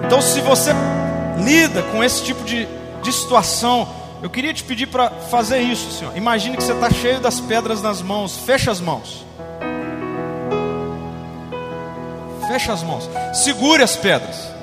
Então, 0.06 0.22
se 0.22 0.40
você 0.40 0.72
lida 1.38 1.84
com 1.92 2.02
esse 2.02 2.24
tipo 2.24 2.42
de, 2.46 2.66
de 3.04 3.12
situação, 3.12 3.90
eu 4.24 4.30
queria 4.30 4.54
te 4.54 4.64
pedir 4.64 4.88
para 4.88 5.10
fazer 5.10 5.60
isso, 5.60 5.92
Senhor. 5.92 6.16
Imagine 6.16 6.56
que 6.56 6.64
você 6.64 6.72
está 6.72 6.90
cheio 6.90 7.20
das 7.20 7.42
pedras 7.42 7.82
nas 7.82 8.02
mãos. 8.02 8.38
Fecha 8.38 8.72
as 8.72 8.80
mãos. 8.80 9.26
Fecha 12.48 12.72
as 12.72 12.82
mãos. 12.82 13.10
Segure 13.34 13.84
as 13.84 13.98
pedras. 13.98 14.56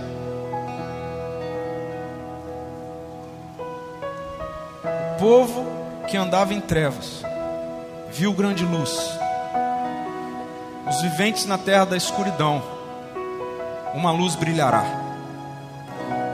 povo 5.19 5.65
que 6.09 6.17
andava 6.17 6.53
em 6.53 6.61
trevas 6.61 7.23
viu 8.11 8.33
grande 8.33 8.65
luz. 8.65 9.22
Os 10.93 11.01
viventes 11.01 11.47
na 11.47 11.57
terra 11.57 11.87
da 11.87 11.97
escuridão, 11.97 12.63
uma 13.95 14.11
luz 14.11 14.35
brilhará. 14.37 14.85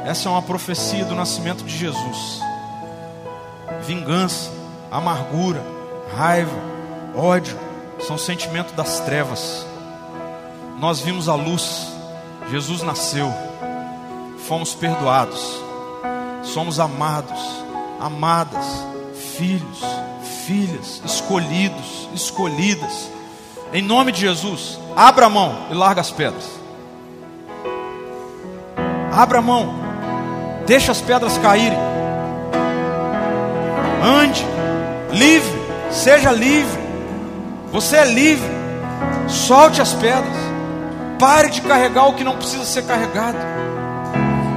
Essa 0.05 0.29
é 0.29 0.33
uma 0.33 0.43
profecia 0.43 1.05
do 1.05 1.15
nascimento 1.15 1.63
de 1.63 1.79
Jesus. 1.79 2.41
Vingança, 3.87 4.51
amargura, 4.91 5.63
raiva, 6.13 6.59
ódio 7.15 7.57
são 8.01 8.19
sentimentos 8.19 8.73
das 8.73 8.99
trevas. 8.99 9.65
Nós 10.81 10.99
vimos 10.99 11.29
a 11.29 11.37
luz, 11.37 11.87
Jesus 12.51 12.83
nasceu, 12.83 13.33
fomos 14.49 14.75
perdoados, 14.75 15.63
somos 16.43 16.81
amados, 16.81 17.41
amadas, 18.01 18.67
filhos, 19.37 19.79
filhas, 20.45 21.01
escolhidos, 21.05 22.09
escolhidas. 22.13 23.18
Em 23.73 23.83
nome 23.83 24.13
de 24.13 24.21
Jesus, 24.21 24.79
abra 24.97 25.27
a 25.27 25.31
mão 25.31 25.67
e 25.71 25.75
larga 25.75 26.01
as 26.01 26.11
pedras. 26.11 26.45
Abra 29.13 29.39
a 29.39 29.43
mão, 29.43 29.75
deixa 30.67 30.93
as 30.93 31.01
pedras 31.01 31.37
caírem. 31.39 31.79
Ande, 34.03 34.45
livre, 35.13 35.61
seja 35.91 36.31
livre. 36.33 36.79
Você 37.71 37.97
é 37.97 38.05
livre. 38.05 38.49
Solte 39.29 39.83
as 39.83 39.93
pedras. 39.93 40.37
Pare 41.19 41.51
de 41.51 41.61
carregar 41.61 42.09
o 42.09 42.15
que 42.15 42.25
não 42.25 42.37
precisa 42.37 42.65
ser 42.65 42.85
carregado. 42.85 43.37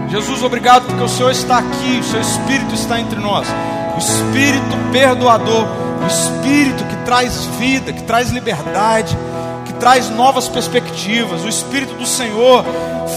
Jesus, 0.10 0.44
obrigado 0.44 0.86
porque 0.86 1.04
o 1.04 1.10
Senhor 1.10 1.32
está 1.32 1.58
aqui, 1.58 2.00
o 2.00 2.04
seu 2.04 2.22
Espírito 2.22 2.76
está 2.76 3.00
entre 3.00 3.20
nós. 3.20 3.48
O 3.96 3.98
Espírito 3.98 4.92
perdoador, 4.92 5.66
o 6.04 6.08
Espírito 6.08 6.84
traz 7.02 7.46
vida, 7.60 7.92
que 7.94 8.04
traz 8.04 8.30
liberdade, 8.30 9.18
que 9.66 9.74
traz 9.74 10.10
novas 10.10 10.48
perspectivas. 10.48 11.44
O 11.44 11.50
Espírito 11.50 11.94
do 11.96 12.06
Senhor 12.06 12.66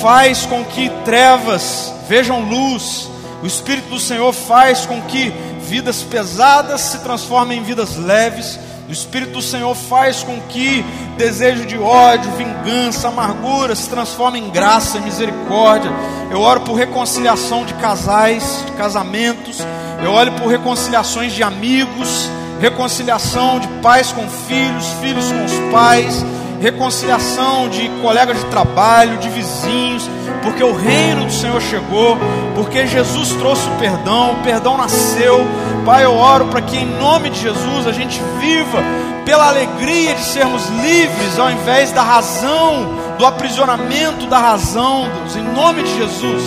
faz 0.00 0.46
com 0.46 0.64
que 0.64 0.90
trevas 1.04 1.92
vejam 2.08 2.40
luz. 2.40 3.08
O 3.42 3.46
Espírito 3.46 3.88
do 3.88 4.00
Senhor 4.00 4.32
faz 4.32 4.86
com 4.86 5.00
que 5.02 5.32
vidas 5.60 6.02
pesadas 6.02 6.80
se 6.80 6.98
transformem 6.98 7.58
em 7.58 7.62
vidas 7.62 7.96
leves 7.96 8.58
o 8.88 8.92
Espírito 8.92 9.32
do 9.32 9.42
Senhor 9.42 9.74
faz 9.74 10.22
com 10.22 10.38
que 10.42 10.84
desejo 11.16 11.64
de 11.64 11.78
ódio, 11.78 12.30
vingança, 12.32 13.08
amargura 13.08 13.74
se 13.74 13.88
transforme 13.88 14.38
em 14.38 14.50
graça 14.50 14.98
e 14.98 15.00
misericórdia. 15.00 15.90
Eu 16.30 16.40
oro 16.40 16.60
por 16.60 16.74
reconciliação 16.74 17.64
de 17.64 17.72
casais, 17.74 18.62
de 18.66 18.72
casamentos. 18.72 19.58
Eu 20.02 20.12
oro 20.12 20.32
por 20.32 20.48
reconciliações 20.48 21.32
de 21.32 21.42
amigos, 21.42 22.28
reconciliação 22.64 23.60
de 23.60 23.68
pais 23.82 24.10
com 24.10 24.26
filhos, 24.26 24.86
filhos 24.98 25.30
com 25.30 25.44
os 25.44 25.52
pais, 25.70 26.24
reconciliação 26.62 27.68
de 27.68 27.90
colegas 28.00 28.38
de 28.38 28.46
trabalho, 28.46 29.18
de 29.18 29.28
vizinhos, 29.28 30.08
porque 30.42 30.64
o 30.64 30.72
reino 30.72 31.26
do 31.26 31.30
Senhor 31.30 31.60
chegou, 31.60 32.16
porque 32.54 32.86
Jesus 32.86 33.34
trouxe 33.34 33.68
o 33.68 33.72
perdão, 33.72 34.32
o 34.32 34.42
perdão 34.42 34.78
nasceu. 34.78 35.46
Pai, 35.84 36.06
eu 36.06 36.16
oro 36.16 36.46
para 36.46 36.62
que 36.62 36.78
em 36.78 36.86
nome 36.86 37.28
de 37.28 37.38
Jesus 37.38 37.86
a 37.86 37.92
gente 37.92 38.18
viva 38.40 38.82
pela 39.26 39.48
alegria 39.48 40.14
de 40.14 40.24
sermos 40.24 40.66
livres, 40.68 41.38
ao 41.38 41.50
invés 41.50 41.92
da 41.92 42.02
razão, 42.02 42.94
do 43.18 43.26
aprisionamento 43.26 44.26
da 44.26 44.38
razão, 44.38 45.06
Deus, 45.18 45.36
em 45.36 45.42
nome 45.42 45.82
de 45.82 45.98
Jesus. 45.98 46.42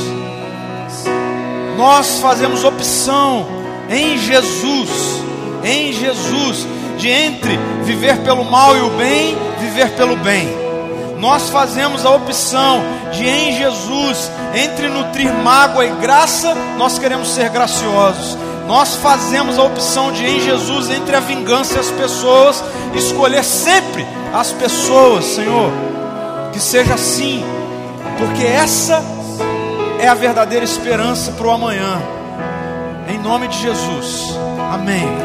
Nós 1.77 2.17
fazemos 2.19 2.63
opção 2.63 3.45
em 3.87 4.17
Jesus, 4.17 5.27
em 5.67 5.93
Jesus, 5.93 6.65
de 6.97 7.09
entre 7.09 7.57
viver 7.83 8.17
pelo 8.19 8.45
mal 8.45 8.75
e 8.75 8.81
o 8.81 8.89
bem, 8.91 9.37
viver 9.59 9.89
pelo 9.91 10.15
bem. 10.15 10.47
Nós 11.19 11.49
fazemos 11.49 12.05
a 12.05 12.11
opção 12.11 12.81
de 13.11 13.27
em 13.27 13.55
Jesus, 13.57 14.31
entre 14.55 14.87
nutrir 14.87 15.33
mágoa 15.33 15.85
e 15.85 15.91
graça, 15.95 16.53
nós 16.77 16.99
queremos 16.99 17.29
ser 17.29 17.49
graciosos. 17.49 18.37
Nós 18.67 18.95
fazemos 18.95 19.57
a 19.57 19.63
opção 19.63 20.11
de 20.11 20.25
em 20.25 20.41
Jesus, 20.41 20.89
entre 20.89 21.15
a 21.15 21.21
vingança 21.21 21.75
e 21.75 21.79
as 21.79 21.89
pessoas, 21.89 22.63
escolher 22.93 23.43
sempre 23.43 24.05
as 24.33 24.51
pessoas, 24.51 25.23
Senhor. 25.23 25.71
Que 26.51 26.59
seja 26.59 26.95
assim, 26.95 27.43
porque 28.17 28.43
essa 28.43 29.01
é 29.99 30.07
a 30.07 30.13
verdadeira 30.13 30.65
esperança 30.65 31.31
para 31.31 31.47
o 31.47 31.51
amanhã. 31.51 32.01
Em 33.07 33.17
nome 33.17 33.47
de 33.47 33.57
Jesus. 33.57 34.37
Amém. 34.71 35.07